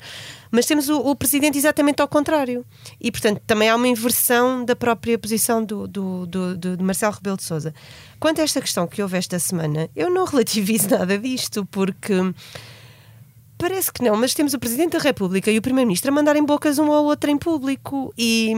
Mas 0.51 0.67
temos 0.67 0.89
o, 0.89 0.99
o 0.99 1.15
presidente 1.15 1.57
exatamente 1.57 2.03
ao 2.03 2.07
contrário. 2.07 2.63
E, 3.01 3.11
portanto, 3.11 3.41
também 3.47 3.67
há 3.67 3.75
uma 3.75 3.87
inversão 3.87 4.63
da 4.63 4.75
própria 4.75 5.17
posição 5.17 5.63
do, 5.63 5.87
do, 5.87 6.27
do, 6.27 6.57
do, 6.57 6.83
Marcelo 6.83 7.13
Rebelo 7.13 7.37
de 7.37 7.43
Souza. 7.43 7.73
Quanto 8.19 8.41
a 8.41 8.43
esta 8.43 8.61
questão 8.61 8.85
que 8.85 9.01
houve 9.01 9.17
esta 9.17 9.39
semana, 9.39 9.89
eu 9.95 10.11
não 10.11 10.23
relativizo 10.29 10.89
nada 10.89 11.17
disto, 11.17 11.65
porque 11.65 12.13
Parece 13.57 13.91
que 13.91 14.03
não, 14.03 14.15
mas 14.17 14.33
temos 14.33 14.53
o 14.53 14.59
Presidente 14.59 14.93
da 14.93 14.99
República 14.99 15.49
e 15.49 15.57
o 15.57 15.61
Primeiro-Ministro 15.61 16.11
a 16.11 16.13
mandarem 16.13 16.43
bocas 16.43 16.77
um 16.77 16.91
ao 16.91 17.05
outro 17.05 17.29
em 17.31 17.37
público 17.37 18.13
e, 18.17 18.53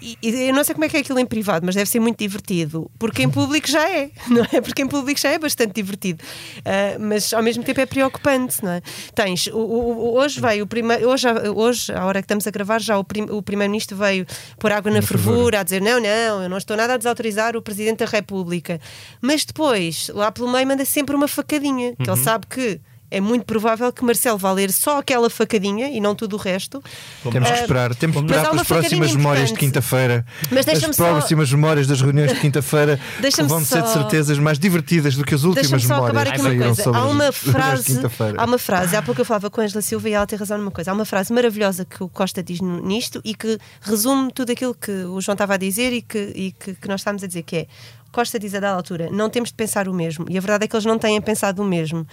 e, 0.00 0.18
eu 0.22 0.54
não 0.54 0.62
sei 0.62 0.74
como 0.74 0.84
é 0.84 0.88
que 0.88 0.96
é 0.96 1.00
aquilo 1.00 1.18
em 1.18 1.26
privado, 1.26 1.66
mas 1.66 1.74
deve 1.74 1.90
ser 1.90 1.98
muito 1.98 2.18
divertido, 2.18 2.88
porque 2.96 3.22
em 3.22 3.28
público 3.28 3.68
já 3.68 3.88
é, 3.88 4.10
não 4.30 4.46
é? 4.52 4.60
Porque 4.60 4.82
em 4.82 4.86
público 4.88 5.18
já 5.18 5.30
é 5.30 5.38
bastante 5.38 5.74
divertido, 5.74 6.22
uh, 6.58 7.00
mas 7.00 7.32
ao 7.32 7.42
mesmo 7.42 7.64
tempo 7.64 7.80
é 7.80 7.86
preocupante, 7.86 8.64
não 8.64 8.70
é? 8.70 8.82
Tens, 9.14 9.48
o, 9.48 9.58
o, 9.58 10.14
hoje 10.14 10.40
veio 10.40 10.64
o 10.64 10.66
primeiro, 10.66 11.08
hoje, 11.08 11.26
hoje, 11.54 11.92
à 11.92 12.04
hora 12.04 12.22
que 12.22 12.26
estamos 12.26 12.46
a 12.46 12.50
gravar, 12.52 12.80
já 12.80 12.96
o, 12.96 13.04
prim, 13.04 13.22
o 13.22 13.42
Primeiro-Ministro 13.42 13.96
veio 13.96 14.26
pôr 14.58 14.70
água 14.70 14.90
na, 14.92 15.00
na 15.00 15.02
fervura, 15.02 15.60
a 15.60 15.62
dizer 15.64 15.82
não, 15.82 16.00
não, 16.00 16.42
eu 16.42 16.48
não 16.48 16.56
estou 16.56 16.76
nada 16.76 16.94
a 16.94 16.96
desautorizar 16.96 17.56
o 17.56 17.62
Presidente 17.62 17.98
da 17.98 18.06
República, 18.06 18.80
mas 19.20 19.44
depois, 19.44 20.08
lá 20.14 20.30
pelo 20.30 20.50
meio, 20.50 20.66
manda 20.68 20.84
sempre 20.84 21.16
uma 21.16 21.26
facadinha, 21.26 21.96
que 21.96 22.08
uhum. 22.08 22.14
ele 22.14 22.24
sabe 22.24 22.46
que 22.46 22.80
é 23.10 23.20
muito 23.20 23.44
provável 23.44 23.92
que 23.92 24.04
Marcelo 24.04 24.38
vá 24.38 24.52
ler 24.52 24.70
só 24.70 24.98
aquela 24.98 25.28
facadinha 25.28 25.88
e 25.88 26.00
não 26.00 26.14
tudo 26.14 26.34
o 26.34 26.38
resto. 26.38 26.82
Temos 27.30 27.50
que 27.50 27.58
esperar, 27.58 27.94
temos 27.94 28.16
que 28.16 28.22
esperar 28.22 28.50
pelas 28.50 28.66
próximas 28.66 29.14
memórias 29.14 29.52
de 29.52 29.58
quinta-feira. 29.58 30.24
As 30.44 30.96
próximas 30.96 31.48
só... 31.48 31.56
memórias 31.56 31.86
das 31.86 32.00
reuniões 32.00 32.32
de 32.32 32.40
quinta-feira 32.40 33.00
vão 33.46 33.64
ser 33.64 33.82
de 33.82 33.90
certezas 33.90 34.38
mais 34.38 34.58
divertidas 34.58 35.16
do 35.16 35.24
que 35.24 35.34
as 35.34 35.42
últimas 35.42 35.84
memórias 35.84 36.30
que 36.32 36.38
saíram 36.38 36.74
sobre 36.74 37.00
há 37.00 37.04
uma 37.04 37.32
frase, 37.32 38.00
Há 38.36 38.44
uma 38.44 38.58
frase, 38.58 38.96
há 38.96 39.02
pouco 39.02 39.20
eu 39.20 39.24
falava 39.24 39.50
com 39.50 39.60
a 39.60 39.64
Angela 39.64 39.82
Silva 39.82 40.08
e 40.08 40.12
ela 40.12 40.26
tem 40.26 40.38
razão 40.38 40.58
numa 40.58 40.70
coisa. 40.70 40.90
Há 40.90 40.94
uma 40.94 41.04
frase 41.04 41.32
maravilhosa 41.32 41.84
que 41.84 42.02
o 42.02 42.08
Costa 42.08 42.42
diz 42.42 42.60
nisto 42.60 43.20
e 43.24 43.34
que 43.34 43.58
resume 43.80 44.32
tudo 44.32 44.52
aquilo 44.52 44.74
que 44.74 44.90
o 44.90 45.20
João 45.20 45.34
estava 45.34 45.54
a 45.54 45.56
dizer 45.56 45.92
e 45.92 46.02
que, 46.02 46.32
e 46.34 46.52
que, 46.52 46.74
que 46.74 46.88
nós 46.88 47.00
estávamos 47.00 47.24
a 47.24 47.26
dizer, 47.26 47.42
que 47.42 47.56
é 47.56 47.66
Costa 48.12 48.38
diz 48.38 48.54
a 48.54 48.60
dada 48.60 48.76
altura, 48.76 49.08
não 49.10 49.30
temos 49.30 49.50
de 49.50 49.54
pensar 49.54 49.88
o 49.88 49.94
mesmo. 49.94 50.26
E 50.28 50.36
a 50.36 50.40
verdade 50.40 50.64
é 50.64 50.68
que 50.68 50.74
eles 50.74 50.84
não 50.84 50.98
têm 50.98 51.20
pensado 51.20 51.62
o 51.62 51.64
mesmo. 51.64 52.06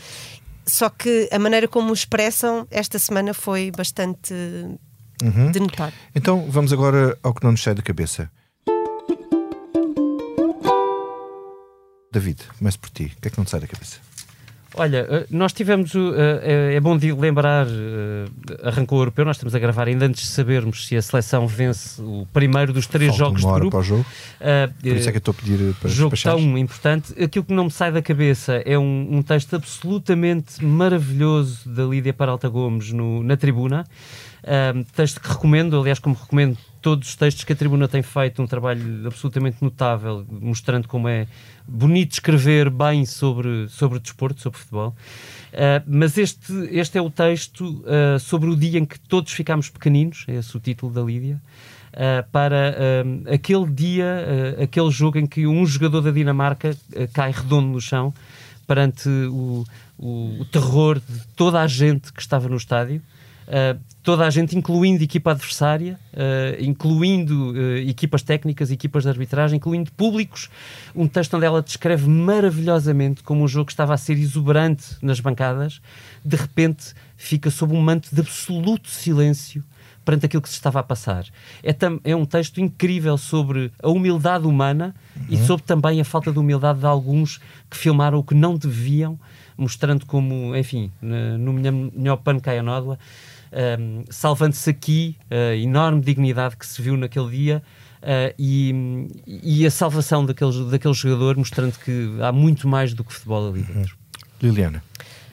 Só 0.67 0.89
que 0.89 1.29
a 1.31 1.39
maneira 1.39 1.67
como 1.67 1.91
o 1.91 1.93
expressam 1.93 2.67
esta 2.69 2.99
semana 2.99 3.33
foi 3.33 3.71
bastante 3.71 4.33
uhum. 5.23 5.51
de 5.51 5.59
notar. 5.59 5.93
Então 6.13 6.45
vamos 6.49 6.73
agora 6.73 7.17
ao 7.23 7.33
que 7.33 7.43
não 7.43 7.51
nos 7.51 7.63
sai 7.63 7.73
da 7.73 7.81
cabeça. 7.81 8.29
David, 12.11 12.41
começo 12.57 12.79
por 12.79 12.89
ti. 12.89 13.13
O 13.17 13.21
que 13.21 13.27
é 13.27 13.31
que 13.31 13.37
não 13.37 13.45
te 13.45 13.51
sai 13.51 13.59
da 13.59 13.67
cabeça? 13.67 14.06
Olha, 14.77 15.07
eh, 15.09 15.25
nós 15.29 15.53
tivemos. 15.53 15.93
Eh, 15.95 16.75
é 16.75 16.79
bom 16.79 16.97
de 16.97 17.11
lembrar, 17.11 17.65
eh, 17.67 18.25
arrancou 18.63 18.99
o 18.99 19.01
europeu, 19.01 19.25
nós 19.25 19.37
estamos 19.37 19.55
a 19.55 19.59
gravar 19.59 19.87
ainda 19.87 20.05
antes 20.05 20.21
de 20.21 20.27
sabermos 20.27 20.87
se 20.87 20.95
a 20.95 21.01
seleção 21.01 21.47
vence 21.47 22.01
o 22.01 22.27
primeiro 22.31 22.71
dos 22.71 22.85
três 22.87 23.15
Falta 23.15 23.23
jogos 23.23 23.41
de 23.41 23.47
grupo. 23.47 23.71
Para 23.71 23.79
o 23.79 23.83
jogo. 23.83 24.05
Uh, 24.39 24.73
Por 24.81 24.95
isso 24.95 25.09
é 25.09 25.11
que 25.11 25.17
eu 25.17 25.19
estou 25.19 25.31
a 25.31 25.35
pedir 25.35 25.75
para 25.75 25.89
Jogo 25.89 26.15
tão 26.21 26.57
importante. 26.57 27.13
Aquilo 27.21 27.45
que 27.45 27.53
não 27.53 27.65
me 27.65 27.71
sai 27.71 27.91
da 27.91 28.01
cabeça 28.01 28.61
é 28.65 28.77
um, 28.77 29.17
um 29.17 29.21
texto 29.21 29.55
absolutamente 29.55 30.63
maravilhoso 30.63 31.67
da 31.69 31.83
Lídia 31.83 32.13
Paralta 32.13 32.47
Gomes 32.47 32.91
no, 32.91 33.23
na 33.23 33.35
tribuna. 33.35 33.85
Uh, 34.43 34.85
texto 34.95 35.19
que 35.19 35.27
recomendo, 35.27 35.79
aliás, 35.79 35.99
como 35.99 36.15
recomendo 36.15 36.57
todos 36.87 37.09
os 37.09 37.15
textos 37.17 37.43
que 37.43 37.51
a 37.51 37.55
tribuna 37.55 37.85
tem 37.85 38.01
feito, 38.01 38.41
um 38.41 38.47
trabalho 38.47 39.05
absolutamente 39.05 39.57
notável, 39.61 40.25
mostrando 40.29 40.87
como 40.87 41.09
é 41.09 41.27
bonito 41.67 42.13
escrever 42.13 42.69
bem 42.69 43.05
sobre, 43.05 43.67
sobre 43.67 43.99
desporto, 43.99 44.39
sobre 44.39 44.57
futebol. 44.57 44.95
Uh, 45.51 45.83
mas 45.85 46.17
este, 46.17 46.53
este 46.71 46.97
é 46.97 47.01
o 47.01 47.09
texto 47.09 47.83
uh, 47.83 48.17
sobre 48.17 48.49
o 48.49 48.55
dia 48.55 48.79
em 48.79 48.85
que 48.85 48.97
todos 48.97 49.33
ficámos 49.33 49.69
pequeninos, 49.69 50.23
é 50.29 50.35
esse 50.35 50.55
o 50.55 50.61
título 50.61 50.93
da 50.93 51.01
Lídia, 51.01 51.41
uh, 51.91 52.25
para 52.31 52.73
aquele 53.33 53.69
dia, 53.69 54.55
aquele 54.63 54.89
jogo 54.89 55.17
em 55.17 55.27
que 55.27 55.45
um 55.45 55.65
jogador 55.65 55.99
da 55.99 56.11
Dinamarca 56.11 56.73
cai 57.11 57.31
redondo 57.31 57.67
no 57.67 57.81
chão 57.81 58.13
perante 58.65 59.09
o, 59.09 59.65
o, 59.99 60.39
o 60.39 60.45
terror 60.45 61.01
de 61.01 61.27
toda 61.35 61.59
a 61.59 61.67
gente 61.67 62.13
que 62.13 62.21
estava 62.21 62.47
no 62.47 62.55
estádio. 62.55 63.01
Uh, 63.47 63.79
toda 64.03 64.25
a 64.25 64.29
gente, 64.29 64.57
incluindo 64.57 65.01
equipa 65.01 65.31
adversária, 65.31 65.97
uh, 66.13 66.61
incluindo 66.61 67.51
uh, 67.51 67.77
equipas 67.77 68.21
técnicas, 68.21 68.69
equipas 68.71 69.03
de 69.03 69.09
arbitragem, 69.09 69.55
incluindo 69.55 69.89
públicos. 69.93 70.49
Um 70.93 71.07
texto 71.07 71.35
onde 71.35 71.45
ela 71.45 71.61
descreve 71.61 72.09
maravilhosamente 72.09 73.23
como 73.23 73.43
um 73.43 73.47
jogo 73.47 73.69
estava 73.69 73.93
a 73.93 73.97
ser 73.97 74.17
exuberante 74.17 74.97
nas 75.01 75.21
bancadas, 75.21 75.81
de 76.25 76.35
repente 76.35 76.93
fica 77.15 77.49
sob 77.49 77.73
um 77.73 77.81
manto 77.81 78.13
de 78.13 78.19
absoluto 78.19 78.89
silêncio 78.89 79.63
perante 80.03 80.25
aquilo 80.25 80.41
que 80.41 80.49
se 80.49 80.55
estava 80.55 80.79
a 80.79 80.83
passar. 80.83 81.25
É, 81.63 81.75
é 82.11 82.15
um 82.15 82.25
texto 82.25 82.61
incrível 82.61 83.17
sobre 83.17 83.71
a 83.81 83.89
humildade 83.89 84.45
humana 84.45 84.95
uhum. 85.15 85.25
e 85.29 85.37
sobre 85.37 85.65
também 85.65 85.99
a 85.99 86.05
falta 86.05 86.31
de 86.31 86.39
humildade 86.39 86.79
de 86.79 86.85
alguns 86.85 87.41
que 87.69 87.75
filmaram 87.75 88.19
o 88.19 88.23
que 88.23 88.33
não 88.33 88.57
deviam, 88.57 89.19
mostrando 89.57 90.05
como, 90.05 90.55
enfim, 90.55 90.91
no 91.01 91.51
melhor 91.51 92.17
pano 92.17 92.39
cai 92.39 92.59
a 92.59 92.63
nódoa, 92.63 92.97
um, 93.51 94.03
salvando-se 94.09 94.69
aqui 94.69 95.15
a 95.29 95.55
enorme 95.55 96.01
dignidade 96.01 96.57
que 96.57 96.65
se 96.65 96.81
viu 96.81 96.97
naquele 96.97 97.29
dia. 97.29 97.63
Uh, 97.97 98.33
e, 98.37 99.07
e, 99.25 99.65
a 99.65 99.71
salvação 99.71 100.23
daquele, 100.23 100.69
daquele 100.69 100.93
jogador, 100.93 101.35
mostrando 101.35 101.73
que 101.79 102.15
há 102.21 102.31
muito 102.31 102.67
mais 102.67 102.93
do 102.93 103.03
que 103.03 103.11
futebol 103.11 103.49
ali 103.49 103.63
dentro. 103.63 103.97
Liliana. 104.41 104.83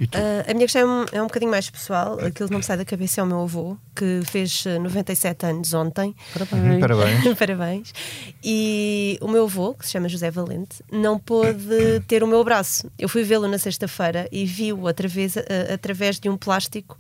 Uh, 0.01 0.51
a 0.51 0.55
minha 0.55 0.65
questão 0.67 0.81
é 0.81 0.85
um, 0.85 1.05
é 1.19 1.23
um 1.23 1.27
bocadinho 1.27 1.51
mais 1.51 1.71
pessoal. 1.71 2.15
Aquilo 2.15 2.49
que 2.49 2.53
não 2.53 2.59
me 2.59 2.65
sai 2.65 2.77
da 2.77 2.85
cabeça 2.85 3.21
é 3.21 3.25
o 3.25 3.27
meu 3.27 3.43
avô, 3.43 3.77
que 3.95 4.23
fez 4.25 4.65
97 4.65 5.47
anos 5.47 5.73
ontem. 5.73 6.15
Parabéns. 6.33 6.75
Uhum, 6.75 6.81
parabéns. 6.81 7.35
parabéns. 7.39 7.95
E 8.43 9.19
o 9.21 9.29
meu 9.29 9.45
avô, 9.45 9.75
que 9.75 9.87
se 9.87 9.93
chama 9.93 10.09
José 10.09 10.31
Valente, 10.31 10.83
não 10.91 11.19
pôde 11.19 12.01
ter 12.09 12.25
o 12.25 12.27
meu 12.27 12.41
abraço. 12.41 12.91
Eu 12.99 13.09
fui 13.09 13.23
vê-lo 13.23 13.47
na 13.47 13.59
sexta-feira 13.59 14.29
e 14.33 14.45
vi-o 14.45 14.89
através, 14.89 15.37
uh, 15.37 15.43
através 15.73 16.19
de 16.19 16.29
um 16.29 16.37
plástico 16.37 16.99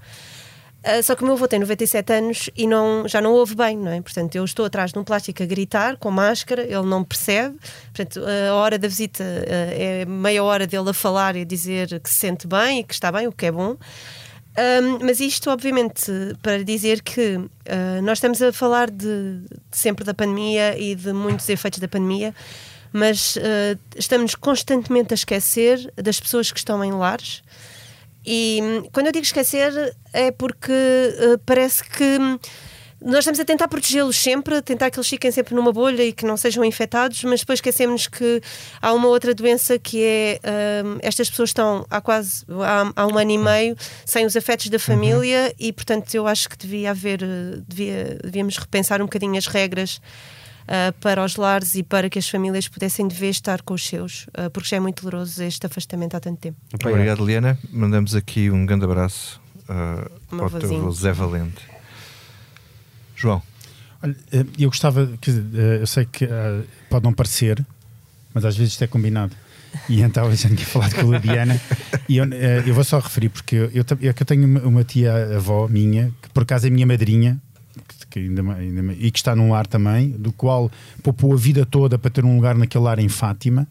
Uh, 0.85 1.03
só 1.03 1.16
que 1.16 1.22
o 1.22 1.24
meu 1.24 1.35
avô 1.35 1.49
tem 1.49 1.59
97 1.59 2.12
anos 2.12 2.51
e 2.55 2.66
não, 2.66 3.09
já 3.09 3.18
não 3.18 3.32
ouve 3.32 3.55
bem, 3.55 3.74
não 3.74 3.91
é? 3.91 4.03
Portanto, 4.03 4.35
eu 4.37 4.45
estou 4.45 4.66
atrás 4.66 4.93
de 4.93 4.99
um 4.99 5.03
plástico 5.03 5.43
a 5.43 5.47
gritar, 5.47 5.97
com 5.97 6.11
máscara, 6.11 6.62
ele 6.62 6.85
não 6.85 7.03
percebe. 7.03 7.57
Portanto, 7.87 8.20
a 8.22 8.55
hora 8.55 8.78
da 8.78 8.87
visita 8.87 9.24
uh, 9.24 9.47
é 9.49 10.05
meia 10.05 10.45
hora 10.45 10.66
dele 10.66 10.91
a 10.91 10.93
falar 10.93 11.37
e 11.37 11.41
a 11.41 11.45
dizer 11.45 11.99
que 12.01 12.11
se 12.11 12.16
sente 12.16 12.47
bem 12.47 12.80
e 12.80 12.85
que 12.85 12.93
está 12.93 13.11
bem, 13.11 13.26
o 13.26 13.32
que 13.32 13.47
é 13.47 13.53
bom. 13.53 13.78
Um, 14.57 14.99
mas 15.01 15.20
isto, 15.20 15.51
obviamente, 15.51 16.12
para 16.43 16.62
dizer 16.62 17.01
que 17.01 17.37
uh, 17.37 17.49
nós 18.03 18.18
estamos 18.18 18.43
a 18.43 18.53
falar 18.53 18.91
de, 18.91 19.41
de, 19.41 19.49
sempre 19.72 20.05
da 20.05 20.12
pandemia 20.12 20.78
e 20.78 20.95
de 20.95 21.14
muitos 21.14 21.49
efeitos 21.49 21.78
da 21.78 21.89
pandemia, 21.89 22.35
mas 22.93 23.37
estamos 23.97 24.37
constantemente 24.37 25.12
a 25.12 25.16
esquecer 25.16 25.93
das 25.97 26.20
pessoas 26.20 26.53
que 26.53 26.59
estão 26.59 26.85
em 26.85 26.93
lares 26.93 27.43
e 28.25 28.61
hum, 28.62 28.89
quando 28.93 29.07
eu 29.07 29.12
digo 29.12 29.25
esquecer, 29.25 29.95
é 30.12 30.31
porque 30.31 30.72
uh, 30.72 31.39
parece 31.45 31.85
que 31.85 32.05
hum, 32.18 32.39
nós 33.05 33.18
estamos 33.18 33.39
a 33.39 33.45
tentar 33.45 33.68
protegê-los 33.68 34.16
sempre, 34.16 34.62
tentar 34.62 34.91
que 34.91 34.99
eles 34.99 35.09
fiquem 35.09 35.31
sempre 35.31 35.55
numa 35.55 35.70
bolha 35.70 36.03
e 36.03 36.12
que 36.12 36.25
não 36.25 36.39
sejam 36.39 36.64
infectados, 36.64 37.22
mas 37.25 37.41
depois 37.41 37.59
esquecemos 37.59 38.07
que 38.07 38.41
há 38.81 38.95
uma 38.95 39.09
outra 39.09 39.35
doença 39.35 39.79
que 39.79 40.03
é 40.03 40.41
um, 40.83 40.99
estas 41.03 41.29
pessoas 41.29 41.51
estão 41.51 41.85
há 41.91 42.01
quase 42.01 42.47
há, 42.49 42.93
há, 42.97 43.07
um 43.07 43.18
ano 43.18 43.31
e 43.31 43.37
meio 43.37 43.77
sem 44.07 44.25
os 44.25 44.35
afetos 44.35 44.68
da 44.68 44.79
família 44.79 45.49
uhum. 45.49 45.66
e 45.66 45.72
portanto 45.72 46.14
eu 46.14 46.27
acho 46.27 46.49
que 46.49 46.57
devia 46.57 46.93
haver 46.93 47.22
eh, 47.22 47.59
devia, 47.68 48.18
devíamos 48.25 48.57
repensar 48.57 49.03
um 49.03 49.05
bocadinho 49.05 49.37
as 49.37 49.47
regras 49.47 50.01
uh, 50.64 50.92
para 51.00 51.24
os 51.24 51.36
lares 51.36 51.74
e 51.74 51.82
para 51.82 52.08
que 52.10 52.18
as 52.18 52.28
famílias 52.28 52.68
pudessem 52.68 53.06
de 53.06 53.14
vez 53.14 53.36
estar 53.36 53.62
com 53.62 53.74
os 53.74 53.86
seus, 53.86 54.26
uh, 54.28 54.50
porque 54.52 54.68
já 54.68 54.76
é 54.76 54.80
muito 54.80 55.02
doloroso 55.02 55.42
este 55.42 55.66
afastamento 55.66 56.16
há 56.16 56.20
tanto 56.20 56.38
tempo. 56.38 56.58
Obrigado, 56.72 57.24
Liana. 57.24 57.58
Mandamos 57.72 58.14
aqui 58.14 58.50
um 58.50 58.64
grande 58.66 58.84
abraço 58.84 59.40
uh, 59.62 60.10
para 60.28 60.46
o 60.46 60.50
teu 60.50 60.92
Zé 60.92 61.12
Valente. 61.12 61.62
João. 63.16 63.42
Olha, 64.02 64.16
eu 64.58 64.68
gostava, 64.68 65.08
que, 65.18 65.30
eu 65.80 65.86
sei 65.86 66.04
que 66.04 66.28
pode 66.90 67.04
não 67.04 67.12
parecer, 67.12 67.64
mas 68.34 68.44
às 68.44 68.54
vezes 68.54 68.74
isto 68.74 68.84
é 68.84 68.86
combinado. 68.86 69.34
E 69.88 70.02
então 70.02 70.26
a 70.26 70.34
gente 70.34 70.56
tinha 70.56 70.66
falado 70.66 70.94
com 70.94 71.10
a 71.10 71.18
Lidiana 71.18 71.60
e 72.08 72.18
eu, 72.18 72.24
eu, 72.66 72.74
vou 72.74 72.84
só 72.84 72.98
referir 72.98 73.28
porque 73.28 73.56
eu, 73.56 73.70
eu, 73.72 73.84
eu 74.00 74.14
tenho 74.14 74.46
uma, 74.46 74.60
uma 74.60 74.84
tia 74.84 75.36
avó 75.36 75.66
minha 75.68 76.12
que 76.22 76.28
por 76.30 76.42
acaso 76.42 76.66
é 76.66 76.70
minha 76.70 76.86
madrinha 76.86 77.40
que 78.14 78.20
ainda, 78.20 78.42
ainda, 78.54 78.92
e 78.92 79.10
que 79.10 79.18
está 79.18 79.34
num 79.34 79.50
lar 79.50 79.66
também, 79.66 80.10
do 80.10 80.32
qual 80.32 80.70
poupou 81.02 81.32
a 81.32 81.36
vida 81.36 81.66
toda 81.66 81.98
para 81.98 82.10
ter 82.10 82.24
um 82.24 82.36
lugar 82.36 82.54
naquele 82.54 82.84
lar 82.84 83.00
em 83.00 83.08
Fátima. 83.08 83.66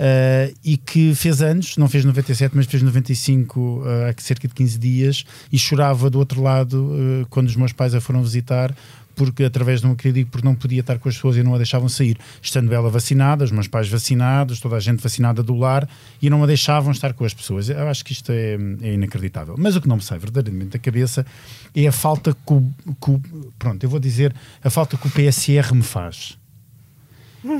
Uh, 0.00 0.56
e 0.64 0.78
que 0.78 1.14
fez 1.14 1.42
anos, 1.42 1.76
não 1.76 1.86
fez 1.86 2.06
97, 2.06 2.56
mas 2.56 2.64
fez 2.64 2.82
95 2.82 3.60
uh, 3.60 3.84
há 4.08 4.14
cerca 4.18 4.48
de 4.48 4.54
15 4.54 4.78
dias 4.78 5.24
e 5.52 5.58
chorava 5.58 6.08
do 6.08 6.18
outro 6.18 6.42
lado 6.42 6.76
uh, 6.76 7.26
quando 7.28 7.48
os 7.48 7.56
meus 7.56 7.70
pais 7.74 7.94
a 7.94 8.00
foram 8.00 8.22
visitar 8.22 8.74
porque 9.14 9.44
através 9.44 9.82
de 9.82 9.86
um 9.86 9.92
acredito 9.92 10.30
porque 10.30 10.46
não 10.46 10.54
podia 10.54 10.80
estar 10.80 10.98
com 10.98 11.06
as 11.06 11.16
pessoas 11.16 11.36
e 11.36 11.42
não 11.42 11.54
a 11.54 11.58
deixavam 11.58 11.90
sair, 11.90 12.16
estando 12.40 12.72
ela 12.72 12.88
vacinada, 12.88 13.44
os 13.44 13.50
meus 13.50 13.68
pais 13.68 13.90
vacinados, 13.90 14.58
toda 14.58 14.76
a 14.76 14.80
gente 14.80 15.02
vacinada 15.02 15.42
do 15.42 15.54
lar 15.54 15.86
e 16.22 16.30
não 16.30 16.42
a 16.42 16.46
deixavam 16.46 16.92
estar 16.92 17.12
com 17.12 17.26
as 17.26 17.34
pessoas. 17.34 17.68
Eu 17.68 17.86
acho 17.86 18.02
que 18.02 18.14
isto 18.14 18.32
é, 18.32 18.56
é 18.80 18.94
inacreditável. 18.94 19.56
Mas 19.58 19.76
o 19.76 19.82
que 19.82 19.88
não 19.88 19.96
me 19.96 20.02
sai 20.02 20.18
verdadeiramente 20.18 20.70
da 20.70 20.78
cabeça 20.78 21.26
é 21.74 21.86
a 21.86 21.92
falta 21.92 22.32
que 22.32 22.52
o, 22.54 22.72
que 22.98 23.10
o, 23.10 23.20
pronto, 23.58 23.84
eu 23.84 23.90
vou 23.90 24.00
dizer 24.00 24.34
a 24.64 24.70
falta 24.70 24.96
que 24.96 25.06
o 25.06 25.10
PSR 25.10 25.74
me 25.74 25.82
faz 25.82 26.39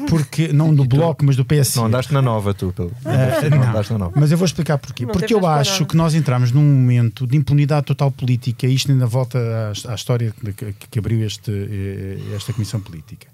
porque 0.09 0.53
não 0.53 0.75
do 0.75 0.85
bloco, 0.85 1.25
mas 1.25 1.37
do 1.37 1.45
PS. 1.45 1.77
Não 1.77 1.87
andaste 1.87 2.13
na 2.13 2.21
nova, 2.21 2.53
tu. 2.53 2.73
Pelo... 2.73 2.89
Uh, 2.89 3.51
não, 3.51 3.63
andaste 3.63 3.93
na 3.93 3.99
nova. 3.99 4.13
Mas 4.21 4.31
eu 4.31 4.37
vou 4.37 4.45
explicar 4.45 4.79
porquê. 4.79 5.07
Não 5.07 5.13
porque 5.13 5.33
eu 5.33 5.47
acho 5.47 5.87
que 5.87 5.97
nós 5.97 6.15
entramos 6.15 6.53
num 6.53 6.63
momento 6.63 7.27
de 7.27 7.37
impunidade 7.37 7.87
total 7.87 8.11
política, 8.11 8.67
e 8.67 8.75
isto 8.75 8.93
ainda 8.93 9.07
volta 9.07 9.39
à, 9.39 9.93
à 9.93 9.95
história 9.95 10.33
que, 10.55 10.75
que 10.91 10.99
abriu 10.99 11.25
este, 11.25 11.51
eh, 11.51 12.35
esta 12.37 12.53
comissão 12.53 12.81
política. 12.81 13.27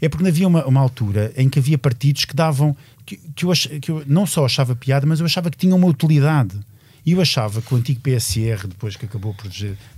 É 0.00 0.08
porque 0.08 0.26
havia 0.26 0.48
uma, 0.48 0.64
uma 0.66 0.80
altura 0.80 1.32
em 1.36 1.48
que 1.48 1.58
havia 1.58 1.78
partidos 1.78 2.24
que 2.24 2.34
davam. 2.34 2.76
Que, 3.04 3.16
que, 3.34 3.44
eu, 3.44 3.50
ach, 3.50 3.68
que 3.80 3.90
eu 3.90 4.02
não 4.06 4.26
só 4.26 4.44
achava 4.44 4.76
piada, 4.76 5.06
mas 5.06 5.20
eu 5.20 5.26
achava 5.26 5.50
que 5.50 5.56
tinham 5.56 5.76
uma 5.76 5.86
utilidade. 5.86 6.58
E 7.04 7.12
eu 7.12 7.20
achava 7.20 7.60
que 7.60 7.74
o 7.74 7.76
antigo 7.76 8.00
PSR, 8.00 8.68
depois 8.68 8.96
que 8.96 9.06
acabou 9.06 9.34
por, 9.34 9.50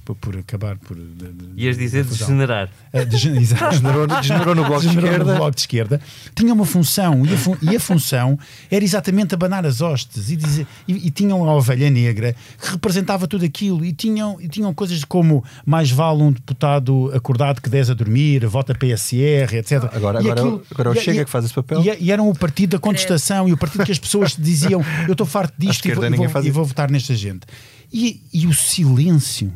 por, 0.04 0.14
por 0.16 0.36
acabar 0.36 0.76
por. 0.76 0.96
De, 0.96 1.32
de, 1.32 1.62
Ias 1.62 1.78
dizer 1.78 2.04
degenerar. 2.04 2.68
Uh, 2.92 3.06
degenerou, 3.06 4.06
degenerou, 4.20 4.54
no 4.54 4.64
bloco 4.64 4.82
de 4.82 4.88
esquerda. 4.88 5.18
no 5.18 5.36
bloco 5.36 5.54
de 5.54 5.60
esquerda. 5.60 6.00
Tinha 6.34 6.52
uma 6.52 6.66
função, 6.66 7.24
e 7.24 7.32
a, 7.32 7.36
fun 7.36 7.56
e 7.62 7.76
a 7.76 7.80
função 7.80 8.38
era 8.70 8.84
exatamente 8.84 9.34
abanar 9.34 9.64
as 9.64 9.80
hostes. 9.80 10.30
E, 10.30 10.36
dizer, 10.36 10.66
e, 10.86 11.06
e, 11.06 11.10
tinham 11.10 11.48
a 11.48 11.54
ovelha 11.54 11.90
negra 11.90 12.36
que 12.60 12.70
representava 12.70 13.26
tudo 13.26 13.44
aquilo. 13.44 13.84
E 13.84 13.92
tinham, 13.92 14.40
e 14.40 14.48
tinham 14.48 14.72
coisas 14.74 15.02
como 15.04 15.42
mais 15.64 15.90
vale 15.90 16.22
um 16.22 16.32
deputado 16.32 17.10
acordado 17.14 17.62
que 17.62 17.70
10 17.70 17.90
a 17.90 17.94
dormir, 17.94 18.46
vota 18.46 18.74
PSR, 18.74 19.56
etc. 19.56 19.84
Agora, 19.92 20.18
agora, 20.18 20.40
aquilo, 20.40 20.62
agora 20.70 20.90
o 20.90 20.94
Chega 20.94 21.24
que 21.24 21.30
faz 21.30 21.44
esse 21.44 21.54
papel. 21.54 21.82
E, 21.82 22.04
e 22.04 22.12
eram 22.12 22.28
o 22.28 22.34
partido 22.36 22.70
da 22.70 22.78
contestação 22.78 23.48
e 23.48 23.52
o 23.52 23.56
partido 23.56 23.84
que 23.84 23.92
as 23.92 23.98
pessoas 23.98 24.36
diziam: 24.38 24.84
Eu 25.06 25.12
estou 25.12 25.26
farto 25.26 25.54
disto 25.58 25.86
e 25.86 25.92
vou, 25.92 26.04
e, 26.04 26.10
vou, 26.10 26.44
e 26.44 26.50
vou 26.50 26.64
votar 26.64 26.90
nesta 26.90 27.14
gente. 27.14 27.46
E, 27.92 28.20
e 28.32 28.46
o 28.48 28.52
silêncio, 28.52 29.52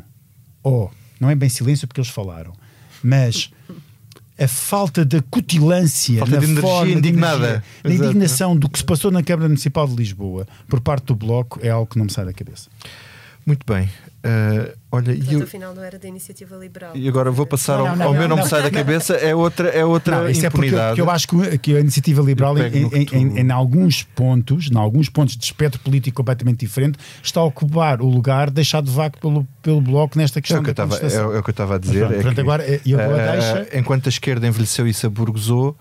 oh, 0.63 0.89
não 1.21 1.31
é 1.31 1.35
bem 1.35 1.49
silêncio 1.49 1.87
porque 1.87 2.01
eles 2.01 2.11
falaram, 2.11 2.53
mas 3.03 3.51
a 4.39 4.47
falta 4.47 5.05
de 5.05 5.21
cutilância, 5.23 6.19
falta 6.21 6.41
na 6.41 6.47
de 6.47 6.61
forma, 6.61 6.93
indignada, 6.93 7.65
de 7.85 7.95
indignação 7.95 8.57
do 8.57 8.69
que 8.69 8.79
se 8.79 8.85
passou 8.85 9.11
na 9.11 9.23
Câmara 9.23 9.49
Municipal 9.49 9.87
de 9.89 9.97
Lisboa 9.97 10.47
por 10.69 10.81
parte 10.81 11.07
do 11.07 11.17
Bloco 11.17 11.59
é 11.63 11.71
algo 11.71 11.91
que 11.91 11.99
não 11.99 12.05
me 12.05 12.13
sai 12.13 12.25
da 12.25 12.33
cabeça. 12.33 12.71
Muito 13.49 13.65
bem. 13.67 13.89
Uh, 14.19 14.77
olha, 14.93 15.15
Portanto, 15.15 15.33
eu, 15.33 15.43
afinal 15.43 15.75
não 15.75 15.83
era 15.83 15.99
da 15.99 16.07
iniciativa 16.07 16.55
liberal. 16.57 16.95
E 16.95 17.09
agora 17.09 17.31
vou 17.31 17.47
passar 17.47 17.79
não, 17.79 17.89
ao, 17.89 17.97
não, 17.97 18.07
ao 18.09 18.13
meu 18.13 18.29
não, 18.29 18.37
me 18.37 18.45
sai 18.47 18.63
da 18.63 18.71
cabeça, 18.71 19.15
é 19.15 19.35
outra, 19.35 19.71
é 19.71 19.83
outra 19.83 20.17
não, 20.17 20.29
isso 20.29 20.45
impunidade. 20.45 20.83
É 20.83 20.89
porque, 20.89 21.01
eu 21.01 21.11
acho 21.11 21.27
que, 21.27 21.59
que 21.59 21.75
a 21.75 21.81
iniciativa 21.81 22.21
liberal, 22.21 22.59
em, 22.59 22.89
em, 22.89 23.07
em, 23.11 23.39
em, 23.39 23.51
alguns 23.51 24.03
pontos, 24.03 24.71
em 24.71 24.77
alguns 24.77 25.09
pontos 25.09 25.35
de 25.35 25.45
espectro 25.45 25.81
político 25.81 26.15
completamente 26.19 26.59
diferente, 26.59 26.99
está 27.23 27.41
a 27.41 27.45
ocupar 27.45 28.03
o 28.03 28.07
lugar 28.07 28.51
deixado 28.51 28.91
vago 28.91 29.17
pelo, 29.19 29.49
pelo 29.63 29.81
Bloco 29.81 30.19
nesta 30.19 30.43
questão 30.43 30.59
é 30.59 30.61
o 30.61 30.65
que 30.65 30.75
da 30.75 30.83
eu 30.83 30.87
estava, 30.89 31.07
é, 31.07 31.17
é, 31.17 31.39
o 31.39 31.43
que 31.43 31.49
eu 31.49 31.53
estava 31.53 31.75
a 31.77 31.79
dizer. 31.79 32.01
Pronto, 32.01 32.15
é 32.15 32.21
pronto, 32.21 32.35
que, 32.35 32.41
agora, 32.43 32.65
eu 32.85 32.99
uh, 32.99 33.33
deixa... 33.33 33.79
Enquanto 33.79 34.07
a 34.07 34.11
esquerda 34.11 34.47
envelheceu 34.47 34.87
e 34.87 34.93
se 34.93 35.07
aburguesou, 35.07 35.75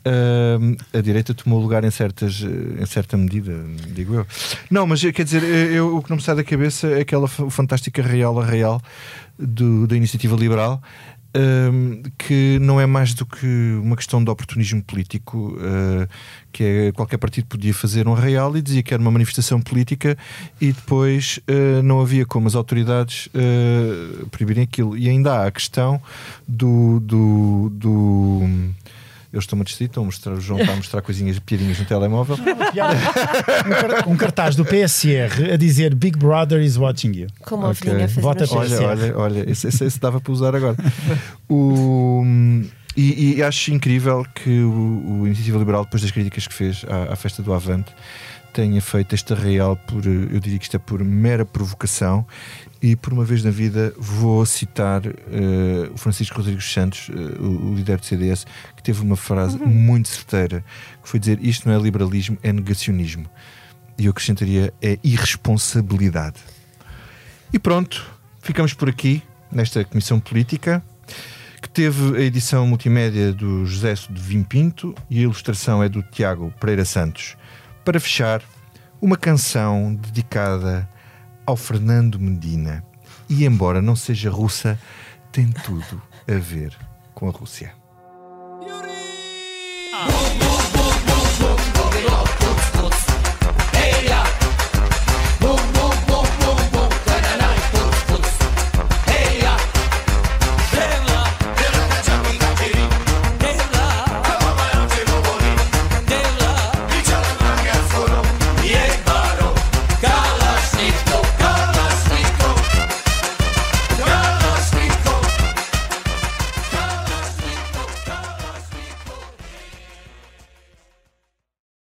Uh, 0.00 0.76
a 0.96 1.00
direita 1.02 1.34
tomou 1.34 1.60
lugar 1.60 1.84
em, 1.84 1.90
certas, 1.90 2.42
em 2.42 2.86
certa 2.86 3.16
medida, 3.16 3.52
digo 3.88 4.14
eu. 4.14 4.26
Não, 4.70 4.86
mas 4.86 5.02
quer 5.02 5.24
dizer, 5.24 5.42
eu, 5.42 5.96
o 5.96 6.02
que 6.02 6.08
não 6.08 6.16
me 6.16 6.22
sai 6.22 6.34
da 6.34 6.44
cabeça 6.44 6.86
é 6.88 7.00
aquela 7.00 7.28
fantástica 7.28 8.02
Real 8.02 8.40
a 8.40 8.44
Real 8.44 8.80
do, 9.38 9.86
da 9.86 9.96
iniciativa 9.96 10.36
liberal. 10.36 10.82
Uh, 11.32 12.02
que 12.18 12.58
não 12.60 12.80
é 12.80 12.86
mais 12.86 13.14
do 13.14 13.24
que 13.24 13.46
uma 13.80 13.94
questão 13.94 14.24
de 14.24 14.28
oportunismo 14.28 14.82
político, 14.82 15.56
uh, 15.58 16.08
que 16.50 16.64
é 16.64 16.92
qualquer 16.92 17.18
partido 17.18 17.46
podia 17.46 17.72
fazer 17.72 18.08
um 18.08 18.14
real 18.14 18.56
e 18.56 18.60
dizia 18.60 18.82
que 18.82 18.92
era 18.92 19.00
uma 19.00 19.12
manifestação 19.12 19.60
política 19.60 20.18
e 20.60 20.72
depois 20.72 21.38
uh, 21.48 21.84
não 21.84 22.00
havia 22.00 22.26
como 22.26 22.48
as 22.48 22.56
autoridades 22.56 23.28
proibirem 24.32 24.64
aquilo. 24.64 24.96
E 24.96 25.08
ainda 25.08 25.34
há 25.34 25.46
a 25.46 25.52
questão 25.52 26.02
do, 26.48 26.98
do, 26.98 27.70
do 27.74 28.72
eles 29.32 29.44
estão 29.44 29.60
a 29.60 29.64
distrair, 29.64 29.88
estão 29.88 30.02
a 30.02 30.06
mostrar, 30.06 30.32
o 30.32 30.40
João 30.40 30.60
está 30.60 30.72
a 30.72 30.76
mostrar 30.76 31.02
coisinhas, 31.02 31.38
piadinhas 31.38 31.78
no 31.78 31.84
telemóvel. 31.84 32.36
um 34.06 34.16
cartaz 34.16 34.56
do 34.56 34.64
PSR 34.64 35.52
a 35.52 35.56
dizer 35.56 35.94
Big 35.94 36.18
Brother 36.18 36.60
is 36.60 36.76
watching 36.76 37.12
you. 37.12 37.28
Como 37.42 37.66
a 37.66 37.70
okay. 37.70 37.92
a 38.02 38.08
fazer 38.08 38.20
Vota 38.20 38.44
Olha, 38.50 38.82
olha, 38.82 39.18
olha, 39.18 39.50
esse, 39.50 39.68
esse, 39.68 39.84
esse, 39.84 40.00
dava 40.00 40.20
para 40.20 40.32
usar 40.32 40.56
agora. 40.56 40.76
O, 41.48 42.24
e, 42.96 43.36
e, 43.36 43.42
acho 43.42 43.72
incrível 43.72 44.26
que 44.34 44.60
o, 44.62 45.20
o 45.20 45.26
Iniciativa 45.26 45.58
Liberal, 45.58 45.84
depois 45.84 46.02
das 46.02 46.10
críticas 46.10 46.48
que 46.48 46.54
fez 46.54 46.84
à, 46.88 47.12
à 47.12 47.16
festa 47.16 47.40
do 47.40 47.54
Avante, 47.54 47.92
tenha 48.52 48.80
feito 48.80 49.14
esta 49.14 49.34
real 49.34 49.76
por, 49.76 50.04
eu 50.06 50.40
diria 50.40 50.58
que 50.58 50.64
isto 50.64 50.76
é 50.76 50.78
por 50.78 51.02
mera 51.04 51.44
provocação 51.44 52.26
e 52.82 52.96
por 52.96 53.12
uma 53.12 53.24
vez 53.24 53.44
na 53.44 53.50
vida 53.50 53.92
vou 53.98 54.44
citar 54.46 55.06
uh, 55.06 55.92
o 55.92 55.98
Francisco 55.98 56.36
Rodrigues 56.36 56.72
Santos, 56.72 57.08
uh, 57.08 57.42
o, 57.42 57.70
o, 57.70 57.74
líder 57.74 57.98
do 57.98 58.06
CDS, 58.06 58.46
que 58.76 58.82
teve 58.82 59.02
uma 59.02 59.16
frase 59.16 59.58
uhum. 59.58 59.66
muito 59.66 60.08
certeira, 60.08 60.64
que 61.02 61.08
foi 61.08 61.20
dizer 61.20 61.38
isto 61.42 61.68
não 61.68 61.78
é 61.78 61.82
liberalismo, 61.82 62.38
é 62.42 62.52
negacionismo. 62.52 63.26
E 63.98 64.06
eu 64.06 64.10
acrescentaria 64.10 64.72
é 64.80 64.98
irresponsabilidade. 65.04 66.36
E 67.52 67.58
pronto, 67.58 68.10
ficamos 68.40 68.72
por 68.72 68.88
aqui 68.88 69.22
nesta 69.52 69.84
comissão 69.84 70.18
política 70.18 70.82
que 71.60 71.68
teve 71.68 72.16
a 72.16 72.20
edição 72.20 72.66
multimédia 72.66 73.32
do 73.32 73.66
José 73.66 73.92
de 73.92 74.20
Vim 74.20 74.42
Pinto 74.42 74.94
e 75.10 75.18
a 75.18 75.22
ilustração 75.22 75.82
é 75.82 75.88
do 75.88 76.02
Tiago 76.02 76.52
Pereira 76.58 76.84
Santos. 76.84 77.36
Para 77.90 77.98
fechar, 77.98 78.40
uma 79.02 79.16
canção 79.16 79.92
dedicada 79.92 80.88
ao 81.44 81.56
Fernando 81.56 82.20
Medina. 82.20 82.84
E 83.28 83.44
embora 83.44 83.82
não 83.82 83.96
seja 83.96 84.30
russa, 84.30 84.78
tem 85.32 85.50
tudo 85.50 86.00
a 86.28 86.38
ver 86.38 86.72
com 87.16 87.26
a 87.26 87.32
Rússia. 87.32 87.74
Yuri! 88.62 88.90
Ah. 89.92 90.49